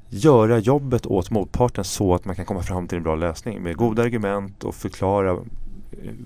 göra 0.08 0.58
jobbet 0.58 1.06
åt 1.06 1.30
motparten 1.30 1.84
så 1.84 2.14
att 2.14 2.24
man 2.24 2.36
kan 2.36 2.44
komma 2.44 2.62
fram 2.62 2.88
till 2.88 2.98
en 2.98 3.04
bra 3.04 3.14
lösning 3.14 3.62
med 3.62 3.76
goda 3.76 4.02
argument 4.02 4.64
och 4.64 4.74
förklara 4.74 5.30
eh, 5.30 5.38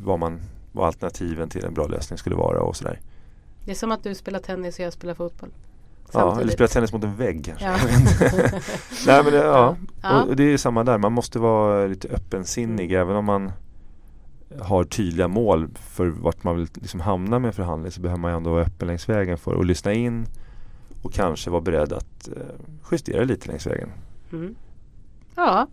vad, 0.04 0.18
man, 0.18 0.40
vad 0.72 0.86
alternativen 0.86 1.48
till 1.48 1.64
en 1.64 1.74
bra 1.74 1.86
lösning 1.86 2.18
skulle 2.18 2.36
vara 2.36 2.60
och 2.60 2.76
sådär. 2.76 3.00
Det 3.64 3.70
är 3.70 3.74
som 3.74 3.92
att 3.92 4.02
du 4.04 4.14
spelar 4.14 4.38
tennis 4.38 4.78
och 4.78 4.84
jag 4.84 4.92
spelar 4.92 5.14
fotboll. 5.14 5.50
Ja, 6.12 6.20
eller 6.20 6.30
Samtidigt. 6.30 6.52
spela 6.52 6.68
tennis 6.68 6.92
mot 6.92 7.04
en 7.04 7.16
vägg 7.16 7.44
kanske. 7.44 7.64
Ja. 7.66 7.76
Nej 9.06 9.22
men 9.24 9.32
det, 9.32 9.38
ja. 9.38 9.76
Ja. 10.02 10.22
Och 10.22 10.36
det 10.36 10.52
är 10.52 10.56
samma 10.56 10.84
där. 10.84 10.98
Man 10.98 11.12
måste 11.12 11.38
vara 11.38 11.86
lite 11.86 12.08
öppensinnig 12.08 12.92
Mm. 12.92 13.00
även 13.02 13.16
om 13.16 13.24
man 13.24 13.52
har 14.60 14.84
tydliga 14.84 15.28
mål 15.28 15.68
för 15.82 16.06
vart 16.06 16.44
man 16.44 16.56
vill 16.56 16.68
liksom 16.74 17.00
hamna 17.00 17.38
med 17.38 17.54
förhandling 17.54 17.92
så 17.92 18.00
behöver 18.00 18.20
man 18.20 18.32
ändå 18.34 18.50
vara 18.50 18.62
öppen 18.62 18.88
längs 18.88 19.08
vägen 19.08 19.38
för 19.38 19.60
att 19.60 19.66
lyssna 19.66 19.92
in 19.92 20.26
och 21.02 21.12
kanske 21.12 21.50
vara 21.50 21.60
beredd 21.60 21.92
att 21.92 22.28
eh, 22.28 22.42
justera 22.90 23.24
lite 23.24 23.48
längs 23.48 23.66
vägen. 23.66 23.88
Mm. 24.32 24.54
Ja, 25.34 25.66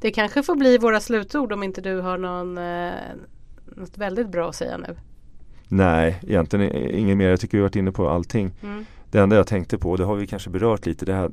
det 0.00 0.10
kanske 0.10 0.42
får 0.42 0.56
bli 0.56 0.78
våra 0.78 1.00
slutord 1.00 1.52
om 1.52 1.62
inte 1.62 1.80
du 1.80 2.00
har 2.00 2.18
någon, 2.18 2.58
eh, 2.58 2.92
något 3.76 3.98
väldigt 3.98 4.28
bra 4.28 4.48
att 4.48 4.54
säga 4.56 4.76
nu. 4.76 4.96
Nej, 5.68 6.20
egentligen 6.22 6.76
inget 6.94 7.16
mer. 7.16 7.28
Jag 7.28 7.40
tycker 7.40 7.58
vi 7.58 7.62
har 7.62 7.68
varit 7.68 7.76
inne 7.76 7.92
på 7.92 8.08
allting. 8.08 8.50
Mm. 8.62 8.84
Det 9.14 9.20
enda 9.20 9.36
jag 9.36 9.46
tänkte 9.46 9.78
på, 9.78 9.90
och 9.90 9.98
det 9.98 10.04
har 10.04 10.14
vi 10.16 10.26
kanske 10.26 10.50
berört 10.50 10.86
lite, 10.86 11.04
det 11.06 11.14
här 11.14 11.30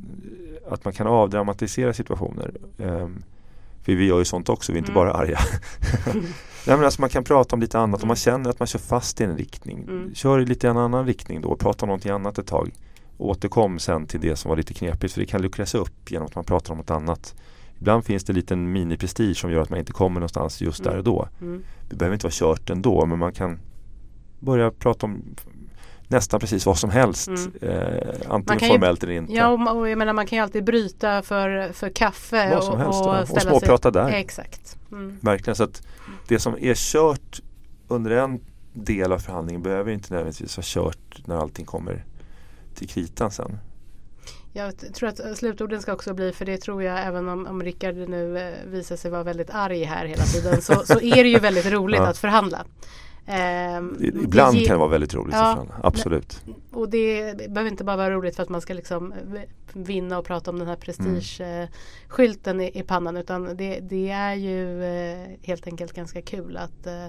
att 0.70 0.86
man 0.86 0.94
kan 0.94 1.08
avdramatisera 1.08 1.94
situationer. 1.94 2.52
Ehm, 2.80 3.24
för 3.84 3.96
vi 3.96 4.06
gör 4.06 4.20
ju 4.20 4.26
sånt 4.26 4.50
också, 4.50 4.72
vi 4.72 4.78
är 4.78 4.80
inte 4.80 4.91
Mm. 4.91 5.04
bara 5.04 5.13
arga. 5.13 5.39
Nej, 6.67 6.76
men 6.78 6.84
alltså 6.84 7.02
man 7.02 7.10
kan 7.10 7.24
prata 7.24 7.56
om 7.56 7.60
lite 7.62 7.80
annat. 7.80 8.02
Om 8.04 8.08
man 8.08 8.15
känner 8.17 8.50
att 8.50 8.60
man 8.60 8.67
kör 8.67 8.80
fast 8.80 9.22
i 9.22 9.24
en 9.24 9.38
riktning, 9.38 9.84
Mm. 9.89 10.15
kör 10.15 10.39
i 10.39 10.46
lite 10.46 10.70
en 10.70 10.78
annan 10.78 11.06
riktning 11.06 11.41
då. 11.41 11.56
Prata 11.56 11.86
om 11.86 11.88
någonting 11.88 12.12
annat 12.12 12.38
ett 12.38 12.48
tag. 12.48 12.72
Återkom 13.17 13.80
sen 13.80 14.06
till 14.06 14.20
det 14.22 14.36
som 14.36 14.50
var 14.50 14.56
lite 14.56 14.74
knepigt, 14.74 15.13
för 15.13 15.20
det 15.22 15.26
kan 15.28 15.41
luckras 15.41 15.76
upp 15.76 16.12
genom 16.12 16.26
att 16.28 16.36
man 16.36 16.44
pratar 16.44 16.72
om 16.72 16.78
något 16.78 16.91
annat. 16.91 17.36
Ibland 17.80 18.06
finns 18.06 18.24
det 18.24 18.32
en 18.32 18.36
liten 18.36 18.72
mini-prestige 18.76 19.36
som 19.38 19.52
gör 19.52 19.62
att 19.62 19.70
man 19.70 19.80
inte 19.80 19.91
kommer 19.94 20.20
någonstans 20.20 20.62
just 20.62 20.84
där 20.84 20.89
Mm. 20.91 21.00
och 21.00 21.04
då. 21.06 21.28
Mm. 21.41 21.63
Det 21.89 21.96
behöver 21.96 22.13
inte 22.15 22.26
vara 22.26 22.34
kört 22.34 22.70
ändå, 22.70 23.06
men 23.06 23.20
man 23.20 23.32
kan 23.34 23.60
börja 24.39 24.72
prata 24.72 25.06
om 25.06 25.22
nästan 26.12 26.39
precis 26.39 26.65
vad 26.65 26.78
som 26.78 26.89
helst. 26.89 27.28
Mm. 27.28 27.52
Eh, 27.62 28.13
antingen 28.30 28.60
kan 28.60 28.67
ju- 28.67 28.74
formellt 28.74 29.04
eller 29.04 29.13
inte. 29.13 29.34
Ja, 29.34 29.47
och 29.47 29.78
och 29.78 29.89
jag 29.89 29.97
menar 29.97 30.13
man 30.13 30.28
kan 30.28 30.38
ju 30.38 30.43
alltid 30.43 30.63
bryta 30.63 31.21
för, 31.21 31.71
för 31.74 31.89
kaffe 31.89 32.54
Vad 32.54 32.63
som 32.63 32.74
och, 32.74 32.80
helst. 32.80 33.02
och 33.02 33.08
ja. 33.08 33.21
och 33.21 33.41
småprata 33.41 33.91
där. 33.91 34.10
Exakt. 34.10 34.78
Mm. 34.91 35.17
Verkligen 35.21 35.56
så 35.56 35.63
att 35.63 35.82
det 36.28 36.39
som 36.39 36.58
är 36.60 36.76
kört 36.76 37.41
under 37.88 38.12
en 38.12 38.39
del 38.74 39.12
av 39.12 39.19
förhandlingen 39.19 39.62
behöver 39.62 39.91
inte 39.91 40.13
nödvändigtvis 40.13 40.58
vara 40.58 40.65
kört 40.65 41.28
när 41.28 41.36
allting 41.36 41.65
kommer 41.65 42.06
till 42.76 42.89
kritan 42.89 43.32
sen. 43.32 43.58
Jag 44.54 44.93
tror 44.93 45.10
att 45.10 45.38
slutorden 45.38 45.82
ska 45.82 45.93
också 45.93 46.13
bli, 46.13 46.32
för 46.32 46.45
det 46.45 46.58
tror 46.58 46.84
jag 46.84 47.08
även 47.08 47.30
om, 47.30 47.47
om 47.47 47.63
Rickard 47.63 47.95
nu 47.95 48.38
eh, 48.38 48.54
visar 48.67 48.95
sig 48.95 49.12
vara 49.12 49.24
väldigt 49.24 49.50
arg 49.50 49.84
här 49.84 50.06
hela 50.06 50.24
tiden, 50.24 50.62
så, 50.62 50.84
så 50.86 51.02
är 51.02 51.24
det 51.24 51.30
ju 51.30 51.39
väldigt 51.39 51.71
roligt 51.71 52.00
ja. 52.00 52.08
att 52.08 52.17
förhandla. 52.17 52.65
Um, 53.27 53.97
Ibland 53.99 54.57
det, 54.57 54.65
kan 54.65 54.73
det 54.73 54.79
vara 54.79 54.89
väldigt 54.89 55.13
roligt 55.13 55.36
ja, 55.36 55.65
absolut. 55.84 56.43
Och 56.71 56.89
det 56.89 57.38
behöver 57.38 57.71
inte 57.71 57.84
bara 57.84 57.97
vara 57.97 58.12
roligt 58.12 58.36
för 58.36 58.43
att 58.43 58.49
man 58.49 58.62
ska 58.62 58.73
liksom 58.73 59.13
vinna 59.73 60.17
och 60.17 60.25
prata 60.25 60.51
om 60.51 60.60
den 60.60 60.67
här 60.67 60.75
prestigeskylten 60.75 62.55
mm. 62.55 62.62
i, 62.62 62.79
i, 62.79 62.84
pannan 62.84 63.17
utan 63.17 63.57
det, 63.57 63.79
det 63.79 64.10
är 64.10 64.34
ju 64.34 64.84
eh, 64.84 65.29
helt 65.43 65.67
enkelt 65.67 65.93
ganska 65.93 66.21
kul 66.21 66.57
att 66.57 66.88
eh, 66.88 67.07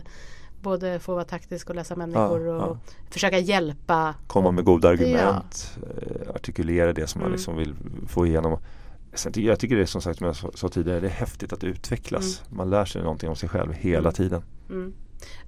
både 0.62 0.98
få 0.98 1.14
vara 1.14 1.24
taktisk 1.24 1.70
och 1.70 1.76
läsa 1.76 1.96
människor 1.96 2.46
ja, 2.46 2.54
och 2.54 2.76
ja. 2.76 2.78
försöka 3.10 3.38
hjälpa. 3.38 4.14
Komma 4.26 4.50
med 4.50 4.64
goda 4.64 4.88
argument, 4.88 5.78
ja. 5.80 5.88
Eh, 6.02 6.34
artikulera 6.34 6.92
det 6.92 7.06
som 7.06 7.18
man 7.18 7.26
mm. 7.26 7.36
liksom 7.36 7.56
vill 7.56 7.74
få 8.08 8.26
igenom. 8.26 8.58
Sen, 9.14 9.32
jag 9.36 9.58
tycker 9.58 9.76
det 9.76 9.82
är 9.82 9.86
som 9.86 10.00
sagt 10.00 10.18
som 10.18 10.26
jag 10.26 10.36
sa 10.54 10.68
tidigare, 10.68 11.00
det 11.00 11.06
är 11.06 11.10
häftigt 11.10 11.52
att 11.52 11.64
utvecklas. 11.64 12.42
Mm. 12.46 12.56
Man 12.56 12.70
lär 12.70 12.84
sig 12.84 13.02
någonting 13.02 13.28
om 13.28 13.36
sig 13.36 13.48
själv 13.48 13.72
hela 13.72 13.98
mm. 13.98 14.12
tiden. 14.12 14.42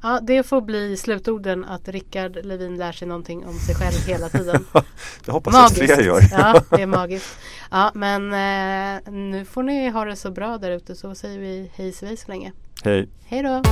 Ja, 0.03 0.21
det 0.23 0.43
får 0.43 0.61
bli 0.61 0.97
slutorden 0.97 1.65
att 1.65 1.89
Rickard 1.89 2.39
Levin 2.45 2.77
lär 2.77 2.93
sig 2.93 3.09
någonting 3.09 3.47
om 3.47 3.55
sig 3.59 3.75
själv 3.75 4.07
hela 4.07 4.29
tiden. 4.29 4.67
det 5.25 5.33
hoppas 5.33 5.55
magiskt. 5.55 5.79
jag 5.79 5.91
att 5.91 5.97
fler 5.97 6.07
gör. 6.07 6.21
ja, 6.33 6.63
det 6.77 6.83
är 6.83 6.87
magiskt. 6.87 7.39
Ja, 7.71 7.91
men 7.95 8.23
eh, 8.23 9.13
nu 9.13 9.45
får 9.45 9.63
ni 9.63 9.89
ha 9.89 10.05
det 10.05 10.17
så 10.17 10.31
bra 10.31 10.59
där 10.59 10.71
ute 10.71 10.95
så 10.95 11.15
säger 11.15 11.39
vi 11.39 11.71
hej 11.75 11.93
svej 11.93 12.17
så 12.17 12.29
länge. 12.29 12.53
Hej. 12.85 13.09
Hej 13.27 13.43
då. 13.43 13.63